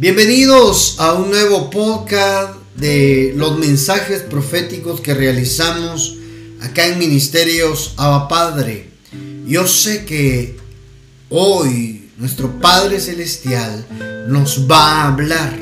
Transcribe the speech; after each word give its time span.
Bienvenidos 0.00 0.94
a 1.00 1.14
un 1.14 1.28
nuevo 1.28 1.70
podcast 1.70 2.54
de 2.76 3.32
los 3.34 3.58
mensajes 3.58 4.20
proféticos 4.20 5.00
que 5.00 5.12
realizamos 5.12 6.18
acá 6.60 6.86
en 6.86 7.00
Ministerios 7.00 7.94
Abba 7.96 8.28
Padre. 8.28 8.90
Yo 9.44 9.66
sé 9.66 10.04
que 10.04 10.56
hoy 11.30 12.10
nuestro 12.16 12.60
Padre 12.60 13.00
Celestial 13.00 13.84
nos 14.28 14.70
va 14.70 15.02
a 15.02 15.08
hablar 15.08 15.58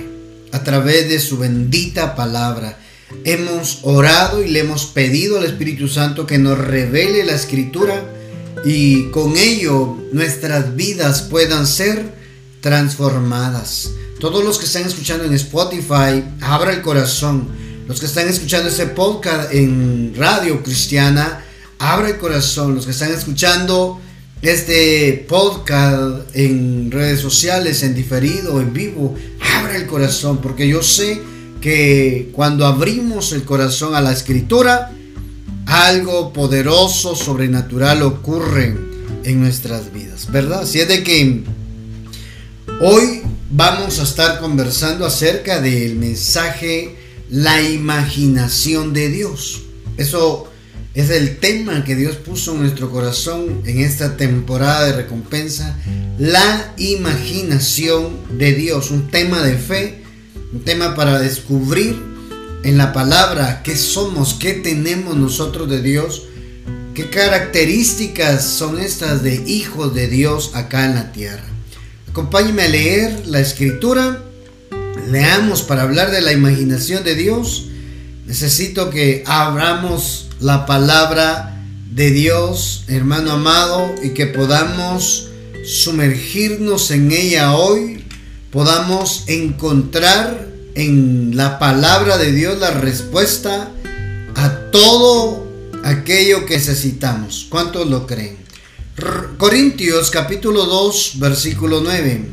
a 0.53 0.62
través 0.62 1.09
de 1.09 1.18
su 1.18 1.39
bendita 1.39 2.14
palabra. 2.14 2.79
Hemos 3.25 3.79
orado 3.84 4.45
y 4.45 4.50
le 4.50 4.61
hemos 4.61 4.84
pedido 4.84 5.39
al 5.39 5.46
Espíritu 5.46 5.89
Santo 5.89 6.27
que 6.27 6.37
nos 6.37 6.59
revele 6.59 7.25
la 7.25 7.32
escritura 7.32 8.12
y 8.66 9.05
con 9.12 9.39
ello 9.39 9.97
nuestras 10.12 10.77
vidas 10.77 11.23
puedan 11.23 11.66
ser 11.66 12.12
transformadas. 12.61 13.93
Todos 14.19 14.43
los 14.43 14.59
que 14.59 14.65
están 14.65 14.87
escuchando 14.87 15.25
en 15.25 15.34
Spotify, 15.34 16.25
abra 16.41 16.73
el 16.73 16.80
corazón. 16.80 17.48
Los 17.87 18.01
que 18.01 18.06
están 18.06 18.27
escuchando 18.27 18.70
este 18.70 18.87
podcast 18.87 19.52
en 19.52 20.15
radio 20.16 20.62
cristiana, 20.62 21.45
abra 21.79 22.09
el 22.09 22.16
corazón. 22.16 22.75
Los 22.75 22.87
que 22.87 22.92
están 22.92 23.12
escuchando 23.12 24.01
este 24.41 25.27
podcast 25.29 26.34
en 26.34 26.91
redes 26.91 27.20
sociales, 27.20 27.83
en 27.83 27.95
diferido, 27.95 28.59
en 28.59 28.73
vivo, 28.73 29.15
abra 29.55 29.77
el 29.77 29.87
corazón. 29.87 30.39
Porque 30.39 30.67
yo 30.67 30.83
sé 30.83 31.20
que 31.61 32.30
cuando 32.33 32.64
abrimos 32.64 33.33
el 33.33 33.45
corazón 33.45 33.95
a 33.95 34.01
la 34.01 34.12
escritura, 34.12 34.92
algo 35.67 36.33
poderoso, 36.33 37.14
sobrenatural 37.14 38.03
ocurre 38.03 38.75
en 39.25 39.41
nuestras 39.41 39.92
vidas, 39.92 40.33
¿verdad? 40.33 40.62
Así 40.62 40.81
es 40.81 40.89
de 40.89 41.03
que 41.03 41.42
hoy 42.81 43.22
vamos 43.50 44.00
a 44.00 44.02
estar 44.02 44.41
conversando 44.41 45.06
acerca 45.06 45.61
del 45.61 45.97
mensaje 45.97 46.97
La 47.30 47.62
imaginación 47.62 48.92
de 48.92 49.08
Dios. 49.08 49.62
Eso 49.97 50.50
es 50.94 51.11
el 51.11 51.38
tema 51.38 51.84
que 51.84 51.97
Dios 51.97 52.16
puso 52.16 52.53
en 52.53 52.62
nuestro 52.62 52.91
corazón 52.91 53.62
en 53.64 53.80
esta 53.80 54.16
temporada 54.16 54.86
de 54.86 54.92
recompensa. 54.92 55.77
La 56.19 56.72
imaginación 56.77 58.38
de 58.38 58.55
Dios. 58.55 58.91
Un 58.91 59.08
tema 59.08 59.42
de 59.42 59.56
fe. 59.56 60.03
Un 60.53 60.60
tema 60.60 60.94
para 60.94 61.19
descubrir 61.19 61.97
en 62.62 62.78
la 62.78 62.92
palabra 62.92 63.62
qué 63.62 63.77
somos, 63.77 64.34
qué 64.34 64.53
tenemos 64.55 65.16
nosotros 65.16 65.69
de 65.69 65.83
Dios. 65.83 66.22
¿Qué 66.94 67.10
características 67.10 68.44
son 68.44 68.81
estas 68.81 69.22
de 69.22 69.34
hijos 69.47 69.94
de 69.94 70.08
Dios 70.08 70.53
acá 70.55 70.86
en 70.86 70.94
la 70.94 71.12
tierra? 71.12 71.56
Acompáñeme 72.17 72.62
a 72.62 72.69
leer 72.69 73.27
la 73.27 73.41
escritura. 73.41 74.22
Leamos 75.11 75.61
para 75.61 75.83
hablar 75.83 76.11
de 76.11 76.22
la 76.22 76.33
imaginación 76.33 77.05
de 77.05 77.14
Dios. 77.14 77.67
Necesito 78.25 78.89
que 78.89 79.22
abramos 79.27 80.31
la 80.41 80.64
palabra 80.64 81.62
de 81.91 82.11
Dios, 82.12 82.84
hermano 82.89 83.33
amado, 83.33 83.94
y 84.03 84.14
que 84.14 84.25
podamos 84.25 85.28
sumergirnos 85.67 86.91
en 86.91 87.12
ella 87.12 87.55
hoy, 87.55 88.03
podamos 88.50 89.25
encontrar 89.27 90.48
en 90.75 91.37
la 91.37 91.59
palabra 91.59 92.17
de 92.17 92.33
Dios 92.33 92.59
la 92.59 92.70
respuesta 92.70 93.70
a 94.37 94.70
todo 94.72 95.47
aquello 95.84 96.47
que 96.47 96.55
necesitamos. 96.55 97.47
¿Cuántos 97.50 97.87
lo 97.91 98.06
creen? 98.06 98.45
Corintios 99.36 100.11
capítulo 100.11 100.64
2 100.64 101.19
versículo 101.19 101.83
9. 101.83 102.25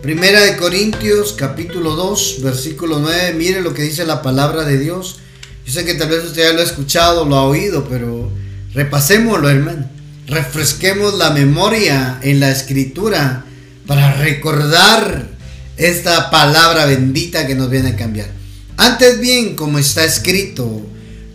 Primera 0.00 0.40
de 0.40 0.56
Corintios 0.56 1.34
capítulo 1.34 1.96
2 1.96 2.36
versículo 2.40 2.98
9. 2.98 3.34
Mire 3.34 3.60
lo 3.60 3.74
que 3.74 3.82
dice 3.82 4.06
la 4.06 4.22
palabra 4.22 4.64
de 4.64 4.78
Dios. 4.78 5.18
Yo 5.66 5.72
sé 5.74 5.84
que 5.84 5.92
tal 5.92 6.08
vez 6.08 6.24
usted 6.24 6.44
ya 6.44 6.52
lo 6.54 6.60
ha 6.60 6.64
escuchado, 6.64 7.26
lo 7.26 7.36
ha 7.36 7.42
oído, 7.42 7.86
pero 7.90 8.32
repasémoslo 8.72 9.50
hermano. 9.50 9.86
Refresquemos 10.26 11.12
la 11.18 11.28
memoria 11.28 12.18
en 12.22 12.40
la 12.40 12.50
escritura 12.52 13.44
para 13.86 14.14
recordar 14.14 15.28
esta 15.76 16.30
palabra 16.30 16.86
bendita 16.86 17.46
que 17.46 17.54
nos 17.54 17.68
viene 17.68 17.90
a 17.90 17.96
cambiar. 17.96 18.30
Antes 18.78 19.20
bien, 19.20 19.54
como 19.54 19.78
está 19.78 20.06
escrito, 20.06 20.80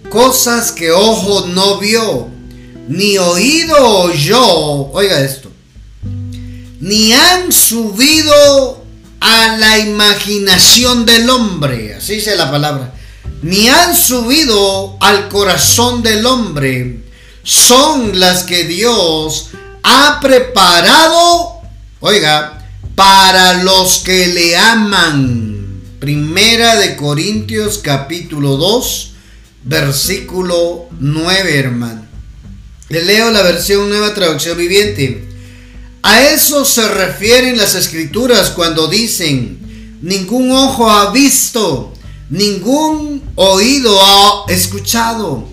cosas 0.10 0.72
que 0.72 0.92
ojo 0.92 1.46
no 1.50 1.78
vio, 1.78 2.33
ni 2.88 3.18
oído 3.18 3.78
oyó, 3.78 4.92
oiga 4.92 5.20
esto, 5.20 5.52
ni 6.80 7.14
han 7.14 7.52
subido 7.52 8.84
a 9.20 9.58
la 9.58 9.80
imaginación 9.80 11.06
del 11.06 11.30
hombre, 11.30 11.96
así 11.96 12.16
dice 12.16 12.36
la 12.36 12.52
palabra, 12.52 12.94
ni 13.42 13.68
han 13.68 13.96
subido 13.96 14.98
al 15.00 15.30
corazón 15.30 16.04
del 16.04 16.26
hombre, 16.26 17.04
son 17.44 18.20
las 18.20 18.44
que 18.44 18.66
Dios 18.66 19.50
ha 19.84 20.20
preparado, 20.22 21.62
oiga, 22.00 22.64
para 22.96 23.64
los 23.64 24.00
que 24.00 24.28
le 24.28 24.56
aman. 24.56 25.82
Primera 26.00 26.76
de 26.76 26.96
Corintios 26.96 27.80
capítulo 27.80 28.58
2, 28.58 29.12
versículo 29.64 30.88
9, 31.00 31.60
hermano. 31.60 32.03
Le 32.90 33.04
leo 33.04 33.32
la 33.32 33.42
versión 33.42 33.90
nueva 33.90 34.14
traducción 34.14 34.58
viviente. 34.58 35.24
A 36.02 36.22
eso 36.22 36.66
se 36.66 36.88
refieren 36.90 37.58
las 37.58 37.76
escrituras 37.76 38.50
cuando 38.50 38.88
dicen, 38.88 40.00
ningún 40.02 40.52
ojo 40.52 40.90
ha 40.90 41.12
visto, 41.12 41.94
ningún 42.30 43.24
oído 43.36 43.98
ha 44.02 44.52
escuchado, 44.52 45.48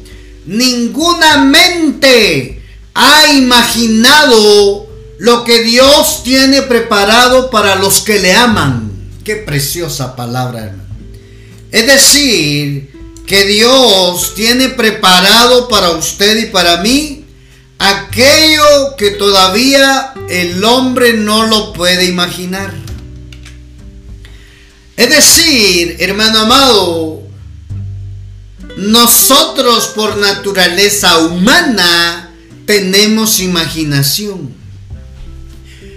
ninguna 0.47 1.45
mente 1.45 2.63
ha 2.95 3.33
imaginado 3.33 4.89
lo 5.19 5.45
que 5.45 5.63
Dios 5.63 6.23
tiene 6.25 6.63
preparado 6.63 7.51
para 7.51 7.77
los 7.77 8.01
que 8.01 8.19
le 8.19 8.33
aman. 8.33 8.91
Qué 9.23 9.37
preciosa 9.37 10.17
palabra, 10.17 10.65
hermano. 10.65 10.91
Es 11.71 11.87
decir, 11.87 12.91
que 13.27 13.45
Dios 13.45 14.35
tiene 14.35 14.71
preparado 14.71 15.69
para 15.69 15.91
usted 15.91 16.37
y 16.39 16.47
para 16.47 16.79
mí 16.79 17.20
aquello 17.81 18.95
que 18.97 19.13
todavía 19.13 20.13
el 20.29 20.63
hombre 20.63 21.15
no 21.15 21.47
lo 21.47 21.73
puede 21.73 22.05
imaginar. 22.05 22.73
Es 24.97 25.09
decir, 25.09 25.97
hermano 25.99 26.41
amado, 26.41 27.23
nosotros 28.77 29.89
por 29.89 30.19
naturaleza 30.19 31.19
humana 31.19 32.31
tenemos 32.67 33.41
imaginación. 33.41 34.55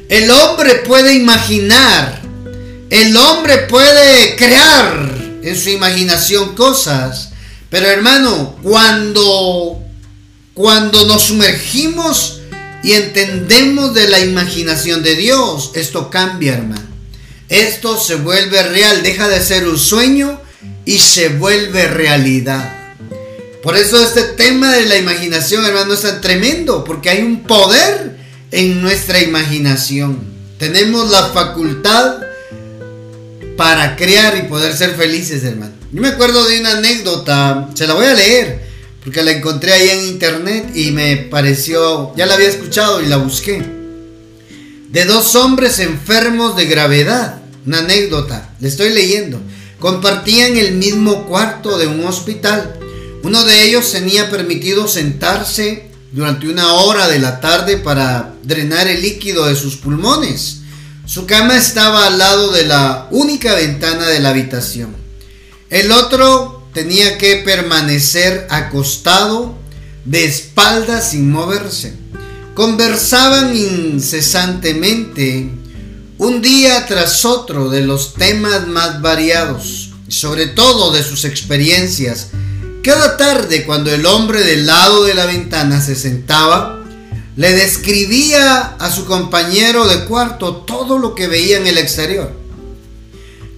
El 0.08 0.32
hombre 0.32 0.76
puede 0.76 1.14
imaginar, 1.16 2.22
el 2.90 3.18
hombre 3.18 3.58
puede 3.70 4.38
crear 4.38 5.12
en 5.44 5.60
su 5.60 5.70
imaginación 5.70 6.56
cosas, 6.56 7.32
pero 7.70 7.88
hermano, 7.88 8.56
cuando 8.64 9.83
cuando 10.54 11.06
nos 11.06 11.24
sumergimos 11.24 12.42
y 12.84 12.92
entendemos 12.94 13.94
de 13.94 14.10
la 14.10 14.20
imaginación 14.20 15.04
de 15.04 15.16
Dios, 15.16 15.72
esto 15.74 16.10
cambia, 16.10 16.54
hermano. 16.54 16.82
Esto 17.50 17.98
se 17.98 18.16
vuelve 18.16 18.62
real, 18.64 19.04
deja 19.04 19.28
de 19.28 19.42
ser 19.42 19.68
un 19.68 19.80
sueño 19.80 20.40
y 20.86 21.00
se 21.00 21.30
vuelve 21.30 21.88
realidad. 21.88 22.78
Por 23.62 23.78
eso 23.78 24.04
este 24.04 24.24
tema 24.24 24.74
de 24.74 24.86
la 24.86 24.98
imaginación, 24.98 25.66
hermano, 25.66 25.94
es 25.94 26.02
tan 26.02 26.20
tremendo, 26.20 26.84
porque 26.84 27.10
hay 27.10 27.22
un 27.22 27.44
poder 27.44 28.18
en 28.52 28.82
nuestra 28.82 29.22
imaginación. 29.22 30.20
Tenemos 30.58 31.10
la 31.10 31.30
facultad 31.30 32.18
para 33.56 33.96
crear 33.96 34.38
y 34.38 34.50
poder 34.50 34.76
ser 34.76 34.96
felices, 34.96 35.44
hermano. 35.44 35.74
Yo 35.92 36.02
me 36.02 36.10
acuerdo 36.10 36.46
de 36.46 36.60
una 36.60 36.78
anécdota, 36.78 37.70
se 37.74 37.88
la 37.88 37.94
voy 37.94 38.06
a 38.06 38.14
leer 38.14 38.63
porque 39.04 39.24
la 39.24 39.32
encontré 39.32 39.74
ahí 39.74 39.90
en 39.90 40.08
internet 40.08 40.72
y 40.76 40.92
me 40.92 41.18
pareció, 41.18 42.16
ya 42.16 42.26
la 42.26 42.36
había 42.36 42.48
escuchado 42.48 43.02
y 43.02 43.08
la 43.08 43.18
busqué. 43.18 43.62
De 44.90 45.06
dos 45.06 45.36
hombres 45.36 45.80
enfermos 45.80 46.56
de 46.56 46.66
gravedad, 46.66 47.42
una 47.66 47.80
anécdota, 47.80 48.54
le 48.60 48.70
estoy 48.70 48.92
leyendo. 48.92 49.42
Compartían 49.80 50.56
el 50.56 50.74
mismo 50.76 51.26
cuarto 51.26 51.78
de 51.78 51.88
un 51.88 52.06
hospital. 52.06 52.80
Uno 53.24 53.44
de 53.44 53.64
ellos 53.64 53.92
tenía 53.92 54.30
permitido 54.30 54.88
sentarse 54.88 55.90
durante 56.14 56.48
una 56.48 56.74
hora 56.74 57.10
de 57.10 57.20
la 57.20 57.42
tarde 57.42 57.78
para 57.78 58.34
drenar 58.44 58.88
el 58.88 59.02
líquido 59.02 59.48
de 59.48 59.56
sus 59.56 59.76
pulmones. 59.76 60.60
Su 61.06 61.26
cama 61.26 61.58
estaba 61.58 62.08
al 62.08 62.18
lado 62.18 62.52
de 62.52 62.66
la 62.66 63.08
única 63.12 63.56
ventana 63.56 64.08
de 64.08 64.20
la 64.20 64.30
habitación. 64.30 64.96
El 65.70 65.92
otro 65.92 66.53
tenía 66.74 67.18
que 67.18 67.38
permanecer 67.38 68.48
acostado 68.50 69.56
de 70.06 70.26
espaldas 70.26 71.12
sin 71.12 71.32
moverse. 71.32 71.94
Conversaban 72.54 73.56
incesantemente. 73.56 75.50
un 76.20 76.42
día 76.42 76.86
tras 76.86 77.26
otro 77.26 77.70
de 77.70 77.82
los 77.82 78.14
temas 78.14 78.68
más 78.68 79.02
variados, 79.02 79.92
sobre 80.08 80.46
todo 80.48 80.92
de 80.92 81.04
sus 81.04 81.26
experiencias. 81.26 82.30
Cada 82.84 83.18
tarde 83.18 83.66
cuando 83.66 83.92
el 83.92 84.06
hombre 84.06 84.44
del 84.44 84.66
lado 84.66 85.04
de 85.04 85.16
la 85.16 85.26
ventana 85.26 85.82
se 85.82 85.96
sentaba, 85.96 86.80
le 87.36 87.52
describía 87.54 88.76
a 88.80 88.92
su 88.92 89.06
compañero 89.06 89.88
de 89.88 90.06
cuarto 90.06 90.58
todo 90.58 91.00
lo 91.00 91.16
que 91.16 91.28
veía 91.28 91.58
en 91.58 91.68
el 91.68 91.78
exterior. 91.78 92.43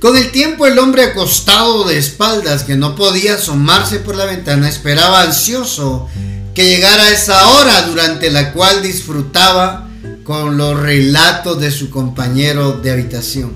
Con 0.05 0.15
el 0.17 0.29
tiempo 0.29 0.67
el 0.67 0.77
hombre 0.77 1.03
acostado 1.03 1.83
de 1.83 1.97
espaldas 1.97 2.61
que 2.61 2.75
no 2.75 2.93
podía 2.93 3.33
asomarse 3.33 3.97
por 3.97 4.15
la 4.15 4.25
ventana 4.25 4.69
esperaba 4.69 5.23
ansioso 5.23 6.07
que 6.53 6.69
llegara 6.69 7.09
esa 7.09 7.47
hora 7.47 7.81
durante 7.87 8.29
la 8.29 8.53
cual 8.53 8.83
disfrutaba 8.83 9.89
con 10.23 10.57
los 10.57 10.79
relatos 10.79 11.59
de 11.59 11.71
su 11.71 11.89
compañero 11.89 12.73
de 12.73 12.91
habitación. 12.91 13.53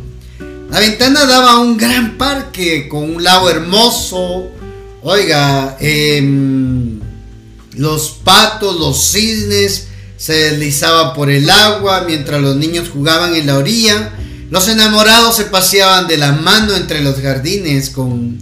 La 0.71 0.79
ventana 0.79 1.25
daba 1.25 1.51
a 1.51 1.59
un 1.59 1.77
gran 1.77 2.17
parque 2.17 2.89
con 2.89 3.03
un 3.03 3.23
lago 3.23 3.47
hermoso. 3.51 4.47
Oiga, 5.03 5.77
em, 5.79 6.99
los 7.75 8.09
patos, 8.23 8.79
los 8.79 9.11
cisnes 9.11 9.85
se 10.17 10.33
deslizaban 10.33 11.13
por 11.13 11.29
el 11.29 11.47
agua 11.47 12.05
mientras 12.07 12.41
los 12.41 12.55
niños 12.55 12.89
jugaban 12.89 13.35
en 13.35 13.45
la 13.45 13.55
orilla. 13.59 14.13
Los 14.49 14.67
enamorados 14.67 15.35
se 15.35 15.45
paseaban 15.45 16.07
de 16.07 16.17
la 16.17 16.31
mano 16.31 16.75
entre 16.75 17.01
los 17.01 17.19
jardines 17.21 17.89
con, 17.89 18.39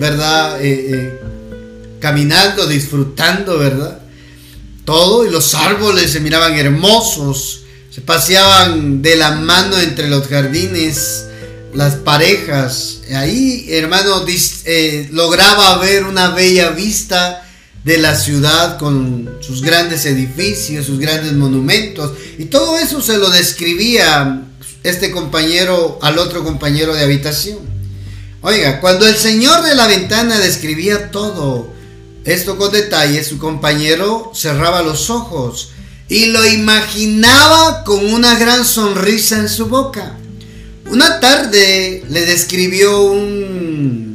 ¿verdad? 0.00 0.60
Eh, 0.60 0.88
eh, 0.90 1.20
caminando, 2.00 2.66
disfrutando, 2.66 3.58
¿verdad? 3.58 4.00
todo 4.84 5.24
y 5.24 5.30
los 5.30 5.54
árboles 5.54 6.12
se 6.12 6.20
miraban 6.20 6.54
hermosos, 6.54 7.62
se 7.90 8.00
paseaban 8.00 9.02
de 9.02 9.16
la 9.16 9.32
mano 9.32 9.78
entre 9.78 10.08
los 10.08 10.28
jardines, 10.28 11.26
las 11.74 11.94
parejas. 11.94 13.00
Ahí, 13.14 13.66
hermano, 13.70 14.24
eh, 14.64 15.08
lograba 15.12 15.78
ver 15.78 16.04
una 16.04 16.30
bella 16.30 16.70
vista 16.70 17.43
de 17.84 17.98
la 17.98 18.16
ciudad 18.16 18.78
con 18.78 19.38
sus 19.40 19.62
grandes 19.62 20.06
edificios, 20.06 20.86
sus 20.86 20.98
grandes 20.98 21.34
monumentos. 21.34 22.12
Y 22.38 22.46
todo 22.46 22.78
eso 22.78 23.00
se 23.00 23.18
lo 23.18 23.30
describía 23.30 24.42
este 24.82 25.10
compañero 25.10 25.98
al 26.02 26.18
otro 26.18 26.42
compañero 26.42 26.94
de 26.94 27.04
habitación. 27.04 27.58
Oiga, 28.40 28.80
cuando 28.80 29.06
el 29.06 29.16
señor 29.16 29.62
de 29.64 29.74
la 29.74 29.86
ventana 29.86 30.38
describía 30.38 31.10
todo, 31.10 31.72
esto 32.24 32.56
con 32.56 32.72
detalle, 32.72 33.22
su 33.22 33.38
compañero 33.38 34.32
cerraba 34.34 34.82
los 34.82 35.10
ojos 35.10 35.70
y 36.08 36.26
lo 36.26 36.44
imaginaba 36.46 37.84
con 37.84 38.12
una 38.12 38.38
gran 38.38 38.64
sonrisa 38.64 39.38
en 39.38 39.48
su 39.48 39.66
boca. 39.66 40.16
Una 40.90 41.20
tarde 41.20 42.04
le 42.08 42.26
describió 42.26 43.02
un, 43.02 44.13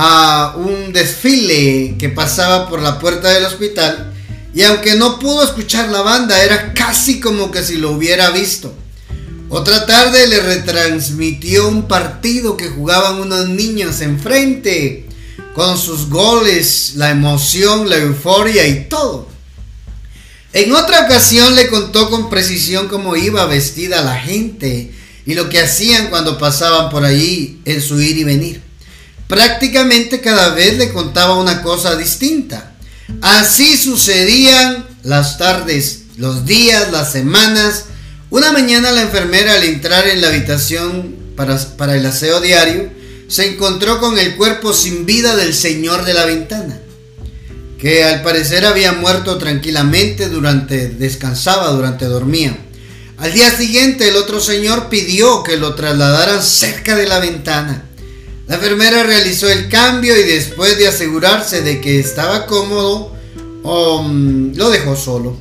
a 0.00 0.54
un 0.56 0.92
desfile 0.92 1.96
que 1.98 2.08
pasaba 2.08 2.68
por 2.68 2.80
la 2.80 3.00
puerta 3.00 3.30
del 3.30 3.46
hospital 3.46 4.12
y 4.54 4.62
aunque 4.62 4.94
no 4.94 5.18
pudo 5.18 5.42
escuchar 5.42 5.88
la 5.88 6.02
banda, 6.02 6.40
era 6.40 6.72
casi 6.72 7.18
como 7.18 7.50
que 7.50 7.64
si 7.64 7.78
lo 7.78 7.90
hubiera 7.90 8.30
visto. 8.30 8.72
Otra 9.48 9.86
tarde 9.86 10.28
le 10.28 10.38
retransmitió 10.38 11.66
un 11.66 11.88
partido 11.88 12.56
que 12.56 12.68
jugaban 12.68 13.20
unos 13.20 13.48
niños 13.48 14.00
enfrente 14.00 15.08
con 15.52 15.76
sus 15.76 16.08
goles, 16.08 16.92
la 16.94 17.10
emoción, 17.10 17.90
la 17.90 17.96
euforia 17.96 18.68
y 18.68 18.84
todo. 18.88 19.28
En 20.52 20.72
otra 20.74 21.06
ocasión 21.06 21.56
le 21.56 21.66
contó 21.66 22.08
con 22.08 22.30
precisión 22.30 22.86
cómo 22.86 23.16
iba 23.16 23.46
vestida 23.46 24.04
la 24.04 24.14
gente 24.14 24.92
y 25.26 25.34
lo 25.34 25.48
que 25.48 25.60
hacían 25.60 26.06
cuando 26.08 26.38
pasaban 26.38 26.88
por 26.88 27.04
allí 27.04 27.60
en 27.64 27.82
su 27.82 28.00
ir 28.00 28.16
y 28.16 28.22
venir. 28.22 28.67
Prácticamente 29.28 30.20
cada 30.20 30.54
vez 30.54 30.78
le 30.78 30.92
contaba 30.92 31.38
una 31.38 31.62
cosa 31.62 31.96
distinta. 31.96 32.72
Así 33.20 33.76
sucedían 33.76 34.86
las 35.02 35.38
tardes, 35.38 36.04
los 36.16 36.46
días, 36.46 36.90
las 36.90 37.12
semanas. 37.12 37.84
Una 38.30 38.52
mañana 38.52 38.90
la 38.90 39.02
enfermera 39.02 39.54
al 39.54 39.64
entrar 39.64 40.08
en 40.08 40.22
la 40.22 40.28
habitación 40.28 41.14
para, 41.36 41.56
para 41.76 41.94
el 41.94 42.04
aseo 42.06 42.40
diario, 42.40 42.90
se 43.28 43.52
encontró 43.52 44.00
con 44.00 44.18
el 44.18 44.36
cuerpo 44.36 44.72
sin 44.72 45.04
vida 45.04 45.36
del 45.36 45.54
señor 45.54 46.06
de 46.06 46.14
la 46.14 46.24
ventana, 46.24 46.80
que 47.78 48.04
al 48.04 48.22
parecer 48.22 48.64
había 48.64 48.92
muerto 48.92 49.36
tranquilamente 49.36 50.30
durante 50.30 50.88
descansaba, 50.88 51.70
durante 51.70 52.06
dormía. 52.06 52.56
Al 53.18 53.32
día 53.32 53.50
siguiente 53.50 54.08
el 54.08 54.16
otro 54.16 54.40
señor 54.40 54.88
pidió 54.88 55.42
que 55.42 55.58
lo 55.58 55.74
trasladaran 55.74 56.42
cerca 56.42 56.96
de 56.96 57.06
la 57.06 57.18
ventana. 57.18 57.84
La 58.48 58.54
enfermera 58.54 59.02
realizó 59.02 59.50
el 59.50 59.68
cambio 59.68 60.16
y 60.16 60.22
después 60.22 60.78
de 60.78 60.88
asegurarse 60.88 61.60
de 61.60 61.82
que 61.82 62.00
estaba 62.00 62.46
cómodo, 62.46 63.14
um, 63.62 64.54
lo 64.54 64.70
dejó 64.70 64.96
solo. 64.96 65.36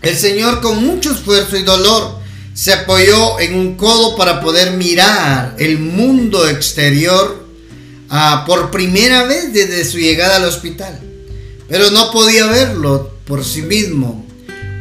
El 0.00 0.16
señor 0.16 0.60
con 0.60 0.82
mucho 0.84 1.10
esfuerzo 1.10 1.56
y 1.56 1.64
dolor 1.64 2.20
se 2.54 2.72
apoyó 2.72 3.40
en 3.40 3.54
un 3.54 3.74
codo 3.74 4.16
para 4.16 4.40
poder 4.40 4.72
mirar 4.72 5.56
el 5.58 5.80
mundo 5.80 6.48
exterior 6.48 7.46
ah, 8.10 8.44
por 8.46 8.70
primera 8.70 9.24
vez 9.24 9.52
desde 9.52 9.84
su 9.84 9.98
llegada 9.98 10.36
al 10.36 10.44
hospital. 10.44 11.00
Pero 11.68 11.90
no 11.90 12.12
podía 12.12 12.46
verlo 12.46 13.10
por 13.24 13.44
sí 13.44 13.62
mismo. 13.62 14.24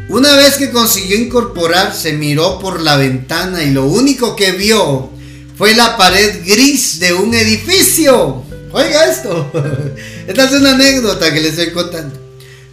Una 0.10 0.36
vez 0.36 0.58
que 0.58 0.70
consiguió 0.70 1.18
incorporarse, 1.18 2.14
miró 2.14 2.60
por 2.60 2.80
la 2.80 2.96
ventana 2.96 3.64
y 3.64 3.72
lo 3.72 3.86
único 3.86 4.36
que 4.36 4.52
vio 4.52 5.10
fue 5.60 5.76
la 5.76 5.98
pared 5.98 6.40
gris 6.46 7.02
de 7.02 7.12
un 7.12 7.34
edificio. 7.34 8.46
Oiga 8.72 9.12
esto. 9.12 9.52
Esta 10.28 10.46
es 10.46 10.54
una 10.54 10.72
anécdota 10.72 11.34
que 11.34 11.42
les 11.42 11.58
estoy 11.58 11.74
contando. 11.74 12.18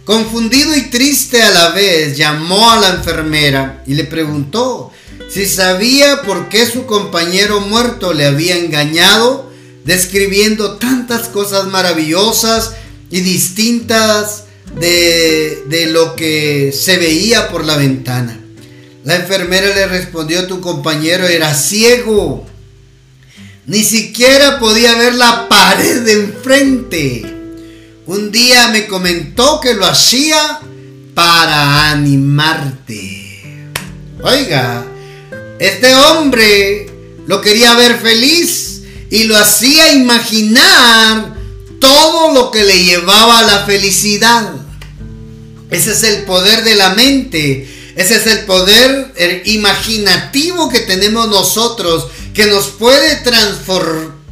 Confundido 0.05 0.73
y 0.73 0.83
triste 0.83 1.41
a 1.43 1.49
la 1.49 1.71
vez, 1.71 2.15
llamó 2.15 2.71
a 2.71 2.79
la 2.79 2.91
enfermera 2.91 3.83
y 3.85 3.95
le 3.95 4.05
preguntó 4.05 4.93
si 5.29 5.45
sabía 5.45 6.21
por 6.21 6.47
qué 6.47 6.65
su 6.65 6.85
compañero 6.85 7.59
muerto 7.59 8.13
le 8.13 8.25
había 8.25 8.55
engañado, 8.55 9.51
describiendo 9.83 10.77
tantas 10.77 11.27
cosas 11.27 11.67
maravillosas 11.67 12.71
y 13.09 13.19
distintas 13.19 14.45
de, 14.79 15.61
de 15.67 15.87
lo 15.87 16.15
que 16.15 16.71
se 16.71 16.95
veía 16.95 17.49
por 17.49 17.65
la 17.65 17.75
ventana. 17.75 18.39
La 19.03 19.17
enfermera 19.17 19.75
le 19.75 19.87
respondió, 19.87 20.47
tu 20.47 20.61
compañero 20.61 21.27
era 21.27 21.53
ciego. 21.53 22.47
Ni 23.67 23.83
siquiera 23.83 24.59
podía 24.59 24.95
ver 24.95 25.15
la 25.15 25.49
pared 25.49 26.03
de 26.03 26.13
enfrente. 26.13 27.21
Un 28.05 28.31
día 28.31 28.69
me 28.69 28.87
comentó 28.87 29.59
que 29.59 29.73
lo 29.73 29.85
hacía 29.85 30.61
para 31.13 31.91
animarte. 31.91 33.69
Oiga, 34.23 34.85
este 35.59 35.93
hombre 35.93 36.89
lo 37.27 37.41
quería 37.41 37.73
ver 37.73 37.99
feliz 37.99 38.83
y 39.09 39.25
lo 39.25 39.35
hacía 39.35 39.93
imaginar 39.93 41.35
todo 41.81 42.33
lo 42.33 42.51
que 42.51 42.63
le 42.63 42.85
llevaba 42.85 43.39
a 43.39 43.43
la 43.43 43.65
felicidad. 43.65 44.49
Ese 45.69 45.91
es 45.91 46.03
el 46.03 46.23
poder 46.23 46.63
de 46.63 46.75
la 46.75 46.91
mente. 46.91 47.67
Ese 47.97 48.15
es 48.15 48.27
el 48.27 48.45
poder 48.45 49.11
imaginativo 49.43 50.69
que 50.69 50.79
tenemos 50.79 51.27
nosotros 51.27 52.07
que 52.37 52.45
nos 52.45 52.67
puede 52.67 53.15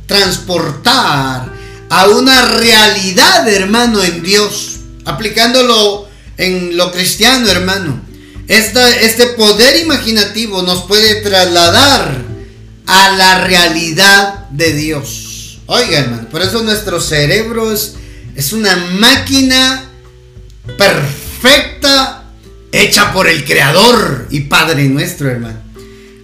transportar 0.06 1.52
a 1.90 2.08
una 2.08 2.46
realidad, 2.50 3.50
hermano, 3.50 4.04
en 4.04 4.22
Dios. 4.22 4.76
Aplicándolo 5.06 6.08
en 6.38 6.78
lo 6.78 6.92
cristiano, 6.92 7.50
hermano. 7.50 8.00
este 8.48 9.26
poder 9.30 9.78
imaginativo 9.82 10.62
nos 10.62 10.84
puede 10.84 11.16
trasladar 11.22 12.22
a 12.86 13.10
la 13.18 13.44
realidad 13.48 14.50
de 14.52 14.74
Dios. 14.74 15.62
Oiga, 15.66 15.98
hermano, 15.98 16.30
por 16.30 16.44
eso 16.44 16.62
nuestro 16.62 17.02
cerebro 17.02 17.72
es, 17.72 17.96
es 18.36 18.54
una 18.54 18.76
máquina 18.76 19.84
perfecta 20.78 22.26
hecha 22.72 23.12
por 23.12 23.28
el 23.28 23.44
Creador 23.44 24.28
y 24.30 24.42
Padre 24.42 24.84
nuestro, 24.84 25.28
hermano. 25.28 25.65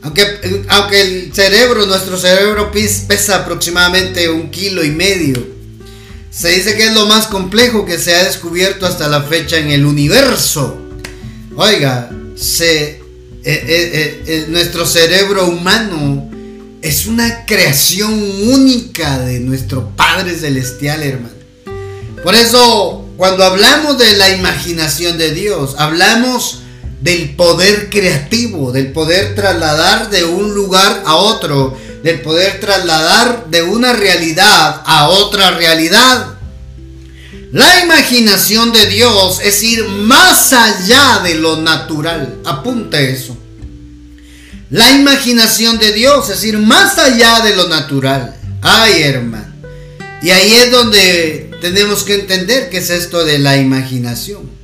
Aunque, 0.04 0.66
aunque 0.70 1.02
el 1.02 1.34
cerebro, 1.34 1.86
nuestro 1.86 2.18
cerebro 2.18 2.72
pesa 2.72 3.38
aproximadamente 3.38 4.30
un 4.30 4.50
kilo 4.50 4.84
y 4.84 4.92
medio, 4.92 5.46
se 6.32 6.50
dice 6.50 6.76
que 6.76 6.86
es 6.86 6.94
lo 6.94 7.06
más 7.06 7.28
complejo 7.28 7.86
que 7.86 8.00
se 8.00 8.16
ha 8.16 8.24
descubierto 8.24 8.86
hasta 8.88 9.08
la 9.08 9.22
fecha 9.22 9.58
en 9.58 9.70
el 9.70 9.86
universo. 9.86 10.78
Oiga, 11.56 12.10
eh, 12.14 13.02
eh, 13.44 14.24
eh, 14.26 14.46
nuestro 14.50 14.86
cerebro 14.86 15.48
humano 15.48 16.30
es 16.82 17.06
una 17.06 17.46
creación 17.46 18.14
única 18.14 19.20
de 19.20 19.40
nuestro 19.40 19.90
Padre 19.96 20.36
Celestial, 20.36 21.04
hermano. 21.04 21.36
Por 22.24 22.34
eso, 22.34 23.10
cuando 23.18 23.44
hablamos 23.44 23.98
de 23.98 24.16
la 24.16 24.30
imaginación 24.30 25.18
de 25.18 25.32
Dios, 25.32 25.76
hablamos 25.78 26.61
del 27.02 27.36
poder 27.36 27.90
creativo, 27.90 28.72
del 28.72 28.92
poder 28.92 29.36
trasladar 29.36 30.10
de 30.10 30.24
un 30.24 30.54
lugar 30.54 31.04
a 31.06 31.16
otro, 31.16 31.76
del 32.04 32.22
poder 32.22 32.60
trasladar 32.60 33.48
de 33.50 33.64
una 33.64 33.94
realidad 33.94 34.82
a 34.86 35.10
otra 35.10 35.52
realidad. 35.52 36.36
La 37.52 37.84
imaginación 37.84 38.72
de 38.72 38.86
Dios 38.86 39.40
es 39.44 39.62
ir 39.64 39.84
más 39.86 40.54
allá 40.54 41.20
de 41.24 41.36
lo 41.36 41.58
natural. 41.58 42.38
Apunta 42.46 43.02
eso. 43.02 43.36
La 44.70 44.92
imaginación 44.92 45.78
de 45.78 45.92
Dios 45.92 46.30
es 46.30 46.44
ir 46.46 46.58
más 46.60 46.98
allá 46.98 47.42
de 47.42 47.56
lo 47.56 47.68
natural. 47.68 48.38
Ay, 48.62 49.02
hermano. 49.02 49.54
Y 50.22 50.30
ahí 50.30 50.54
es 50.54 50.72
donde 50.72 51.52
tenemos 51.62 52.04
que 52.04 52.16
entender 52.16 52.70
qué 52.70 52.78
es 52.78 52.90
esto 52.90 53.26
de 53.26 53.40
la 53.40 53.58
imaginación. 53.58 54.61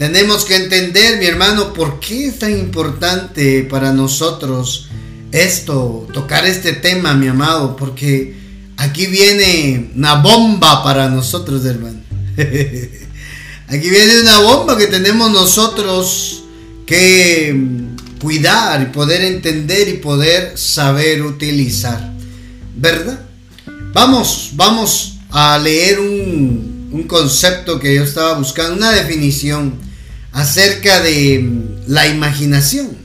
Tenemos 0.00 0.46
que 0.46 0.56
entender, 0.56 1.18
mi 1.18 1.26
hermano, 1.26 1.74
por 1.74 2.00
qué 2.00 2.28
es 2.28 2.38
tan 2.38 2.52
importante 2.52 3.64
para 3.64 3.92
nosotros 3.92 4.88
esto, 5.30 6.08
tocar 6.14 6.46
este 6.46 6.72
tema, 6.72 7.12
mi 7.12 7.28
amado, 7.28 7.76
porque 7.76 8.34
aquí 8.78 9.04
viene 9.08 9.90
una 9.94 10.14
bomba 10.14 10.82
para 10.82 11.10
nosotros, 11.10 11.66
hermano. 11.66 12.00
aquí 13.68 13.90
viene 13.90 14.22
una 14.22 14.38
bomba 14.38 14.78
que 14.78 14.86
tenemos 14.86 15.30
nosotros 15.32 16.44
que 16.86 17.54
cuidar 18.22 18.80
y 18.80 18.86
poder 18.86 19.22
entender 19.22 19.86
y 19.86 19.98
poder 19.98 20.56
saber 20.56 21.20
utilizar. 21.20 22.10
¿Verdad? 22.74 23.20
Vamos, 23.92 24.52
vamos 24.54 25.18
a 25.28 25.58
leer 25.58 26.00
un, 26.00 26.88
un 26.90 27.02
concepto 27.02 27.78
que 27.78 27.94
yo 27.96 28.04
estaba 28.04 28.38
buscando, 28.38 28.76
una 28.76 28.92
definición 28.92 29.89
acerca 30.32 31.00
de 31.00 31.44
la 31.86 32.06
imaginación. 32.06 32.96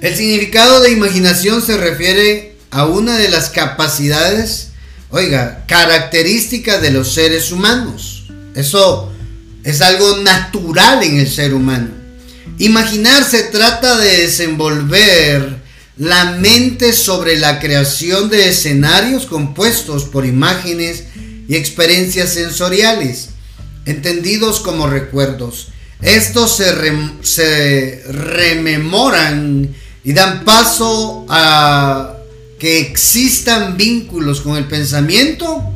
El 0.00 0.14
significado 0.14 0.80
de 0.80 0.92
imaginación 0.92 1.60
se 1.60 1.76
refiere 1.76 2.56
a 2.70 2.86
una 2.86 3.16
de 3.16 3.28
las 3.28 3.50
capacidades, 3.50 4.68
oiga, 5.10 5.64
características 5.66 6.80
de 6.80 6.90
los 6.90 7.14
seres 7.14 7.50
humanos. 7.50 8.30
Eso 8.54 9.12
es 9.64 9.80
algo 9.80 10.18
natural 10.18 11.02
en 11.02 11.18
el 11.18 11.28
ser 11.28 11.54
humano. 11.54 11.88
Imaginar 12.58 13.24
se 13.24 13.44
trata 13.44 13.98
de 13.98 14.22
desenvolver 14.22 15.58
la 15.96 16.32
mente 16.32 16.92
sobre 16.92 17.36
la 17.36 17.58
creación 17.58 18.30
de 18.30 18.48
escenarios 18.48 19.26
compuestos 19.26 20.04
por 20.04 20.24
imágenes 20.24 21.04
y 21.48 21.56
experiencias 21.56 22.34
sensoriales, 22.34 23.30
entendidos 23.84 24.60
como 24.60 24.86
recuerdos. 24.86 25.68
Estos 26.00 26.56
se, 26.56 28.02
rememoran 28.06 29.74
y 30.04 30.12
dan 30.12 30.44
paso 30.44 31.26
a 31.28 32.14
que 32.58 32.80
existan 32.80 33.76
vínculos 33.76 34.40
con 34.40 34.56
el 34.56 34.64
pensamiento 34.64 35.72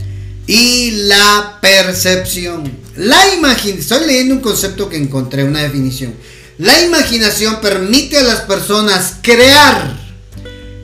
y 0.47 0.93
la 0.93 1.59
percepción. 1.61 2.71
La 2.97 3.35
imaginación, 3.35 3.79
estoy 3.79 4.07
leyendo 4.07 4.35
un 4.35 4.41
concepto 4.41 4.89
que 4.89 4.97
encontré, 4.97 5.45
una 5.45 5.63
definición. 5.63 6.15
La 6.59 6.83
imaginación 6.83 7.61
permite 7.61 8.19
a 8.19 8.23
las 8.23 8.41
personas 8.43 9.17
crear 9.23 9.99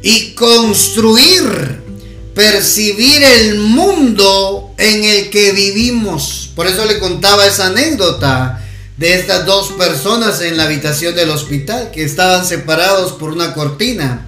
y 0.02 0.32
construir, 0.32 1.80
percibir 2.34 3.22
el 3.22 3.58
mundo 3.58 4.72
en 4.78 5.04
el 5.04 5.30
que 5.30 5.52
vivimos. 5.52 6.50
Por 6.56 6.66
eso 6.66 6.84
le 6.86 6.98
contaba 6.98 7.46
esa 7.46 7.68
anécdota 7.68 8.64
de 8.98 9.14
estas 9.14 9.46
dos 9.46 9.72
personas 9.72 10.40
en 10.42 10.56
la 10.56 10.64
habitación 10.64 11.14
del 11.14 11.30
hospital 11.30 11.90
que 11.92 12.02
estaban 12.02 12.44
separados 12.44 13.12
por 13.12 13.30
una 13.30 13.54
cortina. 13.54 14.26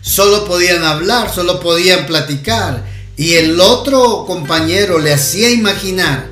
Solo 0.00 0.44
podían 0.46 0.84
hablar, 0.84 1.34
solo 1.34 1.58
podían 1.58 2.06
platicar. 2.06 2.84
Y 3.16 3.34
el 3.34 3.60
otro 3.60 4.24
compañero 4.24 5.00
le 5.00 5.12
hacía 5.12 5.50
imaginar 5.50 6.28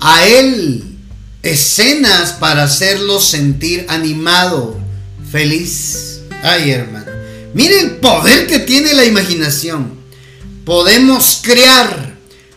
a 0.00 0.26
él 0.26 0.96
escenas 1.42 2.32
para 2.32 2.62
hacerlo 2.62 3.20
sentir 3.20 3.84
animado, 3.88 4.78
feliz. 5.30 6.20
Ay, 6.42 6.70
hermano. 6.70 7.12
Mire 7.52 7.80
el 7.80 7.90
poder 7.96 8.46
que 8.46 8.60
tiene 8.60 8.94
la 8.94 9.04
imaginación. 9.04 10.00
Podemos 10.64 11.40
crear 11.42 12.11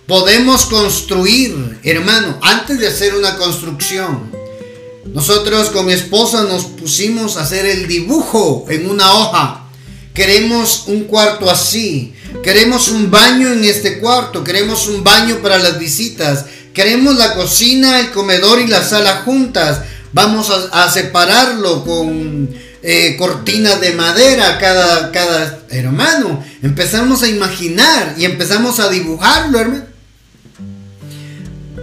podemos 0.08 0.66
construir, 0.66 1.80
hermano, 1.84 2.38
antes 2.42 2.80
de 2.80 2.88
hacer 2.88 3.16
una 3.16 3.38
construcción. 3.38 4.32
Nosotros 5.06 5.70
con 5.70 5.86
mi 5.86 5.94
esposa 5.94 6.44
nos 6.44 6.66
pusimos 6.66 7.38
a 7.38 7.42
hacer 7.42 7.66
el 7.66 7.88
dibujo 7.88 8.66
en 8.70 8.90
una 8.90 9.14
hoja. 9.14 9.66
Queremos 10.14 10.86
un 10.88 11.06
cuarto 11.06 11.50
así. 11.50 12.14
Queremos 12.44 12.90
un 12.90 13.12
baño 13.12 13.52
en 13.52 13.64
este 13.64 14.00
cuarto. 14.00 14.44
Queremos 14.44 14.88
un 14.88 15.04
baño 15.04 15.40
para 15.42 15.58
las 15.58 15.80
visitas. 15.80 16.46
Queremos 16.74 17.16
la 17.16 17.34
cocina, 17.36 18.00
el 18.00 18.12
comedor 18.12 18.60
y 18.60 18.68
la 18.68 18.84
sala 18.84 19.22
juntas. 19.26 19.82
Vamos 20.12 20.50
a, 20.72 20.90
separarlo 20.90 21.84
con 21.84 22.50
eh, 22.82 23.16
cortinas 23.18 23.82
de 23.82 23.92
madera 23.92 24.58
cada, 24.60 25.12
cada 25.12 25.60
hermano. 25.70 26.44
Empezamos 26.62 27.24
a 27.24 27.28
imaginar 27.28 28.16
y 28.18 28.26
empezamos 28.26 28.80
a 28.80 28.90
dibujarlo, 28.90 29.60
hermano 29.60 29.95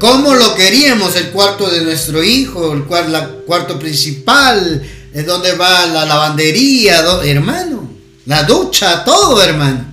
cómo 0.02 0.34
lo 0.34 0.56
queríamos, 0.56 1.14
el 1.14 1.30
cuarto 1.30 1.70
de 1.70 1.82
nuestro 1.82 2.24
hijo, 2.24 2.72
el 2.72 2.82
cuarto 2.86 3.78
principal, 3.78 4.82
es 5.14 5.24
donde 5.24 5.52
va 5.52 5.86
la 5.86 6.04
lavandería, 6.04 7.04
hermano, 7.22 7.88
la 8.26 8.42
ducha, 8.42 9.04
todo, 9.04 9.40
hermano. 9.40 9.84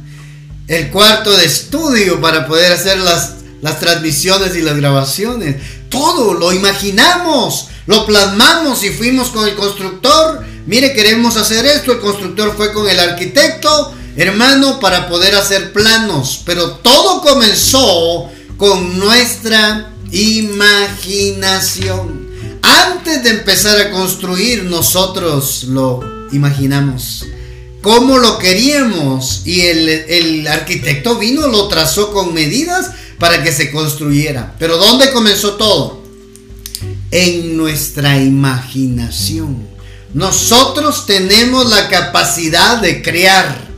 El 0.67 0.89
cuarto 0.89 1.31
de 1.37 1.45
estudio 1.45 2.19
para 2.19 2.47
poder 2.47 2.71
hacer 2.71 2.97
las, 2.97 3.35
las 3.61 3.79
transmisiones 3.79 4.55
y 4.55 4.63
las 4.63 4.77
grabaciones. 4.77 5.57
Todo 5.89 6.33
lo 6.33 6.53
imaginamos, 6.53 7.67
lo 7.85 8.07
plasmamos 8.07 8.83
y 8.83 8.89
fuimos 8.89 9.27
con 9.27 9.47
el 9.47 9.53
constructor. 9.53 10.43
Mire, 10.65 10.91
queremos 10.93 11.37
hacer 11.37 11.67
esto. 11.67 11.91
El 11.91 11.99
constructor 11.99 12.55
fue 12.57 12.73
con 12.73 12.89
el 12.89 12.99
arquitecto, 12.99 13.93
hermano, 14.17 14.79
para 14.79 15.07
poder 15.07 15.35
hacer 15.35 15.71
planos. 15.71 16.41
Pero 16.47 16.71
todo 16.77 17.21
comenzó 17.21 18.27
con 18.57 18.97
nuestra 18.97 19.93
imaginación. 20.11 22.29
Antes 22.61 23.23
de 23.23 23.31
empezar 23.31 23.79
a 23.79 23.91
construir, 23.91 24.65
nosotros 24.65 25.63
lo 25.65 26.01
imaginamos. 26.31 27.25
Como 27.81 28.17
lo 28.17 28.39
queríamos. 28.39 29.43
Y 29.45 29.61
el, 29.61 30.47
arquitecto 30.47 31.17
vino, 31.17 31.47
lo 31.47 31.67
trazó 31.67 32.11
con 32.11 32.33
medidas 32.33 32.91
para 33.17 33.43
que 33.43 33.51
se 33.51 33.71
construyera. 33.71 34.55
Pero 34.59 34.77
¿dónde 34.77 35.11
comenzó 35.11 35.55
todo? 35.55 36.03
En 37.11 37.57
nuestra 37.57 38.21
imaginación. 38.21 39.67
Nosotros 40.13 41.05
tenemos 41.05 41.69
la 41.69 41.87
capacidad 41.87 42.81
de 42.81 43.01
crear. 43.01 43.69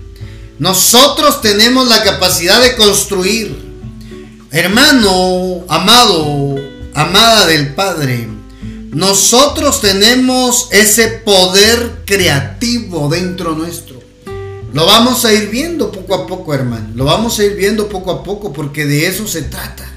Nosotros 0.59 1.41
tenemos 1.41 1.87
la 1.87 2.03
capacidad 2.03 2.61
de 2.61 2.75
construir. 2.75 3.70
Hermano, 4.53 5.63
amado, 5.69 6.59
amada 6.93 7.47
del 7.47 7.73
Padre, 7.73 8.27
nosotros 8.89 9.79
tenemos 9.79 10.67
ese 10.73 11.07
poder 11.07 12.01
creativo 12.05 13.07
dentro 13.07 13.55
nuestro. 13.55 14.01
Lo 14.73 14.85
vamos 14.85 15.23
a 15.23 15.31
ir 15.31 15.49
viendo 15.49 15.89
poco 15.89 16.15
a 16.15 16.27
poco, 16.27 16.53
hermano. 16.53 16.89
Lo 16.95 17.05
vamos 17.05 17.39
a 17.39 17.45
ir 17.45 17.55
viendo 17.55 17.87
poco 17.87 18.11
a 18.11 18.23
poco 18.25 18.51
porque 18.51 18.85
de 18.85 19.07
eso 19.07 19.25
se 19.25 19.43
trata. 19.43 19.89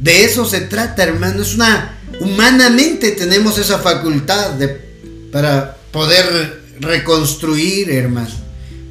De 0.00 0.24
eso 0.24 0.46
se 0.46 0.62
trata, 0.62 1.02
hermano. 1.02 1.42
Es 1.42 1.54
una 1.54 1.98
humanamente 2.20 3.10
tenemos 3.10 3.58
esa 3.58 3.80
facultad 3.80 4.52
de 4.52 4.80
para 5.30 5.76
poder 5.92 6.62
reconstruir, 6.80 7.90
hermano 7.90 8.43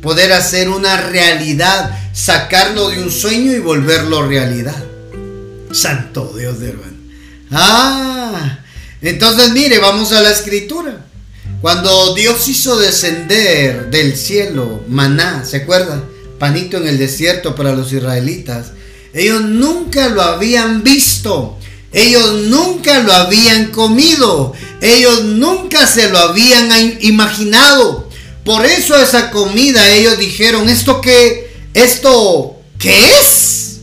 poder 0.03 0.33
hacer 0.33 0.69
una 0.69 0.97
realidad, 0.97 1.97
sacarlo 2.13 2.89
de 2.89 3.01
un 3.01 3.09
sueño 3.09 3.53
y 3.53 3.59
volverlo 3.59 4.27
realidad. 4.27 4.83
Santo 5.71 6.35
Dios 6.37 6.59
de 6.59 6.69
hermano. 6.69 6.97
Ah, 7.49 8.59
entonces 9.01 9.51
mire, 9.51 9.79
vamos 9.79 10.11
a 10.11 10.21
la 10.21 10.29
escritura. 10.29 11.05
Cuando 11.61 12.13
Dios 12.13 12.47
hizo 12.49 12.77
descender 12.77 13.89
del 13.89 14.17
cielo 14.17 14.83
maná, 14.89 15.45
¿se 15.45 15.57
acuerdan? 15.57 16.03
Panito 16.37 16.77
en 16.77 16.87
el 16.87 16.97
desierto 16.97 17.55
para 17.55 17.73
los 17.73 17.93
israelitas. 17.93 18.73
Ellos 19.13 19.41
nunca 19.41 20.09
lo 20.09 20.21
habían 20.21 20.83
visto. 20.83 21.57
Ellos 21.93 22.41
nunca 22.47 22.99
lo 22.99 23.13
habían 23.13 23.67
comido. 23.67 24.53
Ellos 24.81 25.23
nunca 25.23 25.87
se 25.87 26.09
lo 26.09 26.17
habían 26.17 26.97
imaginado. 27.01 28.02
Por 28.43 28.65
eso 28.65 28.95
esa 28.95 29.31
comida 29.31 29.89
ellos 29.91 30.17
dijeron, 30.17 30.69
¿esto 30.69 31.01
qué? 31.01 31.51
¿Esto 31.73 32.57
qué 32.79 32.95
es? 33.21 33.79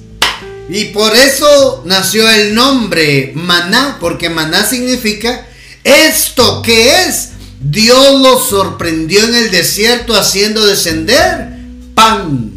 Y 0.68 0.86
por 0.86 1.16
eso 1.16 1.82
nació 1.84 2.28
el 2.30 2.54
nombre 2.54 3.32
maná, 3.34 3.96
porque 4.00 4.30
maná 4.30 4.64
significa 4.64 5.46
¿Esto 5.84 6.62
qué 6.62 7.04
es? 7.04 7.30
Dios 7.60 8.20
los 8.20 8.48
sorprendió 8.48 9.24
en 9.24 9.34
el 9.34 9.50
desierto 9.50 10.14
haciendo 10.14 10.64
descender 10.66 11.48
pan. 11.94 12.52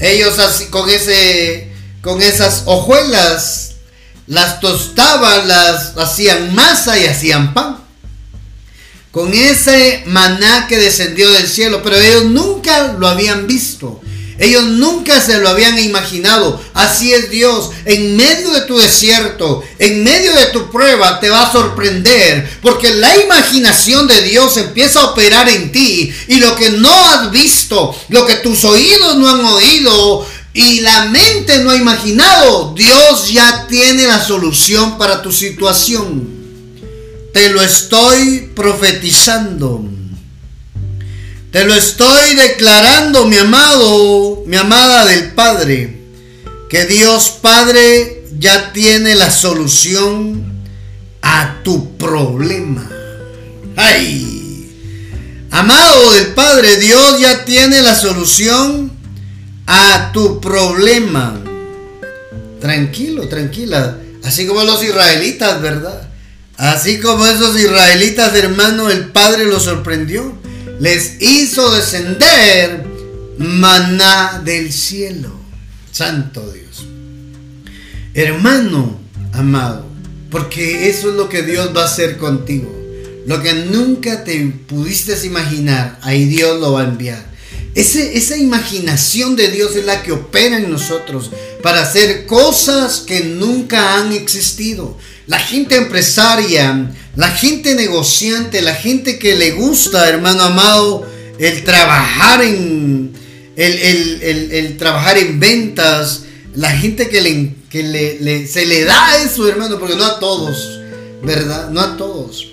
Ellos 0.00 0.38
así 0.38 0.66
con 0.66 0.88
ese 0.90 1.72
con 2.02 2.20
esas 2.20 2.64
hojuelas 2.66 3.76
las 4.26 4.60
tostaban, 4.60 5.48
las 5.48 5.96
hacían 5.96 6.54
masa 6.54 6.98
y 6.98 7.06
hacían 7.06 7.54
pan. 7.54 7.83
Con 9.14 9.32
ese 9.32 10.02
maná 10.06 10.66
que 10.66 10.76
descendió 10.76 11.30
del 11.30 11.46
cielo, 11.46 11.84
pero 11.84 11.96
ellos 11.96 12.24
nunca 12.24 12.96
lo 12.98 13.06
habían 13.06 13.46
visto. 13.46 14.00
Ellos 14.40 14.64
nunca 14.64 15.20
se 15.20 15.38
lo 15.38 15.48
habían 15.48 15.78
imaginado. 15.78 16.60
Así 16.74 17.12
es 17.12 17.30
Dios. 17.30 17.70
En 17.84 18.16
medio 18.16 18.50
de 18.50 18.62
tu 18.62 18.76
desierto, 18.76 19.62
en 19.78 20.02
medio 20.02 20.34
de 20.34 20.46
tu 20.46 20.68
prueba, 20.68 21.20
te 21.20 21.30
va 21.30 21.42
a 21.42 21.52
sorprender. 21.52 22.58
Porque 22.60 22.92
la 22.92 23.16
imaginación 23.22 24.08
de 24.08 24.20
Dios 24.22 24.56
empieza 24.56 24.98
a 24.98 25.10
operar 25.12 25.48
en 25.48 25.70
ti. 25.70 26.12
Y 26.26 26.40
lo 26.40 26.56
que 26.56 26.70
no 26.70 26.92
has 26.92 27.30
visto, 27.30 27.94
lo 28.08 28.26
que 28.26 28.34
tus 28.34 28.64
oídos 28.64 29.16
no 29.16 29.28
han 29.28 29.44
oído 29.44 30.26
y 30.52 30.80
la 30.80 31.04
mente 31.04 31.58
no 31.60 31.70
ha 31.70 31.76
imaginado, 31.76 32.74
Dios 32.76 33.32
ya 33.32 33.68
tiene 33.68 34.08
la 34.08 34.20
solución 34.20 34.98
para 34.98 35.22
tu 35.22 35.30
situación. 35.30 36.33
Te 37.34 37.50
lo 37.50 37.60
estoy 37.60 38.52
profetizando. 38.54 39.84
Te 41.50 41.64
lo 41.64 41.74
estoy 41.74 42.36
declarando, 42.36 43.26
mi 43.26 43.36
amado, 43.36 44.44
mi 44.46 44.56
amada 44.56 45.04
del 45.04 45.32
Padre, 45.32 46.00
que 46.70 46.84
Dios 46.84 47.38
Padre 47.42 48.24
ya 48.38 48.72
tiene 48.72 49.16
la 49.16 49.32
solución 49.32 50.62
a 51.22 51.60
tu 51.64 51.96
problema. 51.96 52.88
¡Ay! 53.74 54.70
Amado 55.50 56.12
del 56.12 56.28
Padre, 56.34 56.76
Dios 56.76 57.18
ya 57.18 57.44
tiene 57.44 57.82
la 57.82 57.96
solución 57.96 58.92
a 59.66 60.12
tu 60.12 60.40
problema. 60.40 61.40
Tranquilo, 62.60 63.26
tranquila. 63.26 63.98
Así 64.22 64.46
como 64.46 64.62
los 64.62 64.84
israelitas, 64.84 65.60
¿verdad? 65.60 66.03
Así 66.56 67.00
como 67.00 67.26
esos 67.26 67.58
israelitas, 67.58 68.34
hermano, 68.34 68.90
el 68.90 69.06
Padre 69.06 69.46
los 69.46 69.64
sorprendió 69.64 70.32
les 70.80 71.20
hizo 71.20 71.74
descender 71.74 72.84
maná 73.38 74.42
del 74.44 74.72
cielo. 74.72 75.32
Santo 75.90 76.52
Dios. 76.52 76.86
Hermano 78.14 78.98
amado, 79.32 79.86
porque 80.30 80.88
eso 80.88 81.10
es 81.10 81.16
lo 81.16 81.28
que 81.28 81.42
Dios 81.42 81.70
va 81.76 81.82
a 81.82 81.86
hacer 81.86 82.16
contigo. 82.18 82.72
Lo 83.26 83.42
que 83.42 83.54
nunca 83.54 84.24
te 84.24 84.38
pudiste 84.68 85.14
imaginar, 85.26 85.98
ahí 86.02 86.26
Dios 86.26 86.60
lo 86.60 86.72
va 86.72 86.82
a 86.82 86.88
enviar. 86.88 87.24
esa 87.74 88.36
imaginación 88.36 89.34
de 89.36 89.48
Dios 89.48 89.74
es 89.76 89.86
la 89.86 90.02
que 90.02 90.12
opera 90.12 90.58
en 90.58 90.70
nosotros 90.70 91.30
para 91.62 91.82
hacer 91.82 92.26
cosas 92.26 93.00
que 93.00 93.20
nunca 93.20 93.98
han 93.98 94.12
existido. 94.12 94.98
La 95.26 95.38
gente 95.38 95.76
empresaria, 95.76 96.90
la 97.16 97.30
gente 97.30 97.74
negociante, 97.74 98.60
la 98.60 98.74
gente 98.74 99.18
que 99.18 99.36
le 99.36 99.52
gusta, 99.52 100.08
hermano 100.08 100.42
amado, 100.42 101.06
el 101.38 101.64
trabajar 101.64 102.42
en, 102.42 103.12
el, 103.56 104.76
trabajar 104.76 105.16
en 105.18 105.40
ventas, 105.40 106.24
la 106.54 106.70
gente 106.70 107.08
que, 107.08 107.20
le, 107.20 107.54
que 107.70 108.46
se 108.46 108.66
le 108.66 108.84
da 108.84 109.16
eso, 109.24 109.48
hermano, 109.48 109.78
porque 109.78 109.96
no 109.96 110.04
a 110.04 110.18
todos, 110.18 110.80
¿verdad? 111.22 111.70
No 111.70 111.80
a 111.80 111.96
todos. 111.96 112.48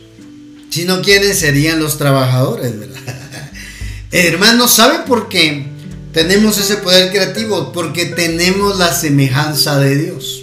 Sino 0.69 1.01
quiénes 1.01 1.39
serían 1.39 1.79
los 1.79 1.98
trabajadores, 1.98 2.79
¿verdad? 2.79 3.15
hermano, 4.11 4.67
¿sabe 4.67 5.00
por 5.05 5.27
qué 5.27 5.65
tenemos 6.13 6.57
ese 6.57 6.77
poder 6.77 7.11
creativo? 7.11 7.72
Porque 7.74 8.05
tenemos 8.05 8.77
la 8.77 8.93
semejanza 8.93 9.77
de 9.79 9.98
Dios. 9.98 10.40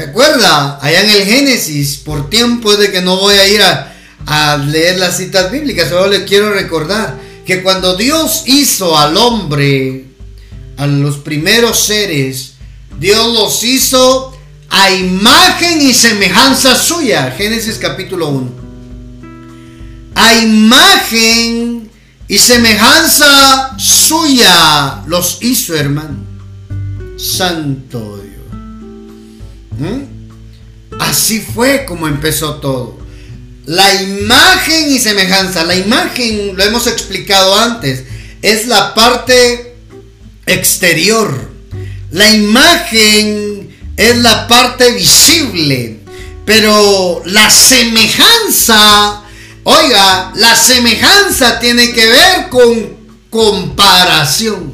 ¿Se 0.00 0.06
acuerda? 0.06 0.78
Allá 0.80 1.02
en 1.02 1.10
el 1.10 1.26
Génesis, 1.26 1.98
por 1.98 2.30
tiempo 2.30 2.74
de 2.74 2.90
que 2.90 3.02
no 3.02 3.18
voy 3.18 3.34
a 3.34 3.46
ir 3.46 3.60
a, 3.60 4.56
leer 4.56 4.98
las 4.98 5.18
citas 5.18 5.52
bíblicas, 5.52 5.90
solo 5.90 6.06
le 6.06 6.24
quiero 6.24 6.54
recordar 6.54 7.18
que 7.44 7.62
cuando 7.62 7.96
Dios 7.96 8.44
hizo 8.46 8.96
al 8.96 9.14
hombre, 9.18 10.06
a 10.78 10.86
los 10.86 11.18
primeros 11.18 11.80
seres, 11.80 12.54
Dios 12.98 13.26
los 13.34 13.62
hizo 13.62 14.34
a 14.70 14.90
imagen 14.90 15.82
y 15.82 15.92
semejanza 15.92 16.74
suya. 16.76 17.34
Génesis 17.36 17.76
capítulo 17.76 18.30
1. 18.30 18.50
A 20.14 20.34
imagen 20.36 21.90
y 22.26 22.38
semejanza 22.38 23.76
suya 23.78 25.02
los 25.06 25.42
hizo, 25.42 25.76
hermano. 25.76 26.24
Santo 27.18 28.16
Dios. 28.16 28.29
Así 30.98 31.40
fue 31.40 31.84
como 31.84 32.08
empezó 32.08 32.56
todo. 32.56 32.98
La 33.66 34.02
imagen 34.02 34.90
y 34.92 34.98
semejanza, 34.98 35.64
la 35.64 35.76
imagen, 35.76 36.56
lo 36.56 36.64
hemos 36.64 36.86
explicado 36.86 37.58
antes, 37.58 38.04
es 38.42 38.66
la 38.66 38.94
parte 38.94 39.76
exterior. 40.46 41.50
La 42.10 42.30
imagen 42.32 43.76
es 43.96 44.16
la 44.18 44.48
parte 44.48 44.92
visible, 44.92 46.00
pero 46.44 47.22
la 47.26 47.48
semejanza, 47.48 49.22
oiga, 49.62 50.32
la 50.34 50.56
semejanza 50.56 51.60
tiene 51.60 51.92
que 51.92 52.06
ver 52.06 52.48
con 52.50 52.96
comparación. 53.30 54.72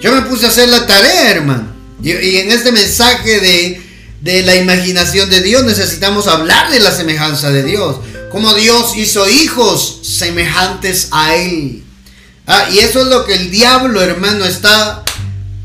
Yo 0.00 0.12
me 0.12 0.22
puse 0.22 0.46
a 0.46 0.50
hacer 0.50 0.68
la 0.68 0.86
tarea, 0.86 1.30
hermano. 1.30 1.72
y 2.00 2.36
en 2.36 2.52
este 2.52 2.70
mensaje 2.70 3.40
de 3.40 3.87
de 4.20 4.42
la 4.42 4.56
imaginación 4.56 5.30
de 5.30 5.40
Dios, 5.40 5.64
necesitamos 5.64 6.26
hablar 6.26 6.70
de 6.70 6.80
la 6.80 6.90
semejanza 6.90 7.50
de 7.50 7.62
Dios. 7.62 7.96
Como 8.30 8.52
Dios 8.54 8.96
hizo 8.96 9.28
hijos 9.28 10.00
semejantes 10.02 11.08
a 11.12 11.36
Él. 11.36 11.84
Ah, 12.46 12.68
y 12.72 12.78
eso 12.78 13.02
es 13.02 13.08
lo 13.08 13.24
que 13.24 13.34
el 13.34 13.50
diablo, 13.50 14.02
hermano, 14.02 14.44
está 14.44 15.04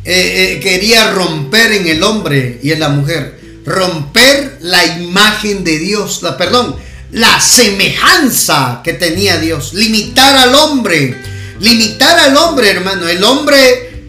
eh, 0.06 0.56
eh, 0.56 0.60
quería 0.60 1.12
romper 1.12 1.72
en 1.72 1.88
el 1.88 2.04
hombre 2.04 2.60
y 2.62 2.72
en 2.72 2.80
la 2.80 2.89
mujer. 2.89 3.39
Romper 3.66 4.60
la 4.62 4.86
imagen 4.98 5.63
de 5.63 5.80
Dios, 5.80 6.22
la 6.22 6.36
perdón, 6.38 6.76
la 7.12 7.39
semejanza 7.39 8.82
que 8.84 8.94
tenía 8.94 9.39
Dios. 9.39 9.74
Limitar 9.74 10.36
al 10.36 10.54
hombre. 10.56 11.16
Limitar 11.60 12.20
al 12.20 12.36
hombre, 12.38 12.70
hermano. 12.70 13.08
El 13.08 13.24
hombre 13.24 14.04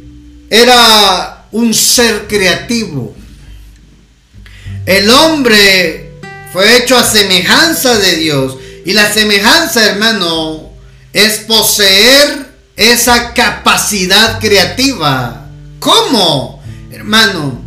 era 0.50 1.46
un 1.52 1.72
ser 1.72 2.26
creativo 2.26 3.14
el 4.86 5.10
hombre 5.10 6.12
fue 6.52 6.76
hecho 6.76 6.96
a 6.96 7.04
semejanza 7.04 7.98
de 7.98 8.16
Dios. 8.16 8.56
Y 8.84 8.92
la 8.92 9.12
semejanza, 9.12 9.84
hermano, 9.84 10.70
es 11.12 11.38
poseer 11.40 12.46
esa 12.76 13.32
capacidad 13.34 14.40
creativa. 14.40 15.48
¿Cómo? 15.78 16.62
Hermano, 16.92 17.62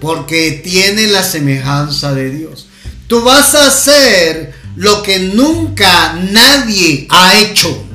porque 0.00 0.60
tiene 0.64 1.06
la 1.06 1.22
semejanza 1.22 2.12
de 2.12 2.30
Dios. 2.30 2.66
Tú 3.06 3.22
vas 3.22 3.54
a 3.54 3.66
hacer 3.66 4.54
lo 4.76 5.02
que 5.02 5.18
nunca 5.18 6.14
nadie 6.14 7.06
ha 7.10 7.38
hecho. 7.38 7.86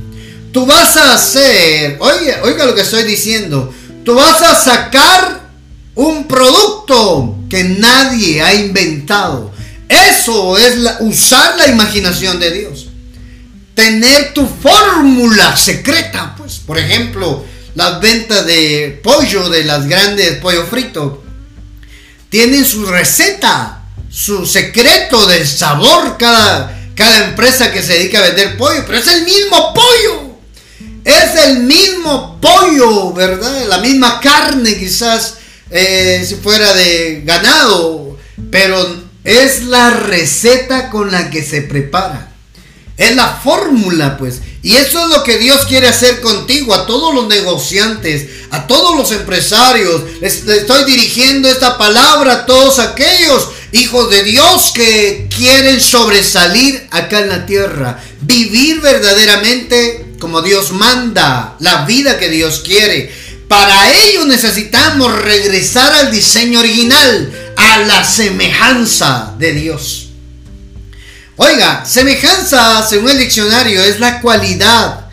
Tú 0.52 0.66
vas 0.66 0.98
a 0.98 1.14
hacer, 1.14 1.98
oiga, 2.00 2.40
oiga 2.44 2.66
lo 2.66 2.74
que 2.74 2.82
estoy 2.82 3.04
diciendo. 3.04 3.74
Tú 4.04 4.16
vas 4.16 4.42
a 4.42 4.56
sacar 4.56 5.47
un 5.98 6.28
producto 6.28 7.36
que 7.50 7.64
nadie 7.64 8.42
ha 8.42 8.54
inventado. 8.54 9.52
Eso 9.90 10.58
es 10.58 10.76
usar 11.00 11.58
la 11.58 11.68
imaginación 11.68 12.40
de 12.40 12.52
Dios. 12.52 12.88
Tener 13.74 14.34
tu 14.34 14.46
fórmula 14.46 15.58
secreta, 15.58 16.36
pues. 16.38 16.60
Por 16.60 16.78
ejemplo, 16.78 17.44
las 17.74 18.00
ventas 18.00 18.46
de 18.46 19.00
pollo 19.04 19.50
de 19.50 19.64
las 19.64 19.88
grandes 19.88 20.36
pollo 20.38 20.66
frito 20.68 21.24
tienen 22.30 22.64
su 22.64 22.86
receta, 22.86 23.86
su 24.10 24.46
secreto 24.46 25.26
del 25.26 25.48
sabor 25.48 26.18
cada, 26.18 26.80
cada 26.94 27.30
empresa 27.30 27.72
que 27.72 27.82
se 27.82 27.94
dedica 27.94 28.20
a 28.20 28.28
vender 28.28 28.56
pollo, 28.58 28.84
pero 28.86 29.00
es 29.00 29.08
el 29.08 29.24
mismo 29.24 29.74
pollo. 29.74 30.28
Es 31.04 31.36
el 31.46 31.64
mismo 31.64 32.40
pollo, 32.40 33.14
¿verdad? 33.14 33.66
La 33.68 33.78
misma 33.78 34.20
carne 34.20 34.78
quizás 34.78 35.38
eh, 35.70 36.24
si 36.28 36.36
fuera 36.36 36.74
de 36.74 37.22
ganado, 37.26 38.18
pero 38.52 39.08
es 39.24 39.64
la 39.64 39.90
receta 39.92 40.90
con 40.90 41.12
la 41.12 41.30
que 41.30 41.44
se 41.44 41.62
prepara. 41.62 42.32
Es 42.98 43.16
la 43.16 43.28
fórmula, 43.44 44.18
pues. 44.18 44.42
Y 44.64 44.76
eso 44.76 45.04
es 45.04 45.10
lo 45.16 45.24
que 45.24 45.38
Dios 45.38 45.66
quiere 45.68 45.88
hacer 45.88 46.20
contigo, 46.20 46.74
a 46.74 46.88
todos 46.88 47.14
los 47.14 47.28
negociantes, 47.28 48.28
a 48.50 48.66
todos 48.66 48.98
los 48.98 49.12
empresarios. 49.12 50.02
Les, 50.20 50.48
estoy 50.48 50.84
dirigiendo 50.86 51.48
esta 51.48 51.78
palabra 51.78 52.34
a 52.34 52.46
todos 52.46 52.80
aquellos 52.80 53.50
hijos 53.72 54.10
de 54.10 54.24
Dios 54.24 54.72
que 54.74 55.30
quieren 55.36 55.80
sobresalir 55.80 56.88
acá 56.90 57.20
en 57.20 57.30
la 57.30 57.46
tierra, 57.46 58.02
vivir 58.22 58.82
verdaderamente 58.82 60.08
como 60.20 60.42
Dios 60.42 60.72
manda, 60.72 61.56
la 61.60 61.86
vida 61.86 62.18
que 62.18 62.30
Dios 62.30 62.62
quiere. 62.66 63.12
Para 63.48 63.94
ello 64.04 64.26
necesitamos 64.26 65.22
regresar 65.22 65.94
al 65.94 66.12
diseño 66.12 66.60
original, 66.60 67.54
a 67.56 67.80
la 67.80 68.04
semejanza 68.04 69.34
de 69.38 69.54
Dios. 69.54 70.10
Oiga, 71.38 71.86
semejanza, 71.86 72.86
según 72.88 73.12
el 73.12 73.20
diccionario, 73.20 73.82
es 73.84 74.00
la 74.00 74.22
cualidad 74.22 75.08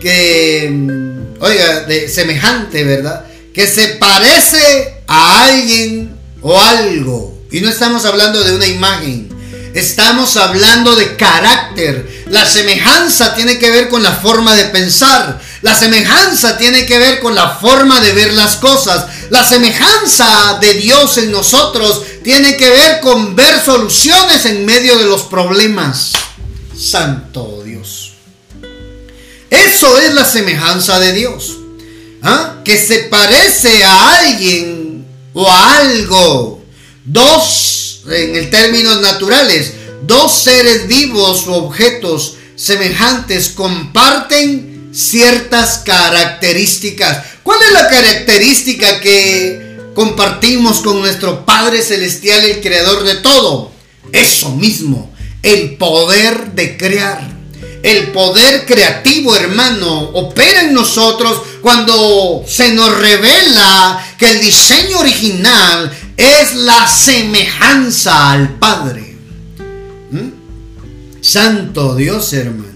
que, 0.00 0.68
mm, 0.70 1.42
oiga, 1.42 1.80
de 1.80 2.08
semejante, 2.08 2.84
¿verdad? 2.84 3.24
Que 3.54 3.66
se 3.66 3.88
parece 3.88 5.02
a 5.06 5.44
alguien 5.46 6.16
o 6.42 6.60
algo. 6.60 7.38
Y 7.50 7.60
no 7.60 7.68
estamos 7.68 8.04
hablando 8.04 8.44
de 8.44 8.54
una 8.54 8.66
imagen. 8.66 9.28
Estamos 9.74 10.36
hablando 10.36 10.96
de 10.96 11.16
carácter. 11.16 12.24
La 12.28 12.44
semejanza 12.44 13.34
tiene 13.34 13.58
que 13.58 13.70
ver 13.70 13.88
con 13.88 14.02
la 14.02 14.12
forma 14.12 14.54
de 14.54 14.66
pensar. 14.66 15.40
La 15.62 15.78
semejanza 15.78 16.56
tiene 16.56 16.86
que 16.86 16.98
ver 16.98 17.20
con 17.20 17.34
la 17.34 17.50
forma 17.50 18.00
de 18.00 18.12
ver 18.12 18.32
las 18.32 18.56
cosas. 18.56 19.06
La 19.28 19.46
semejanza 19.46 20.58
de 20.60 20.74
Dios 20.74 21.18
en 21.18 21.30
nosotros 21.30 22.02
tiene 22.24 22.56
que 22.56 22.70
ver 22.70 23.00
con 23.00 23.36
ver 23.36 23.62
soluciones 23.62 24.46
en 24.46 24.64
medio 24.64 24.96
de 24.96 25.04
los 25.04 25.22
problemas. 25.22 26.12
Santo 26.76 27.62
Dios. 27.62 28.12
Eso 29.50 29.98
es 29.98 30.14
la 30.14 30.24
semejanza 30.24 30.98
de 30.98 31.12
Dios. 31.12 31.58
¿Ah? 32.22 32.56
Que 32.64 32.78
se 32.78 33.00
parece 33.04 33.84
a 33.84 34.18
alguien 34.18 35.06
o 35.34 35.46
a 35.46 35.78
algo. 35.78 36.62
Dos, 37.04 38.02
en 38.08 38.50
términos 38.50 39.00
naturales, 39.00 39.72
dos 40.02 40.32
seres 40.32 40.86
vivos 40.86 41.46
o 41.46 41.54
objetos 41.54 42.36
semejantes 42.56 43.50
comparten 43.50 44.79
ciertas 44.92 45.78
características. 45.78 47.24
¿Cuál 47.42 47.58
es 47.62 47.72
la 47.72 47.88
característica 47.88 49.00
que 49.00 49.78
compartimos 49.94 50.80
con 50.80 51.00
nuestro 51.00 51.44
Padre 51.44 51.82
Celestial, 51.82 52.44
el 52.44 52.60
Creador 52.60 53.04
de 53.04 53.16
todo? 53.16 53.72
Eso 54.12 54.54
mismo, 54.54 55.12
el 55.42 55.76
poder 55.76 56.52
de 56.52 56.76
crear. 56.76 57.40
El 57.82 58.08
poder 58.08 58.66
creativo, 58.66 59.34
hermano, 59.34 60.10
opera 60.10 60.62
en 60.62 60.74
nosotros 60.74 61.40
cuando 61.62 62.44
se 62.46 62.74
nos 62.74 62.94
revela 62.98 64.04
que 64.18 64.28
el 64.28 64.40
diseño 64.40 64.98
original 64.98 65.90
es 66.14 66.54
la 66.56 66.86
semejanza 66.86 68.32
al 68.32 68.58
Padre. 68.58 69.16
¿Mm? 70.10 71.22
Santo 71.22 71.94
Dios, 71.94 72.30
hermano. 72.34 72.69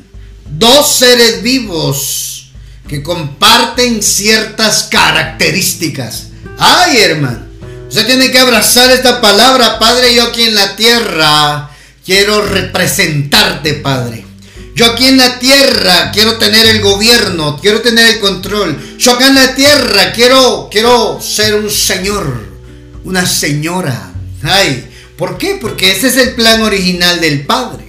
Dos 0.59 0.89
seres 0.99 1.43
vivos 1.43 2.51
que 2.87 3.03
comparten 3.03 4.03
ciertas 4.03 4.85
características. 4.85 6.29
Ay, 6.59 6.99
hermano. 6.99 7.41
Usted 7.89 8.07
tiene 8.07 8.31
que 8.31 8.39
abrazar 8.39 8.91
esta 8.91 9.21
palabra, 9.21 9.79
Padre, 9.79 10.15
yo 10.15 10.25
aquí 10.25 10.43
en 10.43 10.55
la 10.55 10.77
tierra 10.77 11.71
quiero 12.05 12.45
representarte, 12.47 13.75
Padre. 13.75 14.25
Yo 14.75 14.87
aquí 14.87 15.07
en 15.07 15.17
la 15.17 15.39
tierra 15.39 16.11
quiero 16.13 16.37
tener 16.37 16.67
el 16.67 16.81
gobierno, 16.81 17.59
quiero 17.61 17.81
tener 17.81 18.15
el 18.15 18.21
control. 18.21 18.97
Yo 18.99 19.13
acá 19.13 19.29
en 19.29 19.37
la 19.37 19.55
tierra 19.55 20.13
quiero, 20.13 20.69
quiero 20.71 21.21
ser 21.21 21.55
un 21.55 21.71
señor, 21.71 22.47
una 23.05 23.27
señora. 23.27 24.13
Ay, 24.43 24.89
¿por 25.17 25.39
qué? 25.39 25.59
Porque 25.61 25.93
ese 25.93 26.09
es 26.09 26.17
el 26.17 26.35
plan 26.35 26.63
original 26.63 27.21
del 27.21 27.47
Padre. 27.47 27.85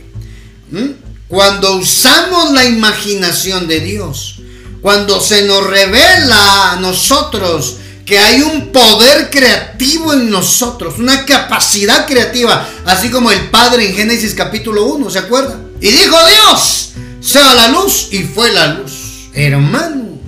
¿Mm? 0.72 1.05
Cuando 1.28 1.78
usamos 1.78 2.52
la 2.52 2.66
imaginación 2.66 3.68
de 3.68 3.80
Dios, 3.80 4.36
cuando 4.82 5.20
se 5.20 5.44
nos 5.44 5.66
revela 5.66 6.74
a 6.74 6.76
nosotros 6.76 7.78
que 8.06 8.20
hay 8.20 8.42
un 8.42 8.72
poder 8.72 9.32
creativo 9.32 10.14
en 10.14 10.30
nosotros, 10.30 11.00
una 11.00 11.26
capacidad 11.26 12.06
creativa, 12.06 12.70
así 12.86 13.10
como 13.10 13.32
el 13.32 13.50
Padre 13.50 13.90
en 13.90 13.96
Génesis 13.96 14.36
capítulo 14.36 14.86
1, 14.86 15.10
¿se 15.10 15.18
acuerda? 15.18 15.60
Y 15.82 15.88
dijo 15.88 16.16
Dios, 16.28 16.92
sea 17.20 17.56
la 17.56 17.70
luz 17.70 18.10
y 18.12 18.22
fue 18.24 18.52
la 18.52 18.68
luz, 18.68 19.30
hermano. 19.34 20.20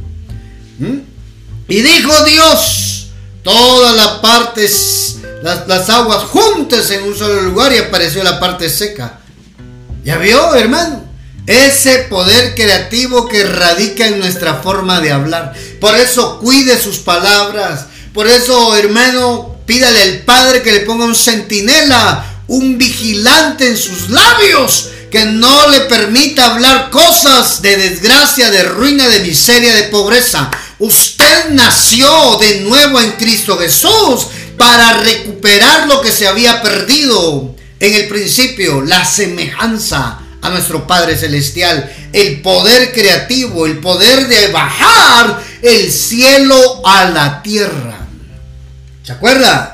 Y 1.67 1.81
dijo 1.81 2.23
Dios, 2.23 3.09
todas 3.43 3.95
las 3.95 4.07
partes, 4.19 5.17
las, 5.43 5.67
las 5.67 5.87
aguas 5.91 6.23
juntas 6.23 6.89
en 6.89 7.03
un 7.03 7.15
solo 7.15 7.43
lugar 7.43 7.71
y 7.73 7.77
apareció 7.77 8.23
la 8.23 8.39
parte 8.39 8.67
seca. 8.71 9.19
¿Ya 10.07 10.15
vio, 10.15 10.55
hermano? 10.55 11.03
Ese 11.47 11.97
poder 12.09 12.55
creativo 12.55 13.27
que 13.27 13.43
radica 13.43 14.07
en 14.07 14.19
nuestra 14.19 14.61
forma 14.61 15.01
de 15.01 15.11
hablar. 15.11 15.53
Por 15.81 15.97
eso 15.97 16.39
cuide 16.39 16.81
sus 16.81 16.99
palabras. 16.99 17.87
Por 18.13 18.25
eso, 18.25 18.73
hermano, 18.77 19.57
pídale 19.65 20.01
al 20.01 20.19
Padre 20.19 20.61
que 20.61 20.71
le 20.71 20.79
ponga 20.79 21.03
un 21.03 21.13
centinela, 21.13 22.23
un 22.47 22.77
vigilante 22.77 23.67
en 23.67 23.75
sus 23.75 24.09
labios, 24.09 24.91
que 25.11 25.25
no 25.25 25.67
le 25.71 25.81
permita 25.81 26.53
hablar 26.53 26.89
cosas 26.89 27.61
de 27.61 27.75
desgracia, 27.75 28.49
de 28.49 28.63
ruina, 28.63 29.09
de 29.09 29.19
miseria, 29.19 29.75
de 29.75 29.89
pobreza. 29.89 30.49
Usted 30.79 31.49
nació 31.49 32.37
de 32.37 32.61
nuevo 32.61 33.01
en 33.01 33.11
Cristo 33.11 33.57
Jesús 33.57 34.27
para 34.57 35.01
recuperar 35.01 35.89
lo 35.89 35.99
que 35.99 36.13
se 36.13 36.29
había 36.29 36.61
perdido 36.61 37.56
en 37.79 37.93
el 37.93 38.07
principio, 38.07 38.81
la 38.81 39.05
semejanza 39.05 40.19
a 40.41 40.49
nuestro 40.49 40.87
Padre 40.87 41.17
Celestial, 41.17 41.91
el 42.13 42.41
poder 42.41 42.91
creativo, 42.91 43.65
el 43.65 43.79
poder 43.79 44.27
de 44.27 44.47
bajar 44.47 45.43
el 45.61 45.91
cielo 45.91 46.81
a 46.85 47.09
la 47.09 47.41
tierra. 47.41 48.07
¿Se 49.03 49.11
acuerda? 49.11 49.73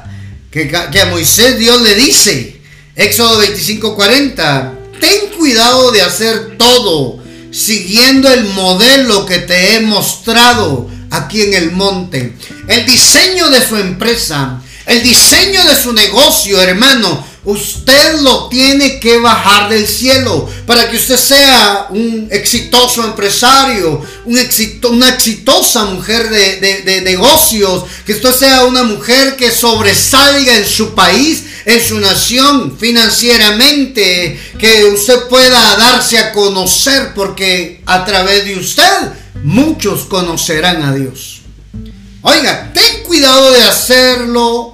Que, 0.52 0.68
que 0.68 1.02
a 1.02 1.06
Moisés 1.08 1.58
Dios 1.58 1.82
le 1.82 1.96
dice, 1.96 2.62
Éxodo 2.96 3.42
25:40, 3.44 4.72
ten 5.00 5.38
cuidado 5.38 5.92
de 5.92 6.02
hacer 6.02 6.58
todo 6.58 7.24
siguiendo 7.52 8.32
el 8.32 8.46
modelo 8.46 9.26
que 9.26 9.40
te 9.40 9.76
he 9.76 9.80
mostrado 9.82 10.90
aquí 11.12 11.42
en 11.44 11.54
el 11.54 11.72
monte. 11.72 12.34
El 12.68 12.86
diseño 12.86 13.50
de 13.50 13.66
su 13.66 13.78
empresa, 13.78 14.62
el 14.86 15.04
diseño 15.04 15.64
de 15.66 15.76
su 15.76 15.94
negocio, 15.94 16.62
hermano, 16.62 17.26
Usted 17.46 18.22
lo 18.22 18.48
tiene 18.48 19.02
que 19.02 19.18
bajar 19.18 19.68
del 19.70 19.86
cielo 19.86 20.50
para 20.66 20.90
que 20.90 20.96
usted 20.96 21.18
sea 21.18 21.88
un 21.90 22.30
exitoso 22.32 23.04
empresario, 23.04 24.02
un 24.24 24.40
una 24.90 25.10
exitosa 25.10 25.86
mujer 25.86 26.30
de, 26.30 27.02
negocios, 27.02 27.84
que 28.06 28.14
usted 28.14 28.34
sea 28.34 28.64
una 28.64 28.84
mujer 28.84 29.36
que 29.36 29.52
sobresalga 29.52 30.56
en 30.56 30.66
su 30.66 30.94
país, 30.96 31.44
en 31.66 31.86
su 31.86 32.00
nación, 32.00 32.78
financieramente, 32.80 34.40
que 34.58 34.86
usted 34.86 35.28
pueda 35.28 35.76
darse 35.76 36.18
a 36.18 36.32
conocer 36.32 37.14
porque 37.14 37.82
a 37.86 38.06
través 38.06 38.46
de 38.46 38.56
usted 38.56 39.12
muchos 39.44 40.06
conocerán 40.06 40.82
a 40.82 40.94
Dios. 40.94 41.42
Oiga, 42.22 42.72
ten 42.74 43.04
cuidado 43.04 43.52
de 43.52 43.64
hacerlo 43.64 44.73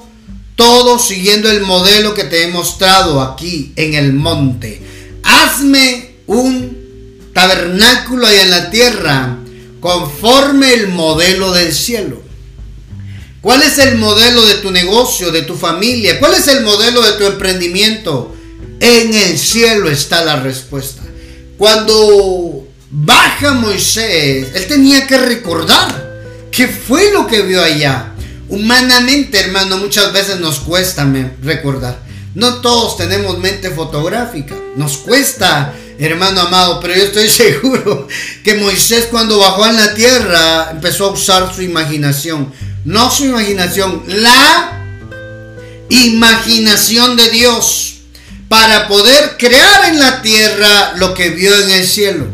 todo 0.60 1.00
siguiendo 1.00 1.50
el 1.50 1.62
modelo 1.62 2.14
que 2.14 2.26
te 2.26 2.44
he 2.44 2.48
mostrado 2.50 3.22
aquí 3.22 3.72
en 3.78 3.94
el 3.94 4.12
monte. 4.12 4.82
Hazme 5.24 6.16
un 6.28 7.32
tabernáculo 7.34 8.28
allá 8.28 8.44
en 8.44 8.50
la 8.50 8.70
tierra 8.70 9.38
conforme 9.80 10.74
el 10.74 10.90
modelo 10.90 11.54
del 11.54 11.74
cielo. 11.74 12.22
¿Cuál 13.40 13.62
es 13.62 13.78
el 13.78 13.98
modelo 14.00 14.46
de 14.46 14.56
tu 14.56 14.70
negocio, 14.70 15.32
de 15.32 15.44
tu 15.44 15.56
familia? 15.56 16.20
¿Cuál 16.20 16.34
es 16.34 16.50
el 16.50 16.66
modelo 16.66 17.04
de 17.04 17.14
tu 17.14 17.26
emprendimiento? 17.26 18.36
En 18.82 19.14
el 19.14 19.40
cielo 19.40 19.90
está 19.90 20.26
la 20.26 20.42
respuesta. 20.42 21.04
Cuando 21.58 22.68
baja 22.92 23.54
Moisés, 23.54 24.50
él 24.54 24.68
tenía 24.68 25.08
que 25.08 25.20
recordar 25.20 26.20
qué 26.52 26.68
fue 26.68 27.14
lo 27.14 27.28
que 27.28 27.44
vio 27.44 27.64
allá. 27.64 28.14
Humanamente, 28.50 29.40
hermano, 29.40 29.78
muchas 29.78 30.12
veces 30.12 30.40
nos 30.40 30.60
cuesta 30.60 31.08
recordar. 31.44 32.00
No 32.36 32.62
todos 32.62 32.98
tenemos 32.98 33.38
mente 33.38 33.70
fotográfica. 33.70 34.56
Nos 34.76 34.98
cuesta, 34.98 35.74
hermano 36.00 36.42
amado, 36.42 36.80
pero 36.80 36.96
yo 36.96 37.04
estoy 37.04 37.30
seguro 37.30 38.08
que 38.44 38.56
Moisés 38.56 39.08
cuando 39.12 39.40
bajó 39.40 39.64
a 39.64 39.72
la 39.72 39.94
tierra 39.94 40.70
empezó 40.72 41.06
a 41.06 41.12
usar 41.12 41.54
su 41.54 41.62
imaginación. 41.62 42.52
No 42.86 43.12
su 43.12 43.26
imaginación, 43.26 44.04
la 44.08 44.80
imaginación 45.90 47.18
de 47.18 47.30
Dios 47.30 47.98
para 48.48 48.88
poder 48.88 49.38
crear 49.38 49.90
en 49.90 50.00
la 50.00 50.22
tierra 50.22 50.94
lo 50.98 51.14
que 51.14 51.30
vio 51.30 51.56
en 51.56 51.70
el 51.72 51.88
cielo. 51.88 52.28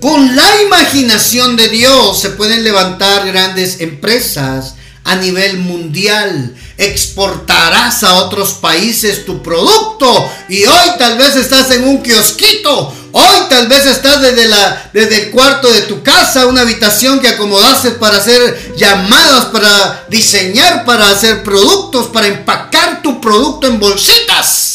Con 0.00 0.34
la 0.34 0.62
imaginación 0.62 1.56
de 1.56 1.68
Dios 1.68 2.22
se 2.22 2.30
pueden 2.30 2.64
levantar 2.64 3.26
grandes 3.26 3.80
empresas 3.80 4.76
a 5.04 5.16
nivel 5.16 5.58
mundial. 5.58 6.54
Exportarás 6.78 8.02
a 8.02 8.14
otros 8.14 8.54
países 8.54 9.26
tu 9.26 9.42
producto. 9.42 10.30
Y 10.48 10.64
hoy 10.64 10.90
tal 10.98 11.18
vez 11.18 11.36
estás 11.36 11.70
en 11.72 11.84
un 11.84 12.02
kiosquito. 12.02 12.94
Hoy 13.12 13.36
tal 13.50 13.68
vez 13.68 13.84
estás 13.84 14.22
desde, 14.22 14.48
la, 14.48 14.90
desde 14.94 15.24
el 15.24 15.30
cuarto 15.32 15.70
de 15.70 15.82
tu 15.82 16.02
casa, 16.02 16.46
una 16.46 16.62
habitación 16.62 17.20
que 17.20 17.28
acomodaste 17.28 17.90
para 17.90 18.16
hacer 18.16 18.74
llamadas, 18.76 19.46
para 19.46 20.06
diseñar, 20.08 20.86
para 20.86 21.10
hacer 21.10 21.42
productos, 21.42 22.06
para 22.06 22.28
empacar 22.28 23.02
tu 23.02 23.20
producto 23.20 23.66
en 23.66 23.78
bolsitas. 23.78 24.69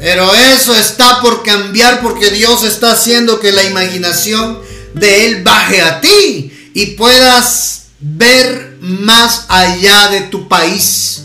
Pero 0.00 0.34
eso 0.34 0.74
está 0.74 1.20
por 1.20 1.42
cambiar 1.42 2.00
porque 2.00 2.30
Dios 2.30 2.64
está 2.64 2.92
haciendo 2.92 3.38
que 3.38 3.52
la 3.52 3.64
imaginación 3.64 4.58
de 4.94 5.26
Él 5.26 5.42
baje 5.42 5.82
a 5.82 6.00
ti 6.00 6.70
y 6.72 6.86
puedas 6.86 7.82
ver 8.00 8.78
más 8.80 9.44
allá 9.48 10.08
de 10.08 10.22
tu 10.22 10.48
país. 10.48 11.24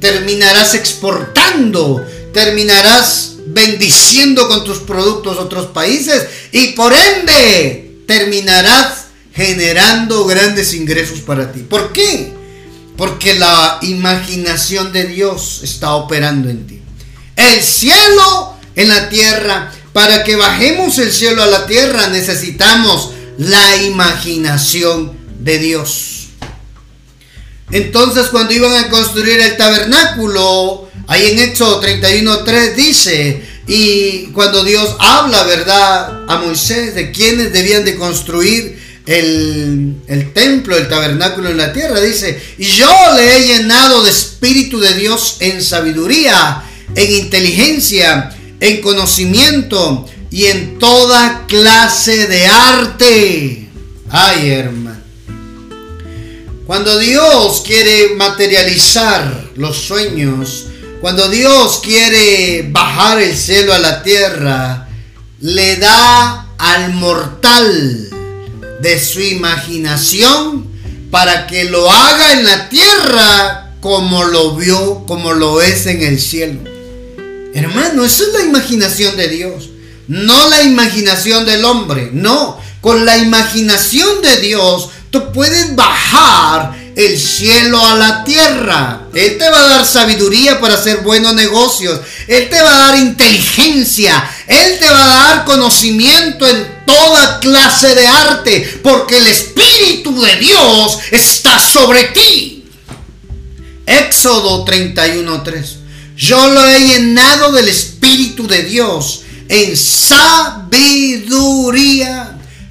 Terminarás 0.00 0.74
exportando, 0.74 2.04
terminarás 2.32 3.34
bendiciendo 3.48 4.48
con 4.48 4.64
tus 4.64 4.78
productos 4.78 5.36
otros 5.38 5.66
países 5.66 6.26
y 6.52 6.68
por 6.68 6.94
ende 6.94 8.02
terminarás 8.06 9.06
generando 9.34 10.24
grandes 10.24 10.72
ingresos 10.72 11.20
para 11.20 11.52
ti. 11.52 11.60
¿Por 11.60 11.92
qué? 11.92 12.32
Porque 12.96 13.34
la 13.34 13.78
imaginación 13.82 14.92
de 14.94 15.04
Dios 15.04 15.60
está 15.62 15.94
operando 15.94 16.48
en 16.48 16.66
ti. 16.66 16.75
El 17.36 17.62
cielo 17.62 18.56
en 18.74 18.88
la 18.88 19.08
tierra. 19.08 19.72
Para 19.92 20.24
que 20.24 20.36
bajemos 20.36 20.98
el 20.98 21.12
cielo 21.12 21.42
a 21.42 21.46
la 21.46 21.66
tierra 21.66 22.08
necesitamos 22.08 23.12
la 23.38 23.76
imaginación 23.82 25.16
de 25.40 25.58
Dios. 25.58 26.28
Entonces 27.70 28.26
cuando 28.28 28.52
iban 28.52 28.72
a 28.72 28.90
construir 28.90 29.40
el 29.40 29.56
tabernáculo, 29.56 30.88
ahí 31.08 31.30
en 31.30 31.38
Éxodo 31.38 31.82
31.3 31.82 32.74
dice, 32.74 33.42
y 33.66 34.26
cuando 34.26 34.62
Dios 34.62 34.96
habla, 35.00 35.42
¿verdad? 35.44 36.24
A 36.28 36.38
Moisés 36.38 36.94
de 36.94 37.10
quienes 37.10 37.52
debían 37.52 37.84
de 37.84 37.96
construir 37.96 38.80
el, 39.06 39.96
el, 40.06 40.32
templo, 40.32 40.76
el 40.76 40.88
tabernáculo 40.88 41.50
en 41.50 41.56
la 41.56 41.72
tierra, 41.72 42.00
dice, 42.00 42.40
y 42.58 42.66
yo 42.66 42.88
le 43.16 43.36
he 43.36 43.46
llenado 43.46 44.04
de 44.04 44.10
espíritu 44.10 44.78
de 44.78 44.94
Dios 44.94 45.38
en 45.40 45.62
sabiduría, 45.62 46.62
en 46.96 47.12
inteligencia, 47.12 48.30
en 48.58 48.80
conocimiento 48.80 50.08
y 50.30 50.46
en 50.46 50.78
toda 50.78 51.44
clase 51.46 52.26
de 52.26 52.46
arte. 52.46 53.68
Ay, 54.10 54.50
hermano. 54.50 54.96
Cuando 56.66 56.98
Dios 56.98 57.62
quiere 57.64 58.16
materializar 58.16 59.50
los 59.54 59.76
sueños, 59.76 60.64
cuando 61.00 61.28
Dios 61.28 61.80
quiere 61.84 62.68
bajar 62.70 63.20
el 63.20 63.36
cielo 63.36 63.72
a 63.72 63.78
la 63.78 64.02
tierra, 64.02 64.88
le 65.40 65.76
da 65.76 66.48
al 66.58 66.94
mortal 66.94 68.08
de 68.80 68.98
su 68.98 69.20
imaginación 69.20 70.66
para 71.10 71.46
que 71.46 71.64
lo 71.64 71.88
haga 71.90 72.32
en 72.32 72.44
la 72.44 72.68
tierra 72.68 73.74
como 73.80 74.24
lo 74.24 74.56
vio, 74.56 75.04
como 75.06 75.34
lo 75.34 75.60
es 75.60 75.86
en 75.86 76.02
el 76.02 76.18
cielo. 76.18 76.75
Hermano, 77.56 78.04
esa 78.04 78.24
es 78.24 78.34
la 78.34 78.42
imaginación 78.42 79.16
de 79.16 79.28
Dios, 79.28 79.70
no 80.08 80.50
la 80.50 80.62
imaginación 80.62 81.46
del 81.46 81.64
hombre, 81.64 82.10
no. 82.12 82.60
Con 82.82 83.06
la 83.06 83.16
imaginación 83.16 84.20
de 84.20 84.36
Dios, 84.42 84.90
tú 85.10 85.32
puedes 85.32 85.74
bajar 85.74 86.76
el 86.94 87.18
cielo 87.18 87.82
a 87.82 87.94
la 87.94 88.24
tierra. 88.24 89.06
Él 89.14 89.38
te 89.38 89.48
va 89.48 89.58
a 89.58 89.68
dar 89.68 89.86
sabiduría 89.86 90.60
para 90.60 90.74
hacer 90.74 90.98
buenos 90.98 91.32
negocios. 91.32 91.98
Él 92.28 92.50
te 92.50 92.60
va 92.60 92.74
a 92.74 92.88
dar 92.88 92.98
inteligencia. 92.98 94.30
Él 94.46 94.78
te 94.78 94.90
va 94.90 95.04
a 95.04 95.28
dar 95.28 95.44
conocimiento 95.46 96.46
en 96.46 96.84
toda 96.84 97.40
clase 97.40 97.94
de 97.94 98.06
arte. 98.06 98.80
Porque 98.82 99.16
el 99.16 99.26
Espíritu 99.28 100.20
de 100.20 100.36
Dios 100.36 100.98
está 101.10 101.58
sobre 101.58 102.04
ti. 102.04 102.68
Éxodo 103.86 104.66
31.3. 104.66 105.75
Yo 106.16 106.48
lo 106.48 106.66
he 106.66 106.80
llenado 106.80 107.52
del 107.52 107.68
Espíritu 107.68 108.46
de 108.46 108.62
Dios 108.62 109.22
en 109.48 109.76
sabiduría 109.76 111.16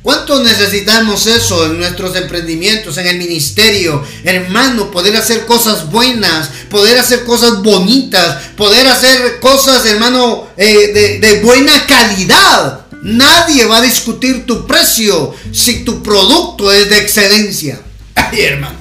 ¿Cuánto 0.06 0.44
necesitamos 0.44 1.26
eso 1.26 1.66
en 1.66 1.80
nuestros 1.80 2.16
emprendimientos, 2.16 2.96
en 3.00 3.08
el 3.08 3.18
ministerio? 3.18 4.04
Hermano, 4.24 4.92
poder 4.92 5.18
hacer 5.18 5.48
cosas 5.48 5.90
buenas, 5.90 6.48
poder 6.70 7.00
hacer 7.00 7.24
cosas 7.24 7.64
bonitas, 7.64 8.38
poder 8.56 8.86
hacer 8.86 9.40
cosas, 9.40 9.84
hermano, 9.88 10.48
eh, 10.58 11.20
de, 11.20 11.40
buena 11.42 11.88
calidad. 11.88 12.86
Nadie 13.02 13.66
va 13.66 13.78
a 13.78 13.82
discutir 13.82 14.46
tu 14.46 14.68
precio 14.68 15.34
si 15.52 15.84
tu 15.84 16.04
producto 16.04 16.72
es 16.72 16.88
de 16.88 17.00
excelencia. 17.00 17.82
Ay, 18.14 18.42
hermano. 18.42 18.78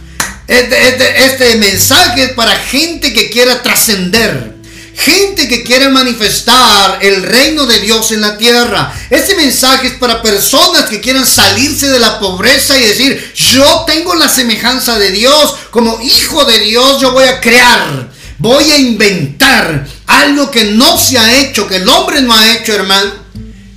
Este, 0.47 0.89
este, 0.89 1.25
este 1.25 1.57
mensaje 1.57 2.25
es 2.25 2.33
para 2.33 2.55
gente 2.55 3.15
que 3.15 3.31
quiera 3.31 3.63
trascender 3.63 4.54
gente 4.97 5.49
que 5.49 5.63
quiere 5.63 5.89
manifestar 5.89 6.99
el 7.03 7.23
reino 7.23 7.67
de 7.67 7.81
Dios 7.81 8.13
en 8.13 8.21
la 8.21 8.39
tierra. 8.39 8.93
Este 9.11 9.35
mensaje 9.37 9.89
es 9.89 9.93
para 9.95 10.23
personas 10.23 10.85
que 10.85 11.01
quieran 11.01 11.27
salirse 11.27 11.89
de 11.89 11.99
la 11.99 12.19
pobreza 12.21 12.79
y 12.79 12.83
decir, 12.83 13.33
yo 13.35 13.85
tengo 13.87 14.15
la 14.15 14.29
semejanza 14.29 14.99
de 14.99 15.11
Dios, 15.11 15.55
como 15.71 16.01
hijo 16.01 16.45
de 16.45 16.59
Dios 16.61 17.01
yo 17.01 17.13
voy 17.13 17.25
a 17.25 17.41
crear, 17.41 18.11
voy 18.39 18.71
a 18.71 18.79
inventar 18.79 19.87
algo 20.07 20.51
que 20.51 20.65
no 20.65 20.97
se 20.99 21.19
ha 21.19 21.41
hecho, 21.41 21.67
que 21.67 21.77
el 21.77 21.89
hombre 21.89 22.23
no 22.23 22.33
ha 22.33 22.55
hecho, 22.55 22.73
hermano. 22.73 23.25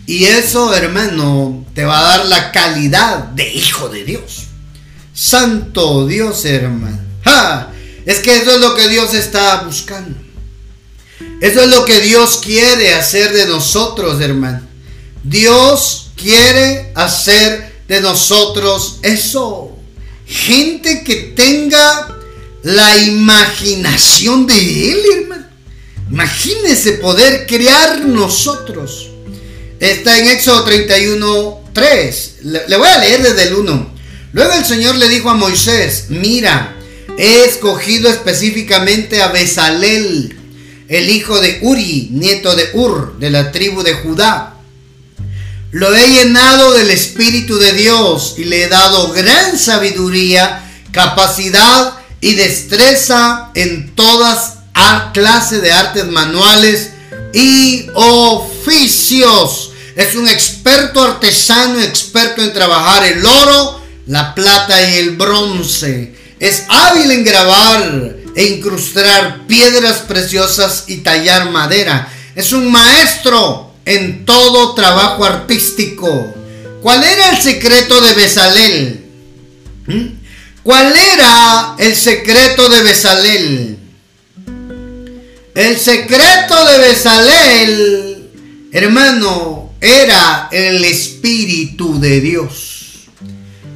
Y 0.05 0.23
eso, 0.23 0.73
hermano, 0.73 1.65
te 1.73 1.83
va 1.83 1.99
a 1.99 2.17
dar 2.17 2.25
la 2.27 2.51
calidad 2.51 3.17
de 3.17 3.51
hijo 3.53 3.89
de 3.89 4.05
Dios. 4.05 4.43
Santo 5.13 6.07
Dios, 6.07 6.45
hermano. 6.45 6.99
Es 8.05 8.19
que 8.19 8.37
eso 8.37 8.51
es 8.51 8.61
lo 8.61 8.73
que 8.73 8.87
Dios 8.87 9.13
está 9.13 9.63
buscando. 9.63 10.26
Eso 11.41 11.61
es 11.61 11.67
lo 11.67 11.85
que 11.85 11.99
Dios 12.01 12.39
quiere 12.43 12.93
hacer 12.93 13.31
de 13.33 13.45
nosotros, 13.45 14.19
hermano. 14.21 14.61
Dios 15.23 16.11
quiere 16.15 16.91
hacer 16.95 17.73
de 17.87 18.01
nosotros 18.01 18.99
eso. 19.03 19.77
Gente 20.25 21.03
que 21.03 21.15
tenga 21.35 22.17
la 22.63 22.97
imaginación 22.97 24.47
de 24.47 24.91
Él, 24.91 24.99
hermano. 25.19 25.45
Imagínese 26.09 26.93
poder 26.93 27.45
crear 27.45 28.03
nosotros. 28.05 29.09
Está 29.79 30.17
en 30.17 30.27
Éxodo 30.27 30.63
31, 30.63 31.63
3. 31.73 32.35
Le, 32.43 32.67
le 32.67 32.77
voy 32.77 32.87
a 32.89 32.97
leer 32.97 33.21
desde 33.21 33.43
el 33.43 33.55
1. 33.55 33.93
Luego 34.33 34.53
el 34.53 34.65
Señor 34.65 34.95
le 34.95 35.07
dijo 35.07 35.29
a 35.29 35.35
Moisés, 35.35 36.05
mira, 36.09 36.75
he 37.17 37.45
escogido 37.45 38.09
específicamente 38.09 39.21
a 39.21 39.27
Bezalel 39.29 40.36
el 40.87 41.09
hijo 41.09 41.39
de 41.39 41.59
Uri, 41.61 42.09
nieto 42.11 42.55
de 42.55 42.69
Ur, 42.73 43.17
de 43.19 43.29
la 43.29 43.51
tribu 43.51 43.83
de 43.83 43.93
Judá. 43.93 44.55
Lo 45.71 45.93
he 45.93 46.07
llenado 46.07 46.73
del 46.73 46.89
Espíritu 46.89 47.57
de 47.57 47.73
Dios 47.73 48.35
y 48.37 48.45
le 48.45 48.63
he 48.63 48.67
dado 48.69 49.11
gran 49.11 49.57
sabiduría, 49.57 50.63
capacidad 50.91 51.93
y 52.21 52.35
destreza 52.35 53.51
en 53.53 53.93
todas 53.95 54.53
clases 55.13 55.61
de 55.61 55.71
artes 55.71 56.05
manuales 56.05 56.91
y 57.33 57.87
oficios. 57.93 59.71
Es 59.95 60.15
un 60.15 60.27
experto 60.27 61.03
artesano, 61.03 61.81
experto 61.81 62.41
en 62.41 62.53
trabajar 62.53 63.03
el 63.03 63.25
oro, 63.25 63.81
la 64.05 64.35
plata 64.35 64.89
y 64.89 64.97
el 64.97 65.17
bronce. 65.17 66.15
Es 66.39 66.63
hábil 66.69 67.11
en 67.11 67.23
grabar, 67.23 68.15
e 68.37 68.43
incrustar 68.43 69.47
piedras 69.47 70.01
preciosas 70.07 70.83
y 70.87 70.97
tallar 70.97 71.49
madera. 71.49 72.07
Es 72.35 72.53
un 72.53 72.71
maestro 72.71 73.73
en 73.83 74.25
todo 74.25 74.75
trabajo 74.75 75.25
artístico. 75.25 76.35
¿Cuál 76.83 77.03
era 77.03 77.31
el 77.31 77.41
secreto 77.41 77.99
de 77.99 78.13
Besalel? 78.13 79.05
¿Mm? 79.87 80.05
¿Cuál 80.61 80.93
era 80.95 81.75
el 81.79 81.95
secreto 81.95 82.69
de 82.69 82.83
Besalel? 82.83 83.77
El 85.55 85.79
secreto 85.79 86.65
de 86.65 86.77
Besalel, 86.77 88.29
hermano, 88.71 89.73
era 89.81 90.47
el 90.51 90.85
Espíritu 90.85 91.99
de 91.99 92.21
Dios 92.21 93.07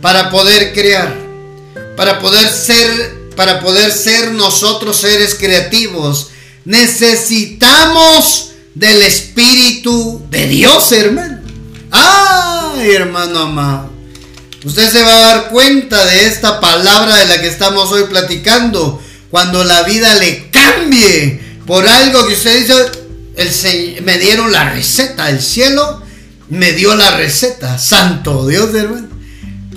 para 0.04 0.30
poder 0.30 0.72
crear, 0.72 1.16
para 1.98 2.20
poder 2.20 2.48
ser 2.48 3.21
para 3.36 3.60
poder 3.60 3.92
ser 3.92 4.32
nosotros 4.32 4.98
seres 4.98 5.36
creativos, 5.36 6.30
necesitamos 6.66 8.52
del 8.76 9.02
Espíritu 9.02 10.22
de 10.30 10.48
Dios, 10.48 10.92
hermano. 10.92 11.40
Ay, 11.92 12.92
hermano 12.92 13.40
amado. 13.40 13.92
Usted 14.64 14.92
se 14.92 15.02
va 15.02 15.16
a 15.16 15.22
dar 15.22 15.50
cuenta 15.50 16.06
de 16.06 16.28
esta 16.28 16.60
palabra 16.60 17.18
de 17.18 17.26
la 17.26 17.42
que 17.42 17.48
estamos 17.48 17.92
hoy 17.92 18.04
platicando. 18.04 19.02
Cuando 19.30 19.64
la 19.64 19.84
vida 19.84 20.14
le 20.16 20.50
cambie 20.52 21.42
por 21.66 21.88
algo 21.88 22.28
que 22.28 22.34
usted 22.34 22.60
dice, 22.60 22.74
el, 23.38 24.04
me 24.04 24.18
dieron 24.20 24.52
la 24.52 24.70
receta, 24.70 25.30
el 25.30 25.42
cielo 25.42 26.02
me 26.50 26.74
dio 26.74 26.96
la 26.96 27.18
receta. 27.18 27.80
Santo 27.80 28.48
Dios, 28.48 28.74
hermano. 28.76 29.08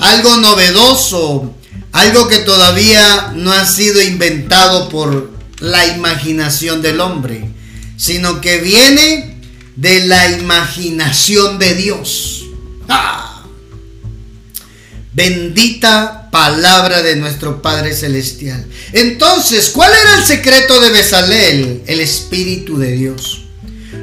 Algo 0.01 0.37
novedoso, 0.37 1.55
algo 1.95 2.27
que 2.27 2.39
todavía 2.39 3.33
no 3.37 3.53
ha 3.53 3.65
sido 3.65 4.03
inventado 4.03 4.89
por 4.89 5.31
la 5.61 5.87
imaginación 5.87 6.83
del 6.83 7.01
hombre, 7.01 7.49
sino 7.97 8.41
que 8.41 8.59
viene 8.59 9.41
de 9.77 10.05
la 10.05 10.29
imaginación 10.33 11.61
de 11.61 11.75
Dios. 11.77 12.47
¡Ah! 12.89 13.45
Bendita 15.13 16.31
palabra 16.33 17.01
de 17.01 17.15
nuestro 17.15 17.63
Padre 17.63 17.95
Celestial. 17.95 18.67
Entonces, 18.93 19.71
¿cuál 19.71 19.93
era 19.93 20.19
el 20.19 20.25
secreto 20.25 20.81
de 20.81 20.91
Besalel? 20.91 21.83
El 21.87 22.01
Espíritu 22.01 22.77
de 22.77 22.91
Dios. 22.91 23.45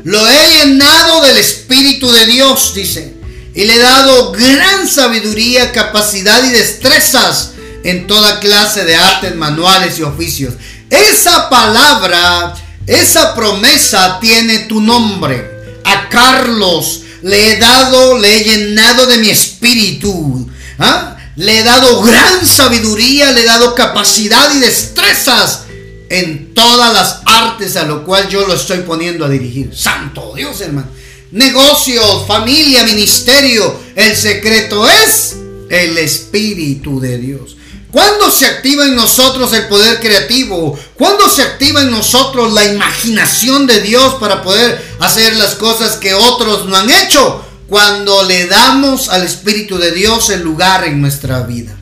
Lo 0.05 0.25
he 0.29 0.59
llenado 0.59 1.23
del 1.23 1.35
Espíritu 1.35 2.09
de 2.09 2.25
Dios, 2.25 2.71
dice, 2.73 3.15
y 3.53 3.65
le 3.65 3.75
he 3.75 3.79
dado 3.79 4.31
gran 4.31 4.87
sabiduría, 4.87 5.73
capacidad 5.73 6.41
y 6.45 6.51
destrezas 6.51 7.51
en 7.83 8.07
toda 8.07 8.39
clase 8.39 8.85
de 8.85 8.95
artes 8.95 9.35
manuales 9.35 9.97
y 9.99 10.03
oficios. 10.03 10.53
Esa 10.89 11.49
palabra, 11.49 12.53
esa 12.87 13.33
promesa 13.35 14.19
tiene 14.19 14.59
tu 14.59 14.81
nombre. 14.81 15.79
A 15.83 16.09
Carlos 16.09 17.01
le 17.23 17.53
he 17.53 17.57
dado, 17.57 18.17
le 18.17 18.37
he 18.37 18.43
llenado 18.43 19.05
de 19.05 19.17
mi 19.17 19.29
espíritu. 19.29 20.49
¿ah? 20.79 21.17
Le 21.35 21.59
he 21.59 21.63
dado 21.63 22.01
gran 22.01 22.45
sabiduría, 22.45 23.31
le 23.31 23.41
he 23.41 23.45
dado 23.45 23.73
capacidad 23.73 24.53
y 24.53 24.59
destrezas 24.59 25.63
en 26.09 26.53
todas 26.53 26.93
las 26.93 27.21
artes 27.25 27.77
a 27.77 27.83
lo 27.83 28.03
cual 28.03 28.27
yo 28.27 28.45
lo 28.45 28.53
estoy 28.53 28.79
poniendo 28.79 29.25
a 29.25 29.29
dirigir. 29.29 29.71
Santo 29.73 30.33
Dios, 30.35 30.59
hermano. 30.61 30.87
Negocios, 31.31 32.27
familia, 32.27 32.83
ministerio. 32.83 33.79
El 33.95 34.15
secreto 34.17 34.87
es 34.89 35.37
el 35.69 35.97
Espíritu 35.97 36.99
de 36.99 37.17
Dios. 37.17 37.55
¿Cuándo 37.91 38.31
se 38.31 38.45
activa 38.45 38.85
en 38.85 38.95
nosotros 38.95 39.51
el 39.53 39.67
poder 39.67 39.99
creativo? 39.99 40.79
¿Cuándo 40.95 41.27
se 41.29 41.41
activa 41.41 41.81
en 41.81 41.91
nosotros 41.91 42.53
la 42.53 42.65
imaginación 42.65 43.67
de 43.67 43.81
Dios 43.81 44.15
para 44.15 44.41
poder 44.41 44.81
hacer 44.99 45.35
las 45.35 45.55
cosas 45.55 45.97
que 45.97 46.13
otros 46.13 46.67
no 46.67 46.77
han 46.77 46.89
hecho? 46.89 47.45
Cuando 47.67 48.23
le 48.23 48.47
damos 48.47 49.09
al 49.09 49.23
Espíritu 49.23 49.77
de 49.77 49.91
Dios 49.91 50.29
el 50.29 50.41
lugar 50.41 50.85
en 50.85 51.01
nuestra 51.01 51.41
vida. 51.41 51.75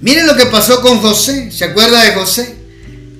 Miren 0.00 0.26
lo 0.26 0.36
que 0.36 0.46
pasó 0.46 0.80
con 0.80 1.00
José. 1.00 1.52
¿Se 1.52 1.64
acuerda 1.64 2.02
de 2.02 2.14
José? 2.14 2.56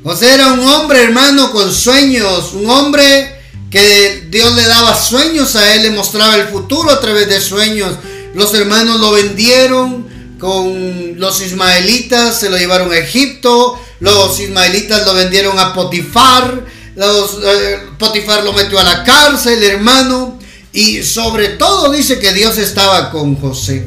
José 0.02 0.34
era 0.34 0.52
un 0.54 0.66
hombre, 0.66 1.02
hermano, 1.02 1.52
con 1.52 1.72
sueños. 1.72 2.54
Un 2.54 2.68
hombre 2.68 3.40
que 3.70 4.26
Dios 4.30 4.54
le 4.54 4.64
daba 4.64 5.00
sueños 5.00 5.54
a 5.56 5.74
él, 5.74 5.82
le 5.82 5.90
mostraba 5.90 6.36
el 6.36 6.48
futuro 6.48 6.90
a 6.90 7.00
través 7.00 7.28
de 7.28 7.40
sueños. 7.40 7.94
Los 8.34 8.52
hermanos 8.54 9.00
lo 9.00 9.12
vendieron 9.12 10.12
con 10.42 11.20
los 11.20 11.40
ismaelitas, 11.40 12.40
se 12.40 12.50
lo 12.50 12.59
llevaron 12.59 12.90
a 12.90 12.98
Egipto, 12.98 13.81
los 14.00 14.40
ismaelitas 14.40 15.07
lo 15.07 15.14
vendieron 15.14 15.57
a 15.57 15.72
Potifar, 15.72 16.66
los, 16.96 17.38
eh, 17.44 17.78
Potifar 17.96 18.42
lo 18.42 18.52
metió 18.52 18.81
a 18.81 18.83
la 18.83 19.05
cárcel, 19.05 19.62
hermano, 19.62 20.40
y 20.72 21.05
sobre 21.05 21.50
todo 21.50 21.92
dice 21.92 22.18
que 22.18 22.33
Dios 22.33 22.59
estaba 22.59 23.12
con 23.12 23.37
José. 23.37 23.87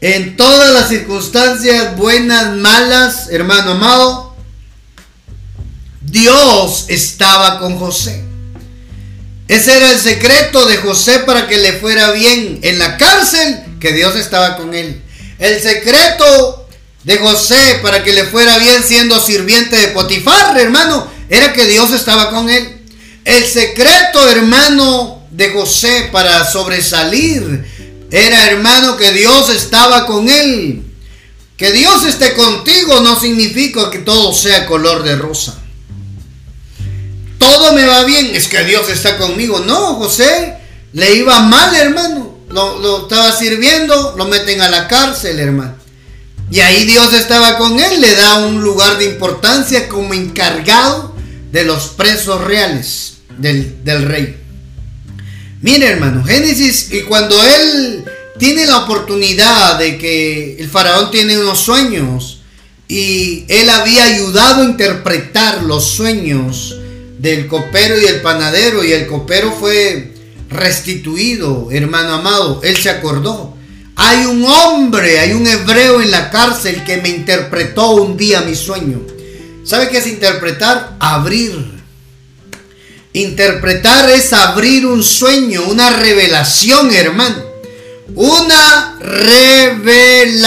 En 0.00 0.36
todas 0.36 0.72
las 0.72 0.88
circunstancias, 0.88 1.96
buenas, 1.96 2.54
malas, 2.54 3.28
hermano 3.32 3.72
amado, 3.72 4.36
Dios 6.00 6.84
estaba 6.90 7.58
con 7.58 7.76
José. 7.76 8.22
Ese 9.48 9.78
era 9.78 9.90
el 9.90 9.98
secreto 9.98 10.64
de 10.66 10.76
José 10.76 11.18
para 11.26 11.48
que 11.48 11.58
le 11.58 11.72
fuera 11.72 12.12
bien 12.12 12.60
en 12.62 12.78
la 12.78 12.96
cárcel, 12.96 13.64
que 13.80 13.92
Dios 13.92 14.14
estaba 14.14 14.56
con 14.56 14.74
él. 14.74 15.02
El 15.38 15.60
secreto 15.62 16.68
de 17.04 17.16
José 17.18 17.78
para 17.80 18.02
que 18.02 18.12
le 18.12 18.24
fuera 18.24 18.58
bien 18.58 18.82
siendo 18.82 19.20
sirviente 19.20 19.76
de 19.76 19.88
Potifar, 19.88 20.58
hermano, 20.58 21.06
era 21.28 21.52
que 21.52 21.64
Dios 21.66 21.92
estaba 21.92 22.30
con 22.30 22.50
él. 22.50 22.82
El 23.24 23.46
secreto, 23.46 24.28
hermano, 24.28 25.22
de 25.30 25.50
José 25.50 26.08
para 26.10 26.44
sobresalir 26.44 27.64
era, 28.10 28.46
hermano, 28.46 28.96
que 28.96 29.12
Dios 29.12 29.50
estaba 29.50 30.06
con 30.06 30.28
él. 30.28 30.82
Que 31.56 31.72
Dios 31.72 32.04
esté 32.04 32.34
contigo 32.34 33.00
no 33.00 33.18
significa 33.18 33.90
que 33.90 33.98
todo 33.98 34.32
sea 34.32 34.66
color 34.66 35.02
de 35.02 35.16
rosa. 35.16 35.56
Todo 37.38 37.72
me 37.72 37.86
va 37.86 38.04
bien, 38.04 38.34
es 38.34 38.48
que 38.48 38.64
Dios 38.64 38.88
está 38.90 39.18
conmigo. 39.18 39.60
No, 39.60 39.94
José 39.94 40.54
le 40.92 41.14
iba 41.14 41.40
mal, 41.40 41.74
hermano 41.74 42.27
lo, 42.50 43.02
estaba 43.02 43.32
sirviendo, 43.32 44.14
lo 44.16 44.26
meten 44.26 44.60
a 44.60 44.68
la 44.68 44.88
cárcel, 44.88 45.38
hermano. 45.38 45.74
Y 46.50 46.60
ahí 46.60 46.84
Dios 46.84 47.12
estaba 47.12 47.58
con 47.58 47.78
él, 47.78 48.00
le 48.00 48.14
da 48.14 48.46
un 48.46 48.62
lugar 48.62 48.98
de 48.98 49.04
importancia 49.04 49.88
como 49.88 50.14
encargado 50.14 51.14
de 51.52 51.64
los 51.64 51.88
presos 51.88 52.42
reales 52.44 53.18
del, 53.38 53.84
del 53.84 54.04
rey. 54.04 54.36
Mire, 55.60 55.88
hermano, 55.88 56.24
Génesis, 56.24 56.92
y 56.92 57.02
cuando 57.02 57.36
él 57.44 58.04
tiene 58.38 58.66
la 58.66 58.78
oportunidad 58.78 59.78
de 59.78 59.98
que 59.98 60.56
el 60.58 60.68
faraón 60.68 61.10
tiene 61.10 61.36
unos 61.36 61.58
sueños 61.58 62.40
y 62.86 63.44
él 63.48 63.68
había 63.68 64.04
ayudado 64.04 64.62
a 64.62 64.66
interpretar 64.66 65.62
los 65.64 65.84
sueños 65.84 66.78
del 67.18 67.48
copero 67.48 68.00
y 68.00 68.06
el 68.06 68.22
panadero 68.22 68.84
y 68.84 68.92
el 68.92 69.06
copero 69.06 69.52
fue 69.52 70.14
restituido, 70.48 71.68
hermano 71.70 72.14
amado. 72.14 72.60
Él 72.62 72.76
se 72.76 72.90
acordó. 72.90 73.56
Hay 73.96 74.26
un 74.26 74.44
hombre, 74.44 75.18
hay 75.18 75.32
un 75.32 75.46
hebreo 75.46 76.00
en 76.00 76.10
la 76.10 76.30
cárcel 76.30 76.84
que 76.84 76.98
me 76.98 77.08
interpretó 77.08 77.90
un 77.90 78.16
día 78.16 78.42
mi 78.42 78.54
sueño. 78.54 79.00
¿Sabe 79.64 79.88
qué 79.88 79.98
es 79.98 80.06
interpretar? 80.06 80.96
Abrir. 81.00 81.78
Interpretar 83.12 84.08
es 84.10 84.32
abrir 84.32 84.86
un 84.86 85.02
sueño, 85.02 85.64
una 85.64 85.90
revelación, 85.90 86.94
hermano. 86.94 87.42
Una 88.14 88.96
revelación. 89.00 90.46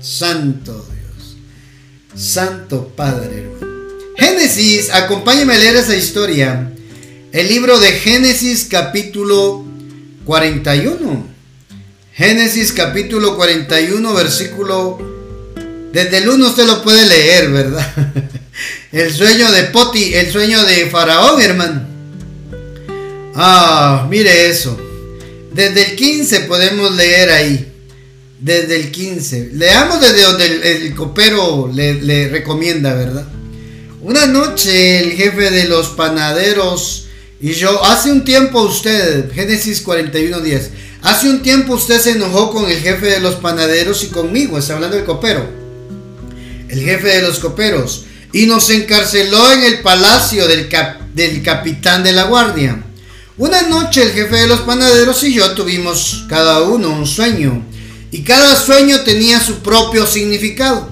Santo 0.00 0.72
Dios. 0.72 1.36
Santo 2.14 2.88
Padre, 2.96 3.44
hermano. 3.44 3.60
Génesis, 4.16 4.90
acompáñeme 4.90 5.54
a 5.54 5.58
leer 5.58 5.76
esa 5.76 5.94
historia. 5.94 6.72
El 7.32 7.46
libro 7.46 7.78
de 7.78 7.92
Génesis 7.92 8.66
capítulo 8.68 9.64
41. 10.24 11.26
Génesis 12.12 12.72
capítulo 12.72 13.36
41 13.36 14.14
versículo... 14.14 14.98
Desde 15.92 16.18
el 16.18 16.28
1 16.28 16.44
usted 16.44 16.66
lo 16.66 16.82
puede 16.82 17.06
leer, 17.06 17.50
¿verdad? 17.50 17.86
El 18.92 19.14
sueño 19.14 19.50
de 19.52 19.62
Poti, 19.64 20.14
el 20.14 20.30
sueño 20.30 20.64
de 20.64 20.86
Faraón, 20.86 21.40
hermano. 21.40 21.82
Ah, 23.36 24.06
mire 24.10 24.48
eso. 24.48 24.76
Desde 25.52 25.90
el 25.90 25.96
15 25.96 26.40
podemos 26.40 26.94
leer 26.96 27.30
ahí. 27.30 27.72
Desde 28.40 28.76
el 28.76 28.90
15. 28.90 29.50
Leamos 29.54 30.00
desde 30.00 30.22
donde 30.22 30.86
el, 30.86 30.94
copero 30.96 31.70
le, 31.72 32.28
recomienda, 32.28 32.92
¿verdad? 32.94 33.26
Una 34.02 34.26
noche 34.26 34.98
el 34.98 35.12
jefe 35.12 35.50
de 35.50 35.64
los 35.64 35.90
panaderos 35.90 37.06
y 37.42 37.52
yo, 37.54 37.82
hace 37.84 38.12
un 38.12 38.22
tiempo 38.22 38.60
usted, 38.60 39.32
Génesis 39.32 39.80
41, 39.80 40.40
10, 40.40 40.70
hace 41.00 41.30
un 41.30 41.40
tiempo 41.40 41.72
usted 41.72 41.98
se 41.98 42.10
enojó 42.10 42.52
con 42.52 42.70
el 42.70 42.78
jefe 42.78 43.06
de 43.06 43.20
los 43.20 43.36
panaderos 43.36 44.04
y 44.04 44.08
conmigo, 44.08 44.58
está 44.58 44.74
hablando 44.74 44.96
del 44.96 45.06
copero, 45.06 45.48
el 46.68 46.80
jefe 46.82 47.08
de 47.08 47.22
los 47.22 47.38
coperos, 47.38 48.04
y 48.34 48.44
nos 48.44 48.68
encarceló 48.68 49.52
en 49.52 49.62
el 49.62 49.80
palacio 49.80 50.46
del, 50.46 50.68
del 51.14 51.42
capitán 51.42 52.04
de 52.04 52.12
la 52.12 52.24
guardia. 52.24 52.84
Una 53.38 53.62
noche 53.62 54.02
el 54.02 54.12
jefe 54.12 54.36
de 54.36 54.46
los 54.46 54.60
panaderos 54.60 55.24
y 55.24 55.32
yo 55.32 55.52
tuvimos 55.52 56.26
cada 56.28 56.60
uno 56.64 56.90
un 56.90 57.06
sueño, 57.06 57.64
y 58.10 58.22
cada 58.22 58.54
sueño 58.54 59.00
tenía 59.00 59.40
su 59.40 59.60
propio 59.60 60.06
significado. 60.06 60.90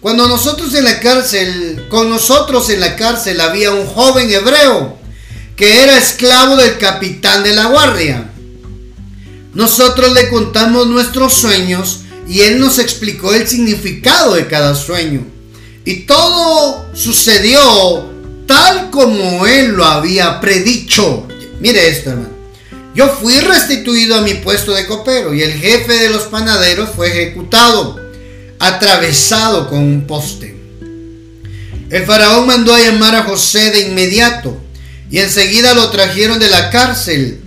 Cuando 0.00 0.28
nosotros 0.28 0.74
en 0.74 0.84
la 0.84 0.98
cárcel, 1.00 1.86
con 1.90 2.08
nosotros 2.08 2.70
en 2.70 2.80
la 2.80 2.96
cárcel 2.96 3.38
había 3.42 3.70
un 3.70 3.86
joven 3.86 4.30
hebreo, 4.30 5.03
que 5.56 5.82
era 5.82 5.96
esclavo 5.96 6.56
del 6.56 6.78
capitán 6.78 7.44
de 7.44 7.54
la 7.54 7.66
guardia. 7.66 8.30
Nosotros 9.54 10.12
le 10.12 10.28
contamos 10.28 10.88
nuestros 10.88 11.32
sueños 11.32 12.00
y 12.28 12.40
él 12.40 12.58
nos 12.58 12.78
explicó 12.78 13.32
el 13.34 13.46
significado 13.46 14.34
de 14.34 14.48
cada 14.48 14.74
sueño. 14.74 15.24
Y 15.84 16.00
todo 16.06 16.86
sucedió 16.94 18.10
tal 18.46 18.90
como 18.90 19.46
él 19.46 19.72
lo 19.72 19.84
había 19.84 20.40
predicho. 20.40 21.26
Mire 21.60 21.88
esto, 21.88 22.10
hermano. 22.10 22.34
yo 22.94 23.08
fui 23.08 23.38
restituido 23.38 24.16
a 24.16 24.22
mi 24.22 24.34
puesto 24.34 24.72
de 24.72 24.86
copero 24.86 25.34
y 25.34 25.42
el 25.42 25.52
jefe 25.52 25.92
de 25.94 26.10
los 26.10 26.24
panaderos 26.24 26.90
fue 26.96 27.08
ejecutado, 27.08 28.00
atravesado 28.58 29.68
con 29.68 29.78
un 29.78 30.06
poste. 30.06 30.56
El 31.90 32.04
faraón 32.06 32.46
mandó 32.46 32.74
a 32.74 32.80
llamar 32.80 33.14
a 33.14 33.22
José 33.22 33.70
de 33.70 33.82
inmediato 33.82 34.63
y 35.14 35.20
enseguida 35.20 35.74
lo 35.74 35.90
trajeron 35.90 36.40
de 36.40 36.50
la 36.50 36.70
cárcel. 36.70 37.38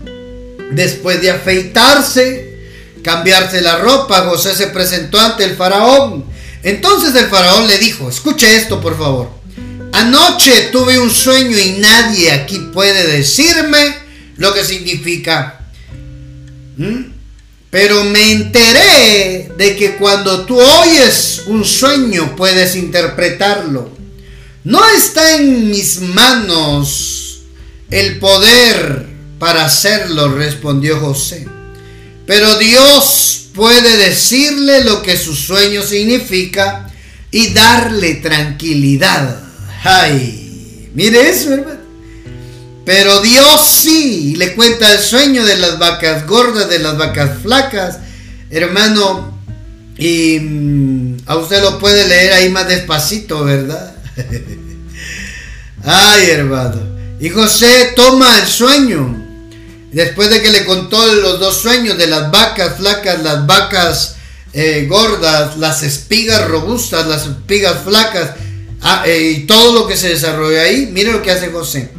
Después 0.72 1.22
de 1.22 1.32
afeitarse, 1.32 2.60
cambiarse 3.04 3.60
la 3.60 3.76
ropa, 3.80 4.22
José 4.22 4.56
se 4.56 4.68
presentó 4.68 5.20
ante 5.20 5.44
el 5.44 5.58
faraón. 5.58 6.24
Entonces 6.64 7.14
el 7.16 7.28
faraón 7.28 7.68
le 7.68 7.78
dijo, 7.78 8.10
escuche 8.10 8.56
esto 8.56 8.80
por 8.80 8.98
favor. 8.98 9.32
Anoche 9.92 10.70
tuve 10.72 10.98
un 10.98 11.12
sueño 11.12 11.58
y 11.58 11.72
nadie 11.80 12.32
aquí 12.32 12.58
puede 12.72 13.06
decirme 13.06 13.98
lo 14.38 14.54
que 14.54 14.64
significa. 14.64 15.60
¿Mm? 16.78 17.02
Pero 17.70 18.06
me 18.06 18.32
enteré 18.32 19.52
de 19.58 19.76
que 19.76 19.98
cuando 19.98 20.46
tú 20.46 20.58
oyes 20.58 21.44
un 21.48 21.66
sueño 21.66 22.34
puedes 22.38 22.78
interpretarlo. 22.78 23.90
No 24.64 24.82
está 24.88 25.36
en 25.36 25.70
mis 25.70 26.00
manos 26.00 27.26
el 27.90 28.20
poder 28.20 29.08
para 29.40 29.66
hacerlo, 29.66 30.34
respondió 30.34 31.00
José. 31.00 31.48
Pero 32.26 32.58
Dios 32.58 33.48
puede 33.54 33.98
decirle 33.98 34.84
lo 34.84 35.02
que 35.02 35.18
su 35.18 35.36
sueño 35.36 35.82
significa 35.82 36.92
y 37.32 37.54
darle 37.54 38.16
tranquilidad. 38.16 39.42
Ay, 39.84 40.90
mire 40.94 41.30
eso, 41.30 41.54
hermano. 41.54 41.80
Pero 42.86 43.22
Dios 43.22 43.82
sí 43.84 44.36
le 44.38 44.56
cuenta 44.56 44.94
el 44.94 45.00
sueño 45.00 45.46
de 45.46 45.58
las 45.58 45.78
vacas 45.78 46.26
gordas, 46.26 46.70
de 46.70 46.80
las 46.80 46.98
vacas 46.98 47.42
flacas, 47.42 48.00
hermano. 48.50 49.38
Y 49.98 50.40
mm, 50.40 51.18
a 51.26 51.38
usted 51.38 51.62
lo 51.62 51.80
puede 51.80 52.08
leer 52.08 52.34
ahí 52.34 52.50
más 52.50 52.68
despacito, 52.68 53.44
¿verdad? 53.44 53.96
Ay, 55.84 56.30
hermano. 56.30 56.97
Y 57.20 57.30
José 57.30 57.94
toma 57.96 58.40
el 58.40 58.48
sueño. 58.48 59.24
Después 59.92 60.30
de 60.30 60.42
que 60.42 60.52
le 60.52 60.66
contó 60.66 61.06
los 61.16 61.40
dos 61.40 61.62
sueños 61.62 61.98
de 61.98 62.08
las 62.08 62.30
vacas 62.30 62.78
flacas, 62.78 63.24
las 63.24 63.48
vacas 63.48 64.16
eh, 64.54 64.86
gordas, 64.88 65.58
las 65.58 65.82
espigas 65.82 66.48
robustas, 66.48 67.08
las 67.08 67.26
espigas 67.26 67.84
flacas, 67.84 68.32
ah, 68.82 69.04
eh, 69.08 69.38
y 69.38 69.48
todo 69.48 69.74
lo 69.74 69.88
que 69.88 69.98
se 69.98 70.10
desarrolla 70.10 70.62
ahí, 70.62 70.90
mire 70.92 71.12
lo 71.12 71.22
que 71.22 71.32
hace 71.32 71.50
José. 71.50 71.90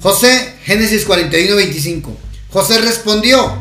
José, 0.00 0.54
Génesis 0.64 1.04
41, 1.04 1.56
25. 1.56 2.16
José 2.50 2.80
respondió, 2.80 3.56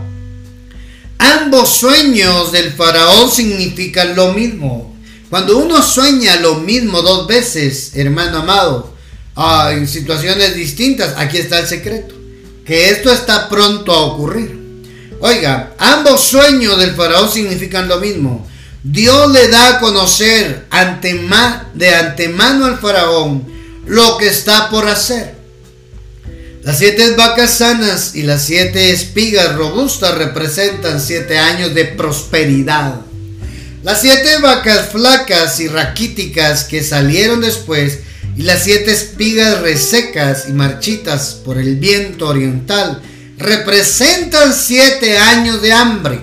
ambos 1.20 1.70
sueños 1.70 2.52
del 2.52 2.72
faraón 2.74 3.30
significan 3.30 4.16
lo 4.16 4.34
mismo. 4.34 4.96
Cuando 5.30 5.58
uno 5.58 5.82
sueña 5.82 6.38
lo 6.38 6.56
mismo 6.56 7.02
dos 7.02 7.28
veces, 7.28 7.92
hermano 7.96 8.40
amado, 8.40 8.93
en 9.36 9.88
situaciones 9.88 10.56
distintas, 10.56 11.16
aquí 11.18 11.38
está 11.38 11.60
el 11.60 11.68
secreto, 11.68 12.16
que 12.66 12.90
esto 12.90 13.12
está 13.12 13.50
pronto 13.50 13.92
a 13.92 14.06
ocurrir. 14.06 14.62
Oiga, 15.20 15.74
ambos 15.78 16.22
sueños 16.22 16.78
del 16.78 16.96
faraón 16.96 17.30
significan 17.32 17.88
lo 17.88 18.00
mismo. 18.00 18.48
Dios 18.84 19.32
le 19.32 19.48
da 19.48 19.70
a 19.70 19.80
conocer 19.80 20.66
de 21.74 21.96
antemano 21.96 22.66
al 22.66 22.78
faraón 22.78 23.46
lo 23.86 24.18
que 24.18 24.28
está 24.28 24.70
por 24.70 24.88
hacer. 24.88 25.36
Las 26.64 26.78
siete 26.78 27.12
vacas 27.12 27.58
sanas 27.58 28.16
y 28.16 28.24
las 28.24 28.46
siete 28.46 28.92
espigas 28.92 29.56
robustas 29.56 30.18
representan 30.18 31.00
siete 31.00 31.38
años 31.38 31.74
de 31.74 31.86
prosperidad. 31.86 33.02
Las 33.84 34.02
siete 34.02 34.38
vacas 34.42 34.90
flacas 34.90 35.60
y 35.60 35.68
raquíticas 35.68 36.64
que 36.64 36.84
salieron 36.84 37.42
después 37.42 38.00
y 38.36 38.44
las 38.44 38.64
siete 38.64 38.92
espigas 38.92 39.62
resecas 39.62 40.46
y 40.50 40.54
marchitas 40.54 41.40
por 41.46 41.58
el 41.58 41.76
viento 41.76 42.28
oriental 42.28 43.02
representan 43.38 44.54
siete 44.54 45.18
años 45.18 45.62
de 45.62 45.74
hambre. 45.74 46.20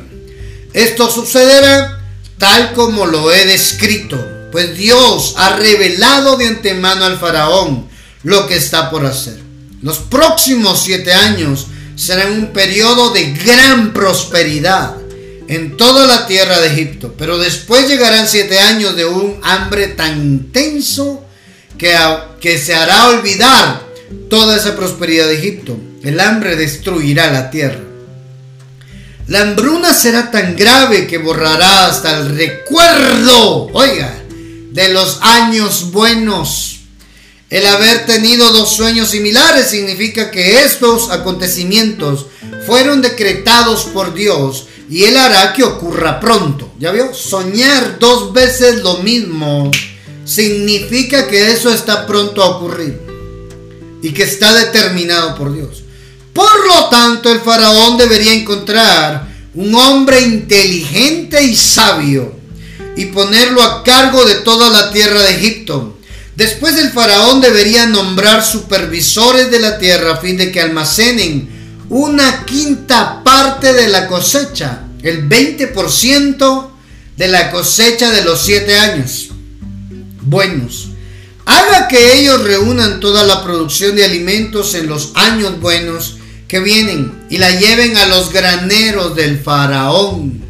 Esto 0.72 1.10
sucederá 1.10 2.00
tal 2.38 2.72
como 2.72 3.06
lo 3.06 3.32
he 3.32 3.44
descrito, 3.44 4.18
pues 4.50 4.76
Dios 4.76 5.34
ha 5.36 5.56
revelado 5.56 6.36
de 6.36 6.48
antemano 6.48 7.04
al 7.04 7.18
faraón 7.18 7.88
lo 8.22 8.46
que 8.46 8.56
está 8.56 8.90
por 8.90 9.06
hacer. 9.06 9.38
Los 9.82 9.98
próximos 9.98 10.82
siete 10.82 11.12
años 11.12 11.66
serán 11.96 12.32
un 12.32 12.52
periodo 12.52 13.12
de 13.12 13.32
gran 13.32 13.92
prosperidad 13.92 14.96
en 15.48 15.76
toda 15.76 16.06
la 16.06 16.26
tierra 16.26 16.60
de 16.60 16.68
Egipto, 16.68 17.14
pero 17.18 17.38
después 17.38 17.88
llegarán 17.88 18.28
siete 18.28 18.58
años 18.58 18.96
de 18.96 19.04
un 19.04 19.38
hambre 19.42 19.88
tan 19.88 20.20
intenso 20.20 21.24
que, 22.40 22.58
se 22.58 22.74
hará 22.74 23.08
olvidar 23.08 23.82
toda 24.28 24.56
esa 24.56 24.76
prosperidad 24.76 25.26
de 25.26 25.38
Egipto. 25.38 25.78
El 26.02 26.20
hambre 26.20 26.56
destruirá 26.56 27.32
la 27.32 27.50
tierra. 27.50 27.80
La 29.26 29.42
hambruna 29.42 29.94
será 29.94 30.30
tan 30.30 30.56
grave 30.56 31.06
que 31.06 31.18
borrará 31.18 31.86
hasta 31.86 32.18
el 32.18 32.36
recuerdo, 32.36 33.68
oiga, 33.72 34.14
de 34.72 34.88
los 34.90 35.20
años 35.22 35.90
buenos 35.92 36.70
el 37.50 37.66
haber 37.66 38.06
tenido 38.06 38.52
dos 38.52 38.76
sueños 38.76 39.10
similares 39.10 39.66
significa 39.70 40.30
que 40.30 40.60
estos 40.62 41.10
acontecimientos 41.10 42.26
fueron 42.64 43.02
decretados 43.02 43.86
por 43.86 44.14
Dios 44.14 44.68
y 44.88 45.02
Él 45.02 45.16
hará 45.16 45.52
que 45.52 45.64
ocurra 45.64 46.20
pronto. 46.20 46.70
¿Ya 46.78 46.92
vio? 46.92 47.12
Soñar 47.12 47.98
dos 47.98 48.32
veces 48.32 48.82
lo 48.82 48.98
mismo 48.98 49.68
significa 50.24 51.26
que 51.28 51.50
eso 51.52 51.72
está 51.72 52.06
pronto 52.06 52.42
a 52.42 52.56
ocurrir 52.56 53.00
y 54.02 54.12
que 54.12 54.22
está 54.22 54.52
determinado 54.54 55.34
por 55.34 55.54
Dios. 55.54 55.82
Por 56.32 56.66
lo 56.66 56.88
tanto, 56.88 57.30
el 57.32 57.40
faraón 57.40 57.96
debería 57.96 58.32
encontrar 58.32 59.28
un 59.54 59.74
hombre 59.74 60.20
inteligente 60.20 61.42
y 61.42 61.56
sabio 61.56 62.32
y 62.96 63.06
ponerlo 63.06 63.62
a 63.62 63.82
cargo 63.82 64.24
de 64.24 64.36
toda 64.36 64.70
la 64.70 64.92
tierra 64.92 65.22
de 65.22 65.36
Egipto 65.36 65.96
Después 66.40 66.74
el 66.78 66.88
faraón 66.88 67.42
debería 67.42 67.84
nombrar 67.84 68.42
supervisores 68.42 69.50
de 69.50 69.60
la 69.60 69.78
tierra 69.78 70.14
a 70.14 70.16
fin 70.16 70.38
de 70.38 70.50
que 70.50 70.62
almacenen 70.62 71.50
una 71.90 72.46
quinta 72.46 73.22
parte 73.22 73.74
de 73.74 73.88
la 73.88 74.06
cosecha, 74.06 74.84
el 75.02 75.28
20% 75.28 76.70
de 77.18 77.28
la 77.28 77.50
cosecha 77.50 78.10
de 78.10 78.24
los 78.24 78.40
siete 78.40 78.78
años. 78.78 79.28
Buenos. 80.30 80.90
Haga 81.44 81.88
que 81.88 82.20
ellos 82.20 82.44
reúnan 82.44 83.00
toda 83.00 83.24
la 83.24 83.42
producción 83.42 83.96
de 83.96 84.04
alimentos 84.04 84.76
en 84.76 84.86
los 84.86 85.10
años 85.16 85.58
buenos 85.58 86.18
que 86.46 86.60
vienen 86.60 87.24
y 87.28 87.38
la 87.38 87.50
lleven 87.50 87.96
a 87.96 88.06
los 88.06 88.32
graneros 88.32 89.16
del 89.16 89.40
faraón. 89.40 90.40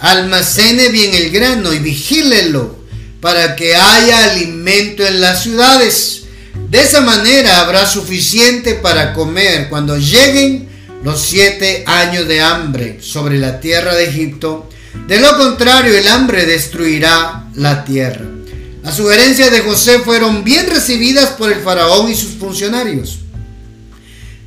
Almacene 0.00 0.88
bien 0.88 1.14
el 1.14 1.30
grano 1.30 1.72
y 1.72 1.78
vigílelo 1.78 2.74
para 3.20 3.54
que 3.54 3.76
haya 3.76 4.32
alimento 4.32 5.06
en 5.06 5.20
las 5.20 5.44
ciudades. 5.44 6.24
De 6.68 6.80
esa 6.80 7.00
manera 7.00 7.60
habrá 7.60 7.86
suficiente 7.86 8.74
para 8.74 9.14
comer 9.14 9.68
cuando 9.68 9.96
lleguen 9.98 10.68
los 11.04 11.22
siete 11.22 11.84
años 11.86 12.26
de 12.26 12.40
hambre 12.40 12.98
sobre 13.00 13.38
la 13.38 13.60
tierra 13.60 13.94
de 13.94 14.06
Egipto. 14.06 14.68
De 15.06 15.20
lo 15.20 15.36
contrario, 15.36 15.96
el 15.96 16.08
hambre 16.08 16.44
destruirá 16.44 17.48
la 17.54 17.84
tierra. 17.84 18.41
Las 18.82 18.96
sugerencias 18.96 19.50
de 19.50 19.60
José 19.60 20.00
fueron 20.00 20.44
bien 20.44 20.68
recibidas 20.68 21.30
por 21.30 21.52
el 21.52 21.60
faraón 21.60 22.10
y 22.10 22.16
sus 22.16 22.32
funcionarios. 22.32 23.18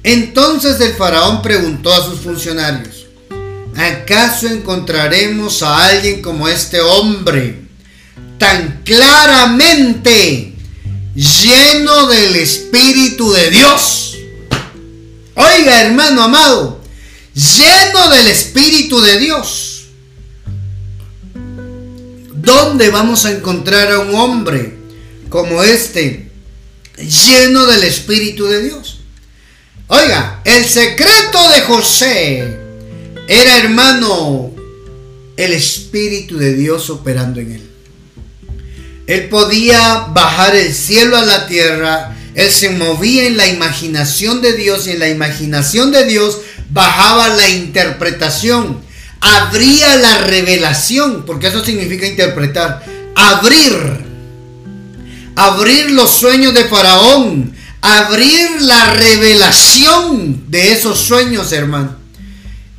Entonces 0.03 0.79
el 0.81 0.93
faraón 0.93 1.41
preguntó 1.41 1.93
a 1.93 2.05
sus 2.05 2.19
funcionarios, 2.19 3.07
¿acaso 3.75 4.47
encontraremos 4.47 5.63
a 5.63 5.87
alguien 5.87 6.21
como 6.21 6.47
este 6.47 6.79
hombre? 6.81 7.65
tan 8.37 8.81
claramente 8.83 10.53
lleno 11.15 12.07
del 12.07 12.35
Espíritu 12.35 13.31
de 13.31 13.49
Dios. 13.51 14.17
Oiga, 15.35 15.81
hermano 15.81 16.23
amado, 16.23 16.81
lleno 17.33 18.09
del 18.09 18.27
Espíritu 18.27 19.01
de 19.01 19.19
Dios. 19.19 19.64
¿Dónde 22.45 22.89
vamos 22.91 23.25
a 23.25 23.31
encontrar 23.31 23.91
a 23.91 23.99
un 23.99 24.13
hombre 24.13 24.77
como 25.29 25.63
este, 25.63 26.29
lleno 26.97 27.65
del 27.65 27.83
Espíritu 27.83 28.45
de 28.45 28.63
Dios? 28.63 28.99
Oiga, 29.87 30.41
el 30.45 30.63
secreto 30.65 31.49
de 31.49 31.61
José 31.61 32.57
era, 33.27 33.57
hermano, 33.57 34.51
el 35.35 35.53
Espíritu 35.53 36.37
de 36.37 36.53
Dios 36.53 36.89
operando 36.91 37.39
en 37.39 37.53
él. 37.53 37.71
Él 39.07 39.29
podía 39.29 40.07
bajar 40.09 40.55
el 40.55 40.73
cielo 40.73 41.17
a 41.17 41.25
la 41.25 41.47
tierra. 41.47 42.15
Él 42.35 42.51
se 42.51 42.69
movía 42.69 43.25
en 43.25 43.37
la 43.37 43.47
imaginación 43.47 44.41
de 44.41 44.53
Dios 44.53 44.87
y 44.87 44.91
en 44.91 44.99
la 44.99 45.09
imaginación 45.09 45.91
de 45.91 46.05
Dios 46.05 46.39
bajaba 46.69 47.29
la 47.29 47.49
interpretación, 47.49 48.81
abría 49.25 49.95
la 49.95 50.19
revelación, 50.19 51.23
porque 51.25 51.47
eso 51.47 51.63
significa 51.63 52.05
interpretar, 52.05 52.85
abrir, 53.15 54.05
abrir 55.35 55.91
los 55.91 56.11
sueños 56.11 56.53
de 56.53 56.65
Faraón, 56.65 57.55
abrir 57.81 58.61
la 58.61 58.93
revelación 58.93 60.45
de 60.49 60.73
esos 60.73 60.99
sueños, 60.99 61.51
hermano. 61.51 61.95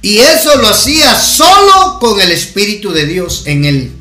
Y 0.02 0.18
eso 0.18 0.56
lo 0.56 0.68
hacía 0.68 1.18
solo 1.20 1.98
con 1.98 2.20
el 2.20 2.30
Espíritu 2.30 2.92
de 2.92 3.06
Dios 3.06 3.42
en 3.46 3.64
él. 3.64 3.92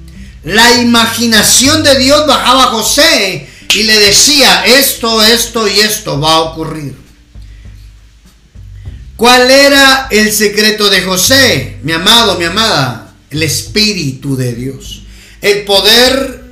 La 0.43 0.75
imaginación 0.75 1.83
de 1.83 1.97
Dios 1.97 2.27
bajaba 2.27 2.65
a 2.65 2.67
José 2.67 3.49
y 3.73 3.83
le 3.83 3.99
decía, 3.99 4.65
esto, 4.65 5.23
esto 5.23 5.67
y 5.67 5.79
esto 5.79 6.19
va 6.19 6.33
a 6.33 6.41
ocurrir. 6.41 7.04
¿Cuál 9.15 9.49
era 9.49 10.07
el 10.11 10.31
secreto 10.31 10.89
de 10.89 11.01
José, 11.01 11.77
mi 11.83 11.93
amado, 11.93 12.37
mi 12.37 12.45
amada? 12.45 13.13
El 13.29 13.43
Espíritu 13.43 14.35
de 14.35 14.53
Dios. 14.53 15.03
El 15.41 15.63
poder 15.63 16.45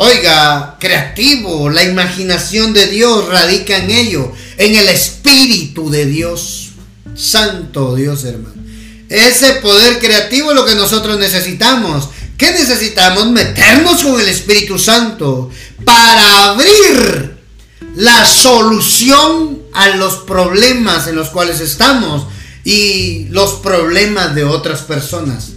Oiga, 0.00 0.76
creativo, 0.78 1.70
la 1.70 1.82
imaginación 1.82 2.72
de 2.72 2.86
Dios 2.86 3.26
radica 3.26 3.78
en 3.78 3.90
ello, 3.90 4.32
en 4.56 4.76
el 4.76 4.88
Espíritu 4.88 5.90
de 5.90 6.06
Dios. 6.06 6.68
Santo 7.16 7.96
Dios, 7.96 8.22
hermano. 8.22 8.54
Ese 9.08 9.54
poder 9.54 9.98
creativo 9.98 10.50
es 10.50 10.56
lo 10.56 10.64
que 10.64 10.76
nosotros 10.76 11.18
necesitamos. 11.18 12.10
¿Qué 12.36 12.52
necesitamos? 12.52 13.28
Meternos 13.30 14.04
con 14.04 14.20
el 14.20 14.28
Espíritu 14.28 14.78
Santo 14.78 15.50
para 15.84 16.50
abrir 16.50 17.36
la 17.96 18.24
solución 18.24 19.57
a 19.72 19.88
los 19.96 20.16
problemas 20.16 21.06
en 21.06 21.16
los 21.16 21.28
cuales 21.28 21.60
estamos 21.60 22.26
y 22.64 23.26
los 23.30 23.54
problemas 23.54 24.34
de 24.34 24.44
otras 24.44 24.82
personas. 24.82 25.50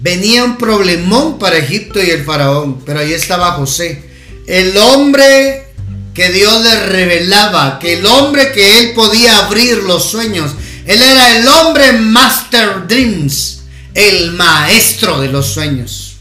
Venía 0.00 0.44
un 0.44 0.58
problemón 0.58 1.38
para 1.38 1.58
Egipto 1.58 2.02
y 2.02 2.10
el 2.10 2.24
faraón, 2.24 2.82
pero 2.84 3.00
ahí 3.00 3.12
estaba 3.12 3.52
José, 3.52 4.04
el 4.46 4.76
hombre 4.76 5.66
que 6.14 6.30
Dios 6.30 6.62
le 6.62 6.86
revelaba, 6.86 7.78
que 7.78 7.94
el 7.94 8.06
hombre 8.06 8.52
que 8.52 8.80
él 8.80 8.92
podía 8.92 9.38
abrir 9.46 9.78
los 9.84 10.04
sueños. 10.04 10.52
Él 10.84 11.00
era 11.00 11.38
el 11.38 11.46
hombre 11.46 11.92
Master 11.92 12.86
Dreams, 12.88 13.60
el 13.94 14.32
maestro 14.32 15.20
de 15.20 15.28
los 15.28 15.46
sueños. 15.46 16.16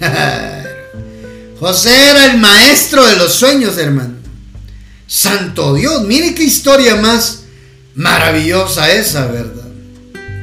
José 1.60 2.10
era 2.10 2.26
el 2.26 2.38
maestro 2.38 3.06
de 3.06 3.16
los 3.16 3.34
sueños, 3.34 3.76
hermano. 3.78 4.15
Santo 5.06 5.74
Dios, 5.74 6.02
mire 6.04 6.34
qué 6.34 6.44
historia 6.44 6.96
más 6.96 7.44
maravillosa 7.94 8.90
esa, 8.92 9.26
¿verdad? 9.26 9.64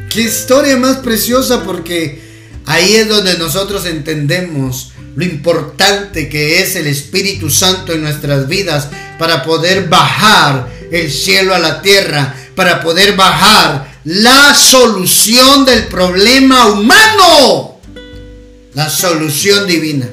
Qué 0.10 0.22
historia 0.22 0.78
más 0.78 0.98
preciosa 0.98 1.64
porque 1.64 2.24
Ahí 2.66 2.96
es 2.96 3.10
donde 3.10 3.38
nosotros 3.38 3.86
entendemos 3.86 4.92
lo 5.16 5.26
importante 5.26 6.30
que 6.30 6.62
es 6.62 6.76
el 6.76 6.88
Espíritu 6.88 7.50
Santo 7.50 7.92
en 7.92 8.02
nuestras 8.02 8.48
vidas 8.48 8.88
para 9.20 9.44
poder 9.44 9.90
bajar 9.90 10.70
el 10.92 11.12
cielo 11.12 11.54
a 11.54 11.60
la 11.60 11.82
tierra, 11.82 12.36
para 12.56 12.82
poder 12.82 13.16
bajar 13.16 14.00
la 14.06 14.56
solución 14.56 15.66
del 15.66 15.86
problema 15.88 16.68
humano, 16.68 17.80
la 18.74 18.90
solución 18.90 19.68
divina. 19.68 20.08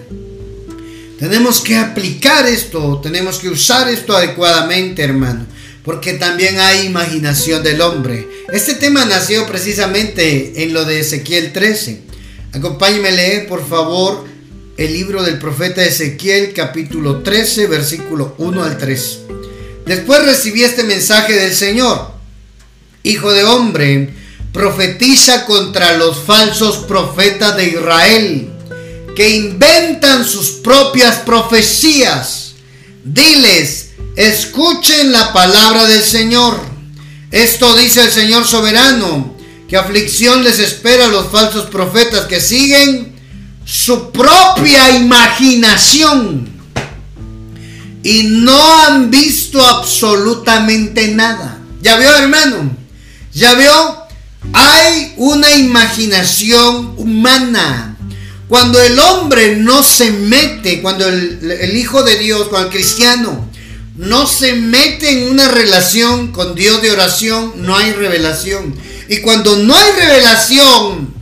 Tenemos 1.21 1.61
que 1.61 1.77
aplicar 1.77 2.47
esto, 2.47 2.99
tenemos 3.03 3.41
que 3.41 3.51
usar 3.51 3.91
esto 3.91 4.17
adecuadamente, 4.17 5.03
hermano, 5.03 5.45
porque 5.85 6.15
también 6.15 6.59
hay 6.59 6.87
imaginación 6.87 7.63
del 7.63 7.83
hombre. 7.83 8.27
Este 8.51 8.73
tema 8.73 9.05
nació 9.05 9.47
precisamente 9.47 10.63
en 10.63 10.73
lo 10.73 10.87
de 10.87 11.01
Ezequiel 11.01 11.53
13. 11.53 12.01
Acompáñeme 12.55 13.11
a 13.11 13.13
leer, 13.13 13.47
por 13.47 13.69
favor, 13.69 14.25
el 14.79 14.95
libro 14.95 15.23
del 15.23 15.39
profeta 15.39 15.85
Ezequiel, 15.85 16.55
capítulo 16.55 17.21
13, 17.21 17.67
versículo 17.67 18.35
1 18.39 18.65
al 18.65 18.79
3. 18.79 19.19
Después 19.85 20.25
recibí 20.25 20.65
este 20.65 20.85
mensaje 20.85 21.35
del 21.35 21.53
Señor. 21.53 22.13
Hijo 23.03 23.31
de 23.31 23.45
hombre, 23.45 24.15
profetiza 24.55 25.45
contra 25.45 25.99
los 25.99 26.17
falsos 26.17 26.79
profetas 26.79 27.59
de 27.59 27.69
Israel, 27.69 28.50
que 29.21 29.37
inventan 29.37 30.25
sus 30.25 30.49
propias 30.49 31.19
profecías. 31.19 32.55
Diles, 33.05 33.91
escuchen 34.17 35.13
la 35.13 35.35
palabra 35.35 35.85
del 35.85 36.03
Señor. 36.03 36.59
Esto 37.31 37.77
dice 37.77 38.05
el 38.05 38.11
Señor 38.11 38.47
soberano 38.47 39.37
¿Qué 39.69 39.77
aflicción 39.77 40.43
les 40.43 40.59
espera 40.59 41.05
a 41.05 41.09
los 41.09 41.31
falsos 41.31 41.67
profetas 41.67 42.25
que 42.29 42.41
siguen 42.41 43.15
su 43.67 44.11
propia 44.11 44.97
imaginación 44.97 46.49
y 48.03 48.23
no 48.23 48.85
han 48.87 49.11
visto 49.11 49.63
absolutamente 49.63 51.09
nada? 51.09 51.59
¿Ya 51.83 51.99
vio, 51.99 52.17
hermano? 52.17 52.75
¿Ya 53.35 53.53
vio? 53.53 53.99
Hay 54.55 55.13
una 55.19 55.55
imaginación 55.57 56.95
humana. 56.97 57.99
Cuando 58.51 58.83
el 58.83 58.99
hombre 58.99 59.55
no 59.55 59.85
se 59.85 60.11
mete, 60.11 60.83
cuando 60.83 61.07
el, 61.07 61.77
Hijo 61.77 62.03
de 62.03 62.19
Dios, 62.19 62.49
cuando 62.49 62.67
el 62.67 62.75
cristiano 62.75 63.49
no 63.95 64.27
se 64.27 64.55
mete 64.55 65.09
en 65.09 65.31
una 65.31 65.47
relación 65.47 66.33
con 66.33 66.57
Dios 66.57 66.83
de 66.83 66.91
oración, 66.91 67.53
no 67.59 67.77
hay 67.77 67.93
revelación. 67.93 68.75
Y 69.09 69.19
cuando 69.19 69.55
no 69.55 69.77
hay 69.77 69.93
revelación, 69.93 71.15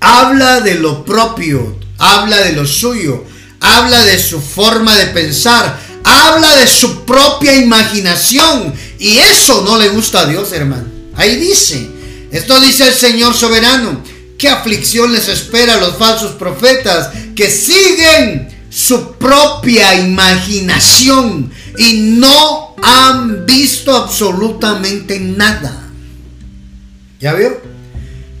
habla 0.00 0.60
de 0.62 0.74
lo 0.74 1.04
propio, 1.04 1.78
habla 1.98 2.38
de 2.38 2.54
lo 2.54 2.66
suyo, 2.66 3.22
habla 3.60 4.04
de 4.04 4.18
su 4.18 4.40
forma 4.40 4.96
de 4.96 5.06
pensar, 5.06 5.78
habla 6.02 6.56
de 6.56 6.66
su 6.66 7.04
propia 7.04 7.54
imaginación. 7.54 8.74
Y 8.98 9.18
eso 9.18 9.62
no 9.64 9.78
le 9.78 9.90
gusta 9.90 10.22
a 10.22 10.26
Dios, 10.26 10.50
hermano. 10.50 10.86
Ahí 11.14 11.36
dice, 11.36 11.88
esto 12.32 12.60
dice 12.60 12.88
el 12.88 12.94
Señor 12.94 13.32
soberano, 13.32 14.02
qué 14.42 14.48
aflicción 14.48 15.12
les 15.12 15.28
espera 15.28 15.74
a 15.74 15.80
los 15.80 15.96
falsos 15.96 16.32
profetas 16.32 17.10
que 17.36 17.48
siguen 17.48 18.66
su 18.70 19.12
propia 19.12 19.94
imaginación 19.94 21.52
y 21.78 22.16
no 22.18 22.74
han 22.82 23.46
visto 23.46 23.96
absolutamente 23.96 25.20
nada. 25.20 25.88
¿Ya 27.20 27.34
vio? 27.34 27.62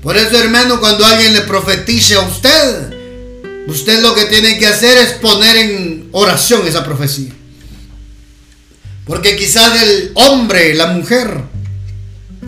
Por 0.02 0.16
eso, 0.16 0.36
hermano, 0.40 0.80
cuando 0.80 1.06
alguien 1.06 1.34
le 1.34 1.42
profetice 1.42 2.16
a 2.16 2.22
usted, 2.22 3.68
usted 3.68 4.02
lo 4.02 4.12
que 4.16 4.24
tiene 4.24 4.58
que 4.58 4.66
hacer 4.66 4.98
es 4.98 5.12
poner 5.12 5.56
en 5.56 6.08
oración 6.10 6.66
esa 6.66 6.84
profecía. 6.84 7.32
Porque 9.06 9.36
quizás 9.36 9.80
el 9.80 10.10
hombre, 10.16 10.74
la 10.74 10.88
mujer, 10.88 11.42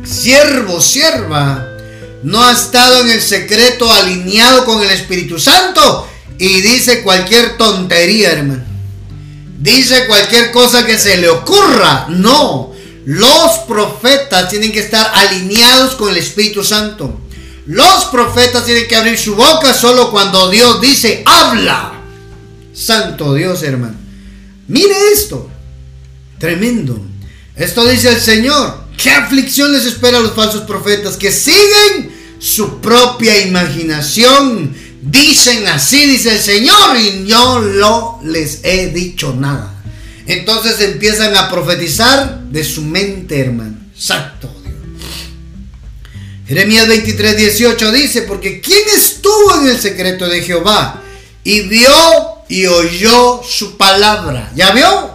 siervo, 0.02 0.80
sierva, 0.80 1.73
no 2.24 2.42
ha 2.42 2.52
estado 2.52 3.02
en 3.02 3.10
el 3.10 3.20
secreto 3.20 3.92
alineado 3.92 4.64
con 4.64 4.82
el 4.82 4.90
Espíritu 4.90 5.38
Santo 5.38 6.08
y 6.38 6.62
dice 6.62 7.02
cualquier 7.02 7.58
tontería, 7.58 8.32
hermano. 8.32 8.64
Dice 9.60 10.06
cualquier 10.06 10.50
cosa 10.50 10.86
que 10.86 10.98
se 10.98 11.18
le 11.18 11.28
ocurra. 11.28 12.06
No, 12.08 12.72
los 13.04 13.58
profetas 13.68 14.48
tienen 14.48 14.72
que 14.72 14.80
estar 14.80 15.12
alineados 15.14 15.96
con 15.96 16.10
el 16.10 16.16
Espíritu 16.16 16.64
Santo. 16.64 17.20
Los 17.66 18.06
profetas 18.06 18.64
tienen 18.64 18.88
que 18.88 18.96
abrir 18.96 19.18
su 19.18 19.36
boca 19.36 19.74
solo 19.74 20.10
cuando 20.10 20.48
Dios 20.48 20.80
dice, 20.80 21.22
habla. 21.26 22.00
Santo 22.72 23.34
Dios, 23.34 23.62
hermano. 23.62 23.96
Mire 24.68 24.94
esto. 25.12 25.50
Tremendo. 26.38 26.98
Esto 27.54 27.86
dice 27.86 28.08
el 28.08 28.20
Señor. 28.20 28.82
¿Qué 28.96 29.10
aflicción 29.10 29.72
les 29.72 29.84
espera 29.84 30.18
a 30.18 30.20
los 30.22 30.32
falsos 30.32 30.62
profetas 30.62 31.18
que 31.18 31.30
siguen 31.30 32.13
su 32.38 32.80
propia 32.80 33.40
imaginación? 33.40 34.74
Dicen 35.02 35.66
así, 35.66 36.06
dice 36.06 36.32
el 36.32 36.40
Señor, 36.40 36.96
y 36.98 37.26
yo 37.26 37.60
no 37.60 38.20
les 38.24 38.60
he 38.64 38.88
dicho 38.88 39.34
nada. 39.34 39.74
Entonces 40.26 40.80
empiezan 40.80 41.36
a 41.36 41.50
profetizar 41.50 42.40
de 42.44 42.64
su 42.64 42.82
mente, 42.82 43.40
hermano. 43.40 43.76
Santo 43.96 44.54
Dios. 44.62 44.74
Jeremías 46.46 46.88
23, 46.88 47.36
18 47.36 47.92
dice, 47.92 48.22
porque 48.22 48.60
¿quién 48.60 48.82
estuvo 48.96 49.60
en 49.60 49.68
el 49.68 49.80
secreto 49.80 50.26
de 50.26 50.42
Jehová? 50.42 51.02
Y 51.42 51.60
vio 51.62 51.90
y 52.48 52.66
oyó 52.66 53.42
su 53.46 53.76
palabra. 53.76 54.50
¿Ya 54.54 54.72
vio? 54.72 55.10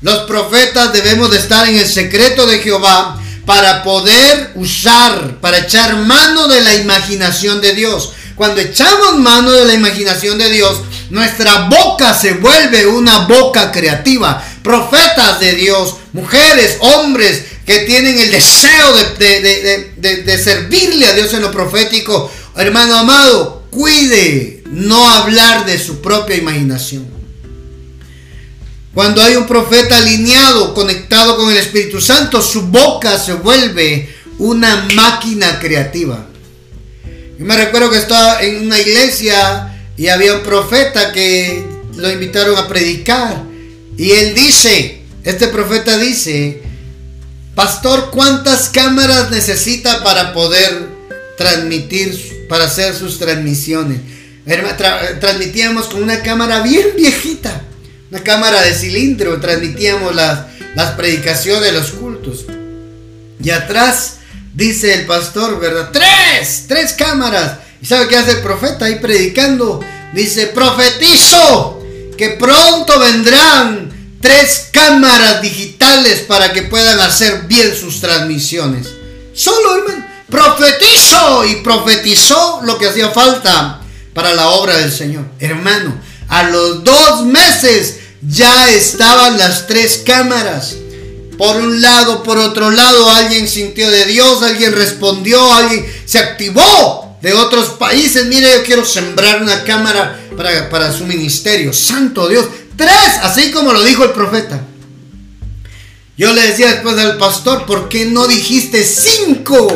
Los 0.00 0.20
profetas 0.28 0.92
debemos 0.92 1.30
de 1.30 1.38
estar 1.38 1.68
en 1.68 1.78
el 1.78 1.86
secreto 1.86 2.46
de 2.46 2.58
Jehová 2.58 3.21
para 3.46 3.82
poder 3.82 4.52
usar, 4.54 5.40
para 5.40 5.58
echar 5.58 5.96
mano 5.96 6.48
de 6.48 6.60
la 6.60 6.74
imaginación 6.74 7.60
de 7.60 7.74
Dios. 7.74 8.12
Cuando 8.36 8.60
echamos 8.60 9.18
mano 9.18 9.52
de 9.52 9.64
la 9.64 9.74
imaginación 9.74 10.38
de 10.38 10.50
Dios, 10.50 10.80
nuestra 11.10 11.68
boca 11.68 12.14
se 12.14 12.34
vuelve 12.34 12.86
una 12.86 13.26
boca 13.26 13.70
creativa 13.70 14.42
profetas 14.62 15.40
de 15.40 15.54
Dios, 15.54 15.96
mujeres, 16.12 16.76
hombres 16.80 17.42
que 17.66 17.80
tienen 17.80 18.18
el 18.18 18.30
deseo 18.30 18.94
de, 19.18 20.38
servirle 20.42 21.06
a 21.06 21.14
Dios 21.14 21.32
en 21.34 21.42
lo 21.42 21.50
profético, 21.50 22.30
hermano 22.56 22.96
amado, 22.96 23.64
cuide 23.70 24.62
no 24.66 25.08
hablar 25.08 25.66
de 25.66 25.78
su 25.78 26.00
propia 26.00 26.36
imaginación. 26.36 27.11
Cuando 28.94 29.22
hay 29.22 29.36
un 29.36 29.46
profeta 29.46 29.96
alineado, 29.96 30.74
conectado 30.74 31.36
con 31.36 31.50
el 31.50 31.56
Espíritu 31.56 32.00
Santo, 32.00 32.42
su 32.42 32.62
boca 32.62 33.18
se 33.18 33.32
vuelve 33.34 34.08
una 34.38 34.88
máquina 34.94 35.58
creativa. 35.58 36.26
Yo 37.38 37.46
me 37.46 37.56
recuerdo 37.56 37.90
que 37.90 37.98
estaba 37.98 38.42
en 38.42 38.66
una 38.66 38.78
iglesia 38.78 39.72
y 39.96 40.08
había 40.08 40.34
un 40.34 40.42
profeta 40.42 41.12
que 41.12 41.64
lo 41.96 42.10
invitaron 42.10 42.56
a 42.56 42.68
predicar. 42.68 43.42
Y 43.96 44.10
él 44.10 44.34
dice, 44.34 45.02
este 45.24 45.48
profeta 45.48 45.96
dice, 45.96 46.62
Pastor, 47.54 48.10
¿cuántas 48.10 48.68
cámaras 48.68 49.30
necesita 49.30 50.02
para 50.02 50.32
poder 50.32 50.88
transmitir, 51.36 52.46
para 52.48 52.64
hacer 52.64 52.94
sus 52.94 53.18
transmisiones? 53.18 54.00
transmitíamos 55.20 55.86
con 55.86 56.02
una 56.02 56.20
cámara 56.22 56.62
bien 56.62 56.88
viejita, 56.96 57.62
una 58.12 58.22
cámara 58.22 58.60
de 58.60 58.74
cilindro, 58.74 59.40
transmitíamos 59.40 60.14
las, 60.14 60.40
las 60.74 60.90
predicaciones 60.90 61.72
los 61.72 61.92
cultos. 61.92 62.44
Y 63.42 63.48
atrás 63.48 64.16
dice 64.52 64.92
el 64.92 65.06
pastor, 65.06 65.58
¿verdad? 65.58 65.88
Tres, 65.90 66.66
tres 66.68 66.92
cámaras. 66.92 67.60
¿Y 67.80 67.86
sabe 67.86 68.08
qué 68.08 68.18
hace 68.18 68.32
el 68.32 68.42
profeta 68.42 68.84
ahí 68.84 68.96
predicando? 68.96 69.80
Dice, 70.12 70.48
profetizo 70.48 71.82
que 72.18 72.36
pronto 72.38 72.98
vendrán 72.98 73.90
tres 74.20 74.68
cámaras 74.70 75.40
digitales 75.40 76.20
para 76.20 76.52
que 76.52 76.64
puedan 76.64 77.00
hacer 77.00 77.44
bien 77.48 77.74
sus 77.74 78.02
transmisiones. 78.02 78.88
Solo, 79.32 79.78
hermano, 79.78 80.04
profetizó 80.28 81.46
y 81.46 81.56
profetizó 81.62 82.60
lo 82.62 82.76
que 82.76 82.88
hacía 82.88 83.08
falta 83.08 83.80
para 84.12 84.34
la 84.34 84.50
obra 84.50 84.76
del 84.76 84.92
Señor. 84.92 85.24
Hermano, 85.40 85.98
a 86.28 86.42
los 86.44 86.84
dos 86.84 87.24
meses 87.24 88.01
ya 88.28 88.70
estaban 88.70 89.38
las 89.38 89.66
tres 89.66 90.02
cámaras. 90.04 90.76
Por 91.38 91.56
un 91.56 91.80
lado, 91.80 92.22
por 92.22 92.38
otro 92.38 92.70
lado, 92.70 93.10
alguien 93.10 93.48
sintió 93.48 93.90
de 93.90 94.04
Dios, 94.04 94.42
alguien 94.42 94.72
respondió, 94.72 95.52
alguien 95.52 95.84
se 96.04 96.18
activó 96.18 97.18
de 97.20 97.32
otros 97.32 97.70
países. 97.70 98.26
Mire, 98.26 98.50
yo 98.52 98.62
quiero 98.64 98.84
sembrar 98.84 99.42
una 99.42 99.64
cámara 99.64 100.20
para, 100.36 100.68
para 100.70 100.92
su 100.92 101.04
ministerio. 101.06 101.72
Santo 101.72 102.28
Dios, 102.28 102.46
Tres, 102.76 103.18
así 103.22 103.50
como 103.50 103.72
lo 103.72 103.82
dijo 103.82 104.04
el 104.04 104.12
profeta. 104.12 104.60
Yo 106.16 106.32
le 106.32 106.42
decía 106.42 106.72
después 106.72 106.98
al 106.98 107.18
pastor, 107.18 107.66
¿por 107.66 107.88
qué 107.88 108.06
no 108.06 108.26
dijiste 108.26 108.84
cinco? 108.84 109.68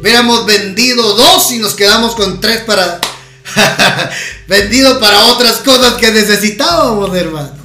Hubiéramos 0.00 0.46
vendido 0.46 1.14
dos 1.14 1.52
y 1.52 1.58
nos 1.58 1.74
quedamos 1.74 2.14
con 2.14 2.40
tres 2.40 2.62
para... 2.64 3.00
vendido 4.48 5.00
para 5.00 5.24
otras 5.26 5.56
cosas 5.58 5.94
que 5.94 6.10
necesitábamos, 6.12 7.14
hermano. 7.14 7.59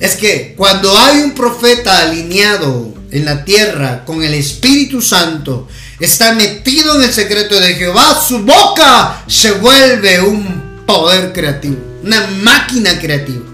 Es 0.00 0.14
que 0.14 0.54
cuando 0.56 0.96
hay 0.96 1.18
un 1.20 1.32
profeta 1.32 2.02
alineado 2.02 2.94
en 3.10 3.24
la 3.24 3.44
tierra 3.44 4.04
con 4.04 4.22
el 4.22 4.34
Espíritu 4.34 5.02
Santo, 5.02 5.68
está 5.98 6.34
metido 6.34 6.96
en 6.96 7.02
el 7.02 7.12
secreto 7.12 7.58
de 7.58 7.74
Jehová, 7.74 8.20
su 8.26 8.40
boca 8.40 9.24
se 9.26 9.52
vuelve 9.52 10.20
un 10.20 10.84
poder 10.86 11.32
creativo, 11.32 11.78
una 12.04 12.26
máquina 12.42 12.98
creativa. 12.98 13.44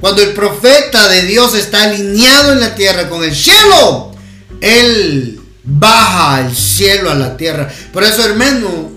Cuando 0.00 0.22
el 0.22 0.32
profeta 0.32 1.08
de 1.08 1.22
Dios 1.22 1.54
está 1.54 1.84
alineado 1.84 2.52
en 2.52 2.60
la 2.60 2.74
tierra 2.74 3.08
con 3.08 3.24
el 3.24 3.34
cielo, 3.34 4.12
Él 4.60 5.40
baja 5.64 6.36
al 6.36 6.54
cielo 6.54 7.10
a 7.10 7.14
la 7.14 7.36
tierra. 7.36 7.68
Por 7.92 8.04
eso, 8.04 8.24
hermano, 8.24 8.90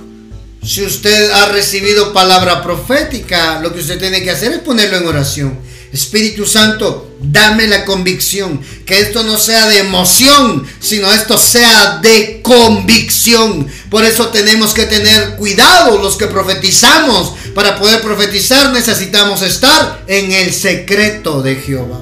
si 0.64 0.86
usted 0.86 1.32
ha 1.32 1.50
recibido 1.50 2.14
palabra 2.14 2.62
profética, 2.62 3.60
lo 3.62 3.74
que 3.74 3.80
usted 3.80 4.00
tiene 4.00 4.22
que 4.22 4.30
hacer 4.30 4.52
es 4.52 4.60
ponerlo 4.60 4.98
en 4.98 5.08
oración. 5.08 5.60
Espíritu 5.94 6.46
Santo, 6.46 7.16
dame 7.20 7.68
la 7.68 7.84
convicción, 7.84 8.62
que 8.86 9.02
esto 9.02 9.24
no 9.24 9.38
sea 9.38 9.68
de 9.68 9.80
emoción, 9.80 10.66
sino 10.80 11.12
esto 11.12 11.38
sea 11.38 12.00
de 12.02 12.42
convicción. 12.42 13.68
Por 13.90 14.06
eso 14.06 14.28
tenemos 14.28 14.74
que 14.74 14.86
tener 14.86 15.36
cuidado 15.36 15.98
los 16.02 16.16
que 16.16 16.28
profetizamos. 16.28 17.34
Para 17.54 17.78
poder 17.78 18.02
profetizar 18.02 18.72
necesitamos 18.72 19.42
estar 19.42 20.04
en 20.08 20.32
el 20.32 20.54
secreto 20.54 21.42
de 21.42 21.56
Jehová. 21.56 22.00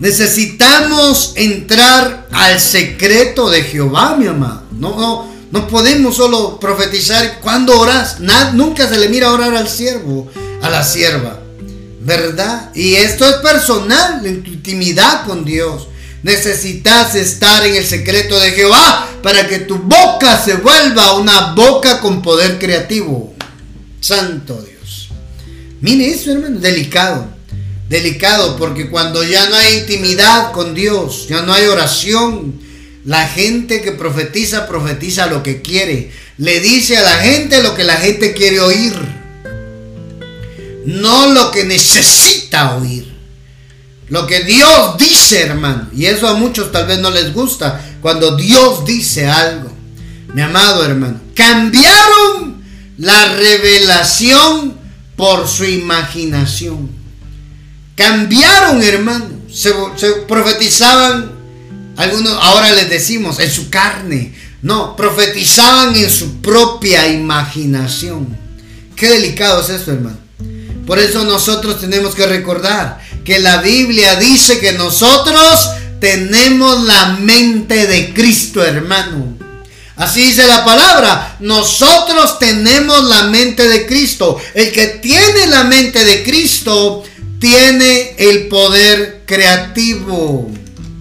Necesitamos 0.00 1.34
entrar 1.36 2.26
al 2.32 2.58
secreto 2.58 3.50
de 3.50 3.62
Jehová, 3.64 4.16
mi 4.16 4.26
amado. 4.26 4.62
No, 4.72 4.98
no, 4.98 5.30
no 5.50 5.68
podemos 5.68 6.16
solo 6.16 6.58
profetizar 6.58 7.40
cuando 7.42 7.78
oras. 7.78 8.16
nunca 8.54 8.88
se 8.88 8.96
le 8.96 9.10
mira 9.10 9.30
orar 9.30 9.54
al 9.54 9.68
siervo, 9.68 10.30
a 10.62 10.70
la 10.70 10.82
sierva. 10.84 11.39
¿Verdad? 12.00 12.70
Y 12.74 12.94
esto 12.94 13.28
es 13.28 13.36
personal, 13.36 14.24
en 14.24 14.42
tu 14.42 14.50
intimidad 14.50 15.26
con 15.26 15.44
Dios. 15.44 15.88
Necesitas 16.22 17.14
estar 17.14 17.64
en 17.66 17.76
el 17.76 17.86
secreto 17.86 18.38
de 18.40 18.50
Jehová 18.50 19.08
para 19.22 19.46
que 19.48 19.60
tu 19.60 19.76
boca 19.76 20.42
se 20.42 20.54
vuelva 20.54 21.16
una 21.16 21.52
boca 21.52 22.00
con 22.00 22.20
poder 22.22 22.58
creativo. 22.58 23.34
Santo 24.00 24.62
Dios. 24.62 25.08
Mire 25.80 26.10
eso, 26.10 26.32
hermano, 26.32 26.58
delicado. 26.58 27.28
Delicado 27.88 28.56
porque 28.56 28.88
cuando 28.88 29.24
ya 29.24 29.48
no 29.48 29.56
hay 29.56 29.78
intimidad 29.78 30.52
con 30.52 30.74
Dios, 30.74 31.26
ya 31.28 31.42
no 31.42 31.52
hay 31.52 31.66
oración, 31.66 32.60
la 33.04 33.26
gente 33.26 33.80
que 33.80 33.92
profetiza, 33.92 34.68
profetiza 34.68 35.26
lo 35.26 35.42
que 35.42 35.60
quiere. 35.60 36.12
Le 36.38 36.60
dice 36.60 36.96
a 36.98 37.02
la 37.02 37.16
gente 37.18 37.62
lo 37.62 37.74
que 37.74 37.84
la 37.84 37.96
gente 37.96 38.32
quiere 38.32 38.60
oír 38.60 39.19
no 40.86 41.28
lo 41.28 41.50
que 41.50 41.64
necesita 41.64 42.76
oír. 42.76 43.10
Lo 44.08 44.26
que 44.26 44.42
Dios 44.42 44.98
dice, 44.98 45.42
hermano. 45.42 45.88
Y 45.94 46.06
eso 46.06 46.28
a 46.28 46.34
muchos 46.34 46.72
tal 46.72 46.86
vez 46.86 46.98
no 46.98 47.10
les 47.10 47.32
gusta 47.32 47.80
cuando 48.00 48.36
Dios 48.36 48.84
dice 48.84 49.26
algo. 49.26 49.70
Mi 50.34 50.42
amado 50.42 50.84
hermano, 50.84 51.20
cambiaron 51.34 52.62
la 52.98 53.34
revelación 53.34 54.74
por 55.16 55.48
su 55.48 55.64
imaginación. 55.64 56.90
Cambiaron, 57.94 58.82
hermano. 58.82 59.28
Se, 59.52 59.72
profetizaban, 60.26 61.32
algunos 61.96 62.32
ahora 62.40 62.72
les 62.72 62.90
decimos, 62.90 63.38
en 63.38 63.50
su 63.50 63.70
carne. 63.70 64.34
No, 64.62 64.96
profetizaban 64.96 65.94
en 65.94 66.10
su 66.10 66.40
propia 66.40 67.08
imaginación. 67.08 68.36
Qué 68.96 69.08
delicado 69.08 69.62
es 69.62 69.70
esto, 69.70 69.92
hermano. 69.92 70.18
Por 70.90 70.98
eso 70.98 71.22
nosotros 71.22 71.80
tenemos 71.80 72.16
que 72.16 72.26
recordar 72.26 72.98
que 73.24 73.38
la 73.38 73.58
Biblia 73.58 74.16
dice 74.16 74.58
que 74.58 74.72
nosotros 74.72 75.70
tenemos 76.00 76.82
la 76.82 77.10
mente 77.20 77.86
de 77.86 78.12
Cristo, 78.12 78.64
hermano. 78.64 79.38
Así 79.94 80.22
dice 80.22 80.48
la 80.48 80.64
palabra. 80.64 81.36
Nosotros 81.38 82.40
tenemos 82.40 83.04
la 83.04 83.22
mente 83.28 83.68
de 83.68 83.86
Cristo. 83.86 84.36
El 84.52 84.72
que 84.72 84.88
tiene 84.88 85.46
la 85.46 85.62
mente 85.62 86.04
de 86.04 86.24
Cristo 86.24 87.04
tiene 87.38 88.16
el 88.18 88.48
poder 88.48 89.22
creativo. 89.26 90.50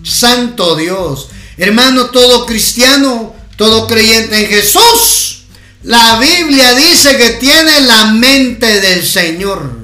Santo 0.03 0.75
Dios. 0.75 1.29
Hermano, 1.57 2.11
todo 2.11 2.45
cristiano, 2.45 3.33
todo 3.57 3.87
creyente 3.87 4.39
en 4.39 4.49
Jesús 4.49 5.29
la 5.83 6.19
Biblia 6.19 6.73
dice 6.75 7.15
que 7.15 7.29
tiene 7.31 7.81
la 7.81 8.05
mente 8.07 8.81
del 8.81 9.05
Señor. 9.05 9.78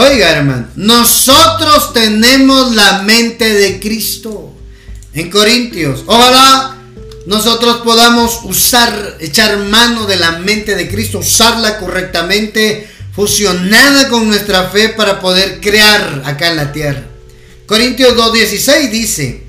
Oiga, 0.00 0.30
hermano, 0.30 0.68
nosotros 0.76 1.92
tenemos 1.92 2.72
la 2.76 3.02
mente 3.02 3.52
de 3.52 3.80
Cristo. 3.80 4.54
En 5.12 5.28
Corintios, 5.28 6.04
ojalá 6.06 6.76
nosotros 7.26 7.78
podamos 7.78 8.38
usar, 8.44 9.16
echar 9.18 9.58
mano 9.58 10.06
de 10.06 10.14
la 10.14 10.38
mente 10.38 10.76
de 10.76 10.88
Cristo, 10.88 11.18
usarla 11.18 11.80
correctamente, 11.80 12.88
fusionada 13.12 14.08
con 14.08 14.28
nuestra 14.28 14.68
fe 14.68 14.90
para 14.90 15.20
poder 15.20 15.60
crear 15.60 16.22
acá 16.24 16.50
en 16.50 16.56
la 16.56 16.72
tierra. 16.72 17.02
Corintios 17.66 18.14
2.16 18.14 18.90
dice, 18.90 19.42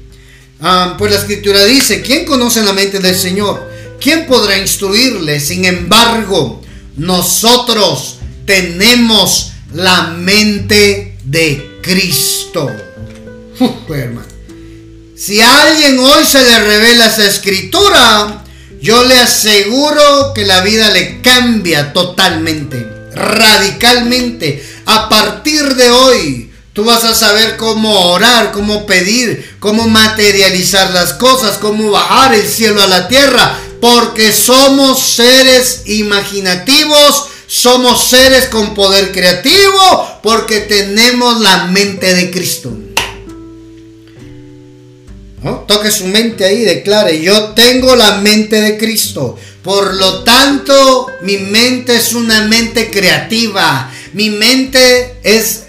ah, 0.61 0.95
pues 0.97 1.11
la 1.11 1.19
escritura 1.19 1.63
dice, 1.65 2.01
¿quién 2.01 2.25
conoce 2.25 2.63
la 2.63 2.73
mente 2.73 2.97
del 2.97 3.15
Señor? 3.15 3.69
¿quién 3.99 4.25
podrá 4.25 4.57
instruirle? 4.57 5.39
Sin 5.39 5.65
embargo, 5.65 6.61
nosotros 6.95 8.17
tenemos 8.45 9.51
la 9.73 10.03
mente 10.07 11.17
de 11.23 11.79
Cristo. 11.81 12.69
hermano. 13.89 14.27
Si 15.15 15.41
a 15.41 15.63
alguien 15.63 15.99
hoy 15.99 16.25
se 16.25 16.41
le 16.41 16.59
revela 16.59 17.07
esa 17.07 17.25
escritura, 17.25 18.43
yo 18.81 19.03
le 19.03 19.17
aseguro 19.17 20.33
que 20.33 20.45
la 20.45 20.61
vida 20.61 20.89
le 20.91 21.21
cambia 21.21 21.91
totalmente, 21.91 22.87
radicalmente. 23.13 24.63
A 24.85 25.09
partir 25.09 25.75
de 25.75 25.91
hoy, 25.91 26.49
Tú 26.79 26.85
vas 26.85 27.03
a 27.03 27.13
saber 27.13 27.57
cómo 27.57 28.11
orar, 28.11 28.53
cómo 28.53 28.85
pedir, 28.85 29.57
cómo 29.59 29.89
materializar 29.89 30.91
las 30.91 31.11
cosas, 31.13 31.57
cómo 31.57 31.91
bajar 31.91 32.33
el 32.33 32.47
cielo 32.47 32.81
a 32.81 32.87
la 32.87 33.09
tierra, 33.09 33.59
porque 33.81 34.31
somos 34.31 35.01
seres 35.01 35.81
imaginativos, 35.87 37.25
somos 37.49 38.07
seres 38.07 38.45
con 38.45 38.75
poder 38.75 39.11
creativo, 39.11 40.19
porque 40.21 40.59
tenemos 40.61 41.41
la 41.41 41.65
mente 41.65 42.13
de 42.13 42.29
Cristo. 42.29 42.71
Toque 45.67 45.89
su 45.89 46.05
mente 46.05 46.45
ahí, 46.45 46.61
declare, 46.61 47.21
yo 47.21 47.49
tengo 47.49 47.95
la 47.95 48.17
mente 48.17 48.61
de 48.61 48.77
Cristo. 48.77 49.35
Por 49.63 49.95
lo 49.95 50.23
tanto, 50.23 51.07
mi 51.23 51.37
mente 51.37 51.95
es 51.95 52.13
una 52.13 52.45
mente 52.45 52.91
creativa. 52.91 53.91
Mi 54.13 54.29
mente 54.29 55.19
es 55.23 55.63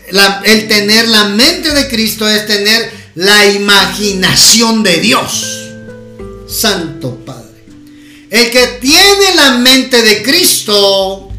el 0.45 0.69
tener 0.69 1.09
la 1.09 1.29
mente 1.29 1.73
de 1.73 1.89
Cristo, 1.89 2.29
es 2.29 2.47
tener 2.47 2.91
la 3.15 3.47
imaginación 3.47 4.83
de 4.83 4.99
Dios. 4.99 5.47
Santo 6.49 7.17
Padre. 7.25 7.65
El 8.29 8.51
que 8.51 8.67
tiene 8.81 9.35
la 9.35 9.59
mente 9.59 10.03
de 10.03 10.23
Cristo, 10.23 11.30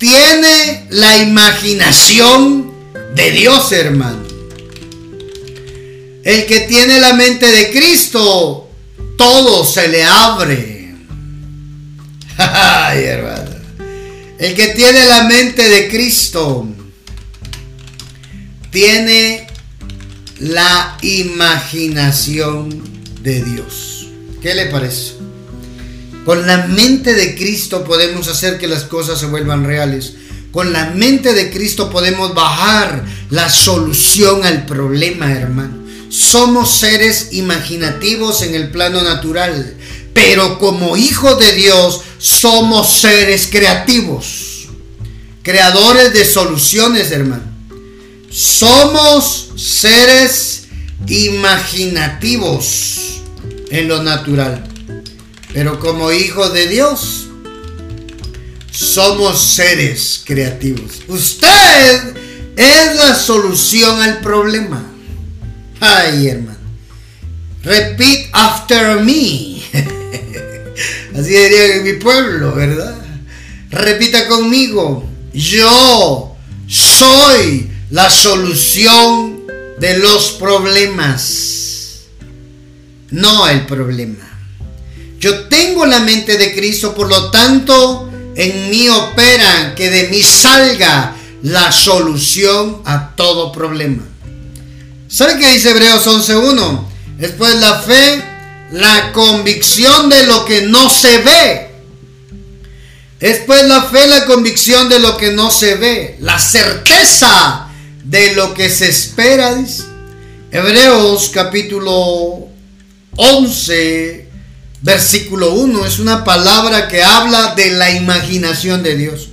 tiene 0.00 0.86
la 0.88 1.18
imaginación 1.18 2.72
de 3.14 3.30
Dios, 3.32 3.70
hermano. 3.70 4.22
El 6.24 6.46
que 6.46 6.60
tiene 6.60 6.98
la 6.98 7.12
mente 7.12 7.46
de 7.46 7.70
Cristo, 7.70 8.70
todo 9.18 9.62
se 9.62 9.88
le 9.88 10.02
abre. 10.02 10.94
Ay, 12.38 13.04
hermano. 13.04 13.50
El 14.38 14.54
que 14.54 14.68
tiene 14.68 15.04
la 15.06 15.24
mente 15.24 15.68
de 15.68 15.90
Cristo, 15.90 16.66
tiene 18.70 19.46
la 20.38 20.96
imaginación 21.02 22.82
de 23.22 23.44
Dios. 23.44 24.06
¿Qué 24.40 24.54
le 24.54 24.66
parece? 24.66 25.19
Con 26.24 26.46
la 26.46 26.66
mente 26.66 27.14
de 27.14 27.34
Cristo 27.34 27.84
podemos 27.84 28.28
hacer 28.28 28.58
que 28.58 28.68
las 28.68 28.84
cosas 28.84 29.18
se 29.18 29.26
vuelvan 29.26 29.64
reales. 29.64 30.14
Con 30.52 30.72
la 30.72 30.90
mente 30.90 31.32
de 31.32 31.50
Cristo 31.50 31.90
podemos 31.90 32.34
bajar 32.34 33.04
la 33.30 33.48
solución 33.48 34.44
al 34.44 34.66
problema, 34.66 35.32
hermano. 35.32 35.78
Somos 36.08 36.72
seres 36.72 37.28
imaginativos 37.32 38.42
en 38.42 38.56
el 38.56 38.70
plano 38.70 39.02
natural, 39.02 39.76
pero 40.12 40.58
como 40.58 40.96
hijos 40.96 41.38
de 41.38 41.52
Dios 41.52 42.00
somos 42.18 43.00
seres 43.00 43.46
creativos, 43.50 44.66
creadores 45.42 46.12
de 46.12 46.24
soluciones, 46.24 47.12
hermano. 47.12 47.44
Somos 48.28 49.52
seres 49.56 50.64
imaginativos 51.06 53.20
en 53.70 53.86
lo 53.86 54.02
natural, 54.02 54.69
pero 55.52 55.78
como 55.80 56.12
hijos 56.12 56.52
de 56.52 56.68
Dios 56.68 57.26
somos 58.70 59.40
seres 59.40 60.22
creativos. 60.24 61.02
Usted 61.08 62.14
es 62.56 62.96
la 62.96 63.14
solución 63.14 64.00
al 64.00 64.20
problema. 64.20 64.84
Ay, 65.80 66.28
hermano. 66.28 66.58
Repeat 67.62 68.30
after 68.32 69.00
me. 69.00 69.60
Así 71.14 71.30
diría 71.30 71.76
en 71.76 71.84
mi 71.84 71.92
pueblo, 71.94 72.54
¿verdad? 72.54 72.96
Repita 73.70 74.28
conmigo. 74.28 75.08
Yo 75.32 76.36
soy 76.66 77.70
la 77.90 78.08
solución 78.08 79.42
de 79.78 79.98
los 79.98 80.32
problemas. 80.32 82.06
No 83.10 83.48
el 83.48 83.66
problema. 83.66 84.29
Yo 85.20 85.48
tengo 85.48 85.84
la 85.84 86.00
mente 86.00 86.38
de 86.38 86.54
Cristo, 86.54 86.94
por 86.94 87.06
lo 87.06 87.30
tanto, 87.30 88.10
en 88.34 88.70
mí 88.70 88.88
opera 88.88 89.74
que 89.76 89.90
de 89.90 90.08
mí 90.08 90.22
salga 90.22 91.14
la 91.42 91.70
solución 91.70 92.80
a 92.86 93.14
todo 93.14 93.52
problema. 93.52 94.02
¿Sabe 95.08 95.38
qué 95.38 95.52
dice 95.52 95.72
Hebreos 95.72 96.06
11.1? 96.06 96.84
Después 97.18 97.54
la 97.56 97.80
fe, 97.80 98.24
la 98.72 99.12
convicción 99.12 100.08
de 100.08 100.26
lo 100.26 100.46
que 100.46 100.62
no 100.62 100.88
se 100.88 101.18
ve. 101.18 101.70
Después 103.18 103.68
la 103.68 103.82
fe, 103.82 104.06
la 104.06 104.24
convicción 104.24 104.88
de 104.88 105.00
lo 105.00 105.18
que 105.18 105.32
no 105.32 105.50
se 105.50 105.74
ve. 105.74 106.16
La 106.20 106.38
certeza 106.38 107.68
de 108.04 108.32
lo 108.32 108.54
que 108.54 108.70
se 108.70 108.88
espera, 108.88 109.54
dice. 109.54 109.82
Hebreos 110.50 111.30
capítulo 111.34 112.48
11, 113.16 114.29
versículo 114.82 115.54
1. 115.54 115.86
Es 115.86 115.98
una 115.98 116.24
palabra 116.24 116.88
que 116.88 117.02
habla 117.02 117.54
de 117.54 117.70
la 117.72 117.90
imaginación 117.90 118.82
de 118.82 118.96
Dios. 118.96 119.28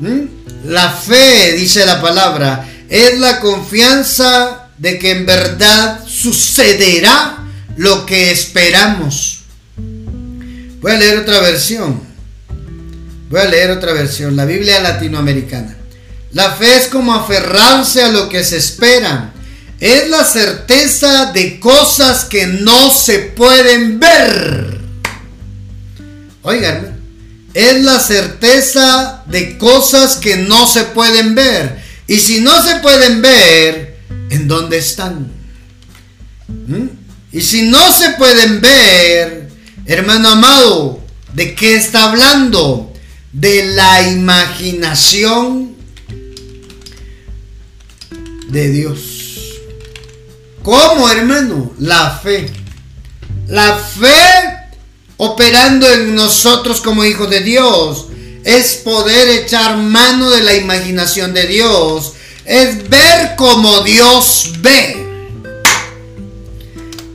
¿Mm? 0.00 0.38
La 0.64 0.90
fe, 0.90 1.54
dice 1.54 1.86
la 1.86 2.00
palabra, 2.00 2.68
es 2.88 3.18
la 3.18 3.40
confianza 3.40 4.68
de 4.78 4.98
que 4.98 5.10
en 5.12 5.26
verdad 5.26 6.04
sucederá 6.06 7.38
lo 7.76 8.06
que 8.06 8.30
esperamos. 8.30 9.40
Voy 10.80 10.92
a 10.92 10.98
leer 10.98 11.18
otra 11.18 11.40
versión. 11.40 12.00
Voy 13.30 13.40
a 13.40 13.44
leer 13.44 13.70
otra 13.70 13.92
versión, 13.92 14.36
la 14.36 14.46
Biblia 14.46 14.80
latinoamericana. 14.80 15.76
La 16.32 16.52
fe 16.52 16.76
es 16.76 16.86
como 16.88 17.14
aferrarse 17.14 18.02
a 18.02 18.08
lo 18.08 18.28
que 18.28 18.44
se 18.44 18.56
espera. 18.56 19.32
Es 19.80 20.08
la 20.08 20.24
certeza 20.24 21.32
de 21.32 21.60
cosas 21.60 22.24
que 22.24 22.46
no 22.46 22.90
se 22.90 23.18
pueden 23.20 24.00
ver. 24.00 24.80
Oigan, 26.42 26.98
es 27.54 27.82
la 27.82 28.00
certeza 28.00 29.22
de 29.26 29.56
cosas 29.56 30.16
que 30.16 30.36
no 30.36 30.66
se 30.66 30.84
pueden 30.84 31.34
ver. 31.34 31.82
Y 32.06 32.18
si 32.18 32.40
no 32.40 32.62
se 32.62 32.76
pueden 32.76 33.22
ver, 33.22 33.98
en 34.30 34.48
dónde 34.48 34.78
están. 34.78 35.30
¿Mm? 36.48 36.88
Y 37.32 37.40
si 37.40 37.62
no 37.62 37.92
se 37.92 38.10
pueden 38.10 38.60
ver, 38.60 39.50
hermano 39.86 40.30
amado, 40.30 41.04
¿de 41.34 41.54
qué 41.54 41.76
está 41.76 42.10
hablando? 42.10 42.92
De 43.32 43.66
la 43.74 44.10
imaginación 44.10 45.76
de 48.48 48.70
Dios. 48.70 49.07
¿Cómo, 50.68 51.08
hermano? 51.08 51.72
La 51.78 52.10
fe. 52.22 52.46
La 53.46 53.74
fe 53.78 54.68
operando 55.16 55.90
en 55.90 56.14
nosotros 56.14 56.82
como 56.82 57.06
hijos 57.06 57.30
de 57.30 57.40
Dios 57.40 58.08
es 58.44 58.74
poder 58.74 59.30
echar 59.30 59.78
mano 59.78 60.28
de 60.28 60.42
la 60.42 60.54
imaginación 60.54 61.32
de 61.32 61.46
Dios 61.46 62.12
es 62.44 62.86
ver 62.90 63.34
como 63.36 63.80
Dios 63.80 64.52
ve. 64.60 65.32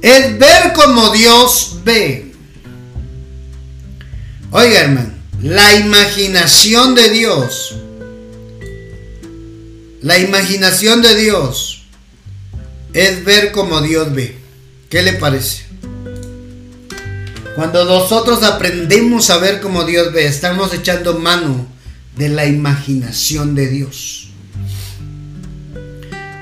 Es 0.02 0.36
ver 0.40 0.74
como 0.74 1.12
Dios 1.12 1.76
ve. 1.84 2.34
Oiga, 4.50 4.80
hermano, 4.80 5.14
la 5.44 5.76
imaginación 5.76 6.96
de 6.96 7.10
Dios. 7.12 7.76
La 10.02 10.18
imaginación 10.18 11.04
de 11.04 11.16
Dios 11.18 11.83
es 12.94 13.26
ver 13.26 13.52
como 13.52 13.82
Dios 13.82 14.14
ve. 14.14 14.38
¿Qué 14.90 15.02
le 15.02 15.14
parece? 15.14 15.64
Cuando 17.56 17.86
nosotros 17.86 18.44
aprendemos 18.44 19.30
a 19.30 19.38
ver 19.38 19.62
como 19.62 19.84
Dios 19.84 20.12
ve, 20.14 20.26
estamos 20.26 20.74
echando 20.74 21.20
mano 21.20 21.68
de 22.16 22.30
la 22.30 22.46
imaginación 22.46 23.56
de 23.56 23.68
Dios. 23.68 24.30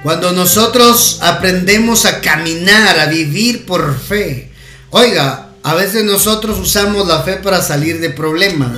Cuando 0.04 0.32
nosotros 0.32 1.20
aprendemos 1.22 2.06
a 2.06 2.22
caminar, 2.22 2.99
a 2.99 3.06
vivir 3.06 3.66
por 3.66 3.97
fe. 3.99 4.52
Oiga, 4.89 5.49
a 5.64 5.74
veces 5.76 6.04
nosotros 6.04 6.60
usamos 6.60 7.08
la 7.08 7.22
fe 7.24 7.36
para 7.36 7.62
salir 7.62 7.99
de 7.99 8.10
problemas. 8.10 8.72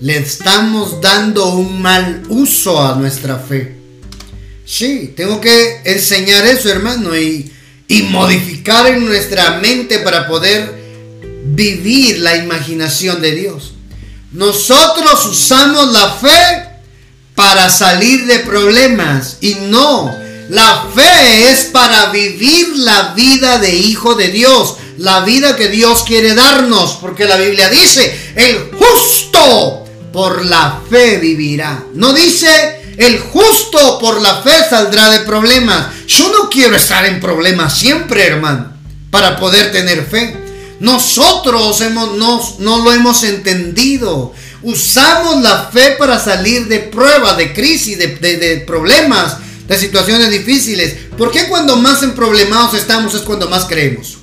Le 0.00 0.16
estamos 0.16 1.00
dando 1.00 1.54
un 1.54 1.82
mal 1.82 2.22
uso 2.28 2.84
a 2.84 2.96
nuestra 2.96 3.38
fe. 3.38 3.83
Sí, 4.64 5.12
tengo 5.16 5.40
que 5.40 5.82
enseñar 5.84 6.46
eso, 6.46 6.70
hermano, 6.70 7.16
y, 7.16 7.52
y 7.88 8.02
modificar 8.02 8.86
en 8.86 9.04
nuestra 9.04 9.58
mente 9.58 9.98
para 9.98 10.26
poder 10.26 10.72
vivir 11.46 12.18
la 12.20 12.36
imaginación 12.36 13.20
de 13.20 13.32
Dios. 13.32 13.74
Nosotros 14.32 15.26
usamos 15.26 15.92
la 15.92 16.12
fe 16.14 16.68
para 17.34 17.68
salir 17.68 18.26
de 18.26 18.40
problemas 18.40 19.38
y 19.40 19.54
no 19.54 20.24
la 20.48 20.86
fe 20.94 21.50
es 21.50 21.64
para 21.64 22.06
vivir 22.06 22.76
la 22.76 23.14
vida 23.14 23.58
de 23.58 23.74
hijo 23.74 24.14
de 24.14 24.28
Dios, 24.28 24.76
la 24.98 25.20
vida 25.20 25.56
que 25.56 25.68
Dios 25.68 26.02
quiere 26.02 26.34
darnos, 26.34 26.98
porque 27.00 27.24
la 27.24 27.36
Biblia 27.36 27.70
dice, 27.70 28.32
el 28.36 28.70
justo 28.76 29.84
por 30.12 30.44
la 30.44 30.82
fe 30.88 31.18
vivirá. 31.18 31.84
No 31.94 32.12
dice 32.12 32.83
El 32.96 33.18
justo 33.18 33.98
por 33.98 34.20
la 34.20 34.42
fe 34.42 34.54
saldrá 34.68 35.10
de 35.10 35.20
problemas. 35.20 36.06
Yo 36.06 36.30
no 36.30 36.48
quiero 36.48 36.76
estar 36.76 37.04
en 37.06 37.20
problemas 37.20 37.76
siempre, 37.76 38.26
hermano, 38.26 38.72
para 39.10 39.36
poder 39.36 39.72
tener 39.72 40.04
fe. 40.04 40.36
Nosotros 40.80 41.80
hemos, 41.80 42.16
no, 42.16 42.40
no 42.58 42.78
lo 42.78 42.92
hemos 42.92 43.22
entendido. 43.24 44.32
Usamos 44.62 45.42
la 45.42 45.70
fe 45.72 45.96
para 45.98 46.18
salir 46.18 46.66
de 46.68 46.80
pruebas, 46.80 47.36
de 47.36 47.52
crisis, 47.52 47.98
de, 47.98 48.06
de 48.06 48.58
problemas, 48.58 49.36
de 49.66 49.78
situaciones 49.78 50.30
difíciles. 50.30 50.94
¿Por 51.16 51.30
qué 51.30 51.48
cuando 51.48 51.76
más 51.76 52.02
en 52.02 52.14
problemados 52.14 52.74
estamos 52.74 53.14
es 53.14 53.22
cuando 53.22 53.48
más 53.48 53.64
creemos? 53.64 54.18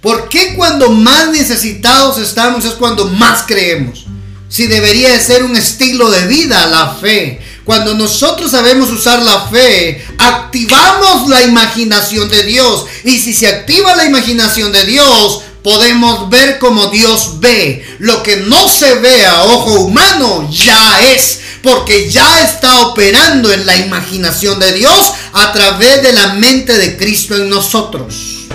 ¿Por 0.00 0.28
qué 0.28 0.54
cuando 0.54 0.90
más 0.90 1.30
necesitados 1.30 2.18
estamos 2.18 2.64
es 2.64 2.72
cuando 2.72 3.06
más 3.06 3.44
creemos? 3.46 4.06
Si 4.48 4.66
debería 4.66 5.10
de 5.10 5.20
ser 5.20 5.42
un 5.42 5.56
estilo 5.56 6.10
de 6.10 6.26
vida 6.26 6.66
la 6.66 6.94
fe. 6.94 7.40
Cuando 7.64 7.94
nosotros 7.94 8.52
sabemos 8.52 8.90
usar 8.90 9.22
la 9.22 9.48
fe, 9.48 10.04
activamos 10.18 11.28
la 11.28 11.42
imaginación 11.42 12.28
de 12.28 12.44
Dios. 12.44 12.86
Y 13.02 13.18
si 13.18 13.34
se 13.34 13.48
activa 13.48 13.96
la 13.96 14.04
imaginación 14.04 14.70
de 14.70 14.84
Dios, 14.84 15.42
podemos 15.64 16.30
ver 16.30 16.60
como 16.60 16.86
Dios 16.86 17.40
ve. 17.40 17.84
Lo 17.98 18.22
que 18.22 18.36
no 18.36 18.68
se 18.68 18.94
ve 18.94 19.26
a 19.26 19.42
ojo 19.46 19.80
humano 19.80 20.48
ya 20.48 21.12
es, 21.12 21.40
porque 21.60 22.08
ya 22.08 22.44
está 22.44 22.86
operando 22.86 23.52
en 23.52 23.66
la 23.66 23.76
imaginación 23.76 24.60
de 24.60 24.72
Dios 24.72 25.12
a 25.32 25.52
través 25.52 26.04
de 26.04 26.12
la 26.12 26.34
mente 26.34 26.78
de 26.78 26.96
Cristo 26.96 27.34
en 27.34 27.50
nosotros. 27.50 28.46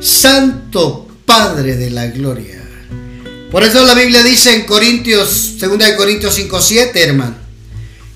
Santo 0.00 1.06
Padre 1.24 1.76
de 1.76 1.90
la 1.90 2.08
Gloria. 2.08 2.59
Por 3.50 3.64
eso 3.64 3.84
la 3.84 3.94
Biblia 3.94 4.22
dice 4.22 4.54
en 4.54 4.62
Corintios, 4.62 5.58
2 5.58 5.70
Corintios 5.96 6.34
5, 6.36 6.62
7, 6.62 7.02
hermano. 7.02 7.34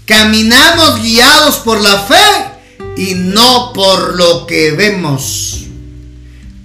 Caminamos 0.07 1.03
guiados 1.03 1.57
por 1.57 1.81
la 1.81 1.99
fe 2.03 2.95
y 2.97 3.15
no 3.15 3.73
por 3.73 4.15
lo 4.15 4.47
que 4.47 4.71
vemos. 4.71 5.63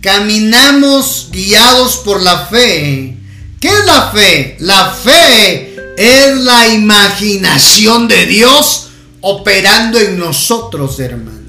Caminamos 0.01 1.29
guiados 1.31 1.97
por 1.97 2.21
la 2.21 2.45
fe. 2.45 3.17
¿Qué 3.59 3.69
es 3.69 3.85
la 3.85 4.11
fe? 4.11 4.55
La 4.59 4.91
fe 4.91 5.75
es 5.97 6.37
la 6.37 6.67
imaginación 6.67 8.07
de 8.07 8.27
Dios 8.27 8.89
operando 9.21 9.99
en 9.99 10.19
nosotros, 10.19 10.99
hermano. 10.99 11.39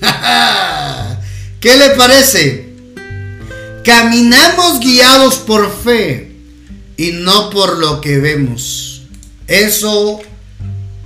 ¿Qué 1.60 1.76
le 1.76 1.90
parece? 1.90 2.68
Caminamos 3.84 4.78
guiados 4.78 5.36
por 5.36 5.76
fe 5.82 6.27
y 6.98 7.12
no 7.12 7.48
por 7.48 7.78
lo 7.78 8.02
que 8.02 8.18
vemos. 8.18 9.02
Eso, 9.46 10.20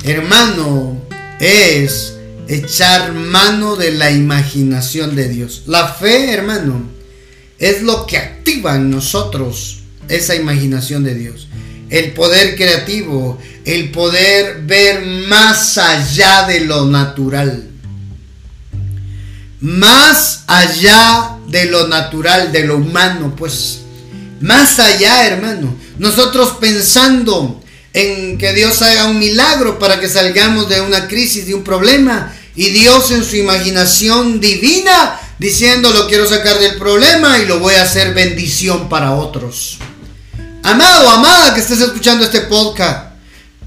hermano, 0.02 1.00
es 1.38 2.14
echar 2.48 3.12
mano 3.12 3.76
de 3.76 3.92
la 3.92 4.10
imaginación 4.10 5.14
de 5.14 5.28
Dios. 5.28 5.64
La 5.66 5.86
fe, 5.88 6.32
hermano, 6.32 6.82
es 7.58 7.82
lo 7.82 8.06
que 8.06 8.16
activa 8.16 8.74
en 8.74 8.90
nosotros 8.90 9.80
esa 10.08 10.34
imaginación 10.34 11.04
de 11.04 11.14
Dios. 11.14 11.46
El 11.90 12.12
poder 12.12 12.56
creativo, 12.56 13.38
el 13.66 13.90
poder 13.90 14.62
ver 14.62 15.04
más 15.28 15.76
allá 15.76 16.46
de 16.46 16.60
lo 16.60 16.86
natural. 16.86 17.68
Más 19.60 20.44
allá 20.46 21.36
de 21.48 21.66
lo 21.66 21.86
natural, 21.86 22.50
de 22.50 22.64
lo 22.64 22.78
humano, 22.78 23.36
pues 23.36 23.82
más 24.40 24.80
allá, 24.80 25.26
hermano. 25.26 25.81
Nosotros 25.98 26.56
pensando 26.60 27.62
en 27.92 28.38
que 28.38 28.52
Dios 28.52 28.80
haga 28.82 29.06
un 29.06 29.18
milagro 29.18 29.78
para 29.78 30.00
que 30.00 30.08
salgamos 30.08 30.68
de 30.68 30.80
una 30.80 31.08
crisis, 31.08 31.46
de 31.46 31.54
un 31.54 31.62
problema. 31.62 32.34
Y 32.54 32.70
Dios 32.70 33.10
en 33.10 33.24
su 33.24 33.36
imaginación 33.36 34.40
divina 34.40 35.18
diciendo 35.38 35.90
lo 35.90 36.06
quiero 36.06 36.28
sacar 36.28 36.58
del 36.58 36.76
problema 36.76 37.38
y 37.38 37.46
lo 37.46 37.58
voy 37.58 37.74
a 37.74 37.82
hacer 37.82 38.14
bendición 38.14 38.88
para 38.88 39.12
otros. 39.12 39.78
Amado, 40.62 41.10
amada 41.10 41.54
que 41.54 41.60
estés 41.60 41.80
escuchando 41.80 42.24
este 42.24 42.42
podcast, 42.42 43.14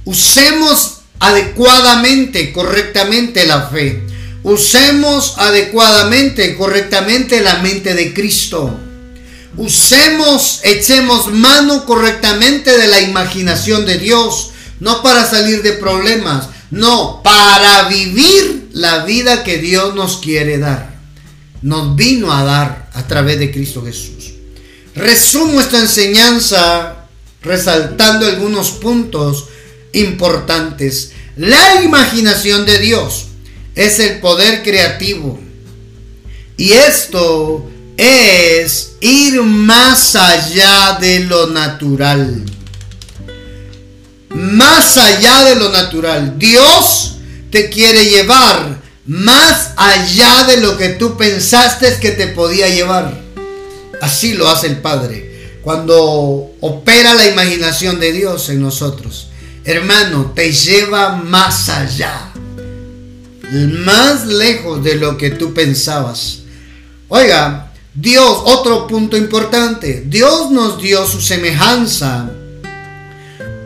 usemos 0.05 1.01
adecuadamente, 1.19 2.53
correctamente 2.53 3.45
la 3.45 3.67
fe. 3.67 4.01
Usemos 4.43 5.34
adecuadamente, 5.38 6.55
correctamente 6.55 7.41
la 7.41 7.57
mente 7.59 7.95
de 7.95 8.13
Cristo. 8.13 8.80
Usemos, 9.58 10.60
echemos 10.64 11.32
mano 11.32 11.86
correctamente 11.86 12.78
de 12.78 12.88
la 12.88 13.01
imaginación 13.01 13.86
de 13.86 13.97
Dios, 13.97 14.51
no 14.80 15.01
para 15.01 15.26
salir 15.30 15.62
de 15.62 15.74
problemas, 15.74 16.49
no, 16.72 17.22
para 17.24 17.88
vivir 17.88 18.70
la 18.74 19.06
vida 19.06 19.43
que 19.43 19.58
Dios 19.58 19.95
nos 19.95 20.18
quiere 20.18 20.58
dar. 20.58 20.93
Nos 21.62 21.95
vino 21.95 22.34
a 22.34 22.43
dar 22.43 22.89
a 22.93 23.08
través 23.08 23.39
de 23.39 23.51
Cristo 23.51 23.84
Jesús. 23.84 24.34
Resumo 24.93 25.62
esta 25.62 25.80
enseñanza 25.80 27.08
resaltando 27.41 28.26
algunos 28.26 28.72
puntos 28.72 29.45
importantes. 29.93 31.12
La 31.38 31.82
imaginación 31.84 32.66
de 32.66 32.80
Dios 32.80 33.28
es 33.76 33.99
el 33.99 34.20
poder 34.20 34.64
creativo. 34.64 35.39
Y 36.58 36.72
esto 36.72 37.70
es 37.97 38.95
ir 39.01 39.41
más 39.41 40.15
allá 40.15 40.97
de 40.99 41.21
lo 41.21 41.47
natural. 41.47 42.43
Más 44.29 44.97
allá 44.97 45.43
de 45.45 45.55
lo 45.55 45.71
natural. 45.71 46.37
Dios 46.37 47.17
te 47.51 47.69
quiere 47.69 48.05
llevar 48.05 48.81
más 49.05 49.71
allá 49.77 50.45
de 50.45 50.57
lo 50.57 50.77
que 50.77 50.89
tú 50.89 51.15
pensaste 51.15 51.97
que 52.01 52.11
te 52.11 52.27
podía 52.27 52.67
llevar. 52.67 53.21
Así 54.01 54.33
lo 54.33 54.49
hace 54.49 54.67
el 54.67 54.77
Padre. 54.77 55.59
Cuando 55.61 56.53
opera 56.59 57.13
la 57.13 57.27
imaginación 57.27 57.99
de 57.99 58.11
Dios 58.11 58.49
en 58.49 58.61
nosotros. 58.61 59.29
Hermano, 59.63 60.31
te 60.35 60.51
lleva 60.51 61.15
más 61.15 61.69
allá. 61.69 62.31
Más 63.51 64.25
lejos 64.25 64.83
de 64.83 64.95
lo 64.95 65.17
que 65.17 65.31
tú 65.31 65.53
pensabas. 65.53 66.39
Oiga, 67.07 67.64
Dios, 67.95 68.41
otro 68.43 68.87
punto 68.87 69.15
importante, 69.15 70.03
Dios 70.05 70.51
nos 70.51 70.81
dio 70.81 71.07
su 71.07 71.21
semejanza. 71.21 72.29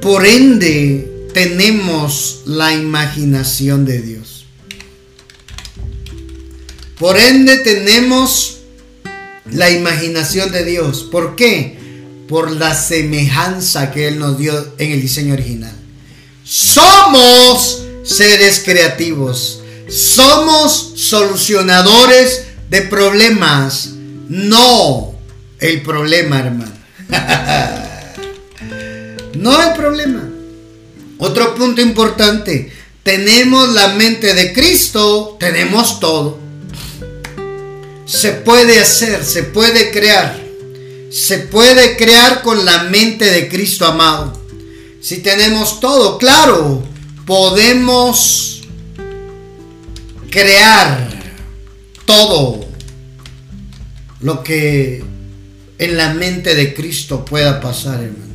Por 0.01 0.25
ende, 0.25 1.27
tenemos 1.33 2.41
la 2.45 2.73
imaginación 2.73 3.85
de 3.85 4.01
Dios. 4.01 4.45
Por 6.99 7.17
ende, 7.17 7.57
tenemos 7.57 8.59
la 9.51 9.71
imaginación 9.71 10.51
de 10.51 10.63
Dios. 10.63 11.07
¿Por 11.11 11.35
qué? 11.35 11.79
Por 12.27 12.51
la 12.51 12.75
semejanza 12.75 13.91
que 13.91 14.07
Él 14.07 14.19
nos 14.19 14.37
dio 14.37 14.73
en 14.77 14.91
el 14.91 15.01
diseño 15.01 15.33
original. 15.33 15.75
Somos 16.43 17.81
seres 18.03 18.61
creativos. 18.63 19.63
Somos 19.87 20.93
solucionadores 20.97 22.43
de 22.69 22.83
problemas 22.83 23.95
no 24.29 25.15
el 25.59 25.81
problema, 25.81 26.39
hermano. 26.39 26.71
no 29.33 29.63
el 29.63 29.73
problema. 29.73 30.29
Otro 31.17 31.55
punto 31.55 31.81
importante. 31.81 32.71
Tenemos 33.03 33.67
la 33.69 33.89
mente 33.89 34.33
de 34.33 34.53
Cristo, 34.53 35.35
tenemos 35.39 35.99
todo. 35.99 36.39
Se 38.05 38.31
puede 38.31 38.79
hacer, 38.79 39.25
se 39.25 39.43
puede 39.43 39.91
crear. 39.91 40.39
Se 41.11 41.39
puede 41.39 41.97
crear 41.97 42.41
con 42.43 42.65
la 42.65 42.83
mente 42.83 43.25
de 43.25 43.49
Cristo 43.49 43.85
amado. 43.85 44.39
Si 45.01 45.17
tenemos 45.17 45.79
todo, 45.79 46.19
claro, 46.19 46.83
podemos 47.25 48.61
crear 50.29 51.09
todo 52.05 52.68
lo 54.21 54.43
que 54.43 55.03
en 55.77 55.97
la 55.97 56.13
mente 56.13 56.55
de 56.55 56.73
Cristo 56.73 57.23
pueda 57.25 57.61
pasar, 57.61 58.03
hermano. 58.03 58.29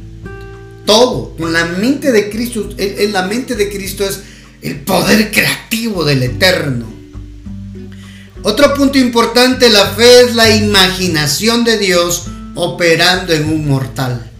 Todo, 0.86 1.34
con 1.36 1.52
la 1.52 1.64
mente 1.64 2.12
de 2.12 2.30
Cristo, 2.30 2.68
en 2.76 3.12
la 3.12 3.22
mente 3.22 3.54
de 3.54 3.70
Cristo 3.70 4.04
es 4.04 4.20
el 4.62 4.80
poder 4.80 5.30
creativo 5.30 6.04
del 6.04 6.22
eterno. 6.22 6.86
Otro 8.42 8.74
punto 8.74 8.98
importante, 8.98 9.70
la 9.70 9.86
fe 9.88 10.22
es 10.22 10.34
la 10.34 10.54
imaginación 10.54 11.64
de 11.64 11.78
Dios 11.78 12.24
operando 12.54 13.32
en 13.32 13.46
un 13.46 13.66
mortal. 13.66 14.30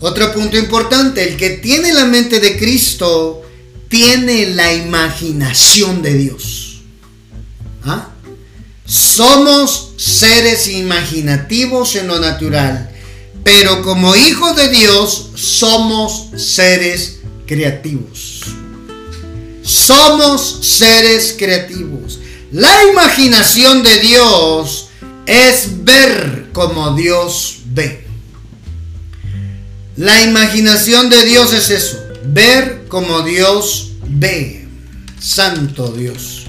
Otro 0.00 0.32
punto 0.32 0.58
importante, 0.58 1.26
el 1.28 1.36
que 1.36 1.50
tiene 1.50 1.92
la 1.92 2.06
mente 2.06 2.40
de 2.40 2.56
Cristo 2.58 3.42
tiene 3.88 4.50
la 4.54 4.72
imaginación 4.72 6.02
de 6.02 6.14
Dios. 6.14 6.80
¿Ah? 7.84 8.13
Somos 8.94 9.90
seres 9.96 10.68
imaginativos 10.68 11.96
en 11.96 12.06
lo 12.06 12.20
natural, 12.20 12.88
pero 13.42 13.82
como 13.82 14.14
hijos 14.14 14.54
de 14.54 14.68
Dios 14.68 15.30
somos 15.34 16.28
seres 16.36 17.18
creativos. 17.44 18.42
Somos 19.64 20.60
seres 20.62 21.34
creativos. 21.36 22.20
La 22.52 22.84
imaginación 22.84 23.82
de 23.82 23.98
Dios 23.98 24.90
es 25.26 25.84
ver 25.84 26.50
como 26.52 26.94
Dios 26.94 27.62
ve. 27.64 28.06
La 29.96 30.22
imaginación 30.22 31.10
de 31.10 31.24
Dios 31.24 31.52
es 31.52 31.70
eso, 31.70 31.98
ver 32.26 32.84
como 32.86 33.22
Dios 33.22 33.94
ve. 34.06 34.68
Santo 35.18 35.90
Dios. 35.90 36.44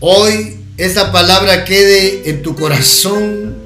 Hoy 0.00 0.65
esta 0.76 1.10
palabra 1.10 1.64
quede 1.64 2.28
en 2.28 2.42
tu 2.42 2.54
corazón, 2.54 3.56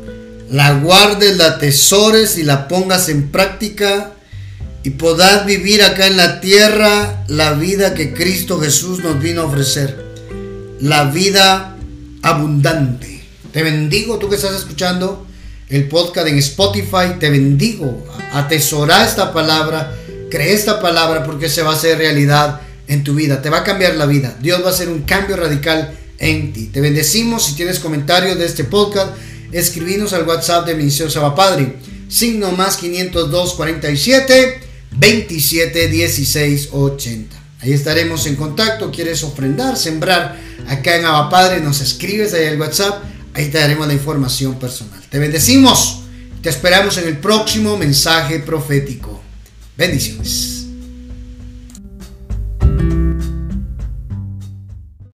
la 0.50 0.74
guardes, 0.74 1.36
la 1.36 1.46
atesores 1.46 2.38
y 2.38 2.44
la 2.44 2.68
pongas 2.68 3.08
en 3.08 3.30
práctica 3.30 4.12
y 4.82 4.90
podás 4.90 5.44
vivir 5.44 5.82
acá 5.82 6.06
en 6.06 6.16
la 6.16 6.40
tierra 6.40 7.24
la 7.28 7.52
vida 7.52 7.94
que 7.94 8.14
Cristo 8.14 8.60
Jesús 8.60 9.00
nos 9.02 9.20
vino 9.20 9.42
a 9.42 9.46
ofrecer. 9.46 10.04
La 10.80 11.04
vida 11.04 11.76
abundante. 12.22 13.22
Te 13.52 13.62
bendigo 13.62 14.18
tú 14.18 14.28
que 14.28 14.36
estás 14.36 14.54
escuchando 14.54 15.26
el 15.68 15.88
podcast 15.88 16.28
en 16.28 16.38
Spotify. 16.38 17.18
Te 17.18 17.28
bendigo. 17.28 18.06
Atesora 18.32 19.04
esta 19.04 19.32
palabra. 19.32 19.94
Cree 20.30 20.54
esta 20.54 20.80
palabra 20.80 21.24
porque 21.24 21.48
se 21.48 21.62
va 21.62 21.72
a 21.72 21.74
hacer 21.74 21.98
realidad 21.98 22.60
en 22.86 23.04
tu 23.04 23.14
vida. 23.14 23.42
Te 23.42 23.50
va 23.50 23.58
a 23.58 23.64
cambiar 23.64 23.96
la 23.96 24.06
vida. 24.06 24.36
Dios 24.40 24.62
va 24.62 24.68
a 24.68 24.72
hacer 24.72 24.88
un 24.88 25.02
cambio 25.02 25.36
radical 25.36 25.92
en 26.20 26.52
ti. 26.52 26.66
Te 26.66 26.80
bendecimos. 26.80 27.46
Si 27.46 27.54
tienes 27.54 27.80
comentarios 27.80 28.38
de 28.38 28.46
este 28.46 28.64
podcast, 28.64 29.14
escribinos 29.50 30.12
al 30.12 30.26
WhatsApp 30.26 30.66
de 30.66 30.74
Ministerio 30.74 31.10
Saba 31.10 31.34
Padre. 31.34 31.76
Signo 32.08 32.52
más 32.52 32.76
502 32.76 33.54
47 33.54 34.60
27 34.92 35.88
16 35.88 36.68
80. 36.72 37.36
Ahí 37.60 37.72
estaremos 37.72 38.26
en 38.26 38.36
contacto. 38.36 38.90
¿Quieres 38.90 39.22
ofrendar, 39.22 39.76
sembrar 39.76 40.38
acá 40.68 40.96
en 40.96 41.04
Abba 41.04 41.28
Padre? 41.28 41.60
Nos 41.60 41.80
escribes 41.80 42.32
ahí 42.34 42.46
al 42.46 42.60
WhatsApp. 42.60 43.02
Ahí 43.34 43.48
te 43.48 43.58
daremos 43.58 43.86
la 43.86 43.94
información 43.94 44.58
personal. 44.58 45.00
Te 45.08 45.18
bendecimos. 45.18 46.02
Te 46.42 46.48
esperamos 46.48 46.96
en 46.98 47.06
el 47.06 47.18
próximo 47.18 47.76
mensaje 47.76 48.38
profético. 48.40 49.20
Bendiciones. 49.76 50.59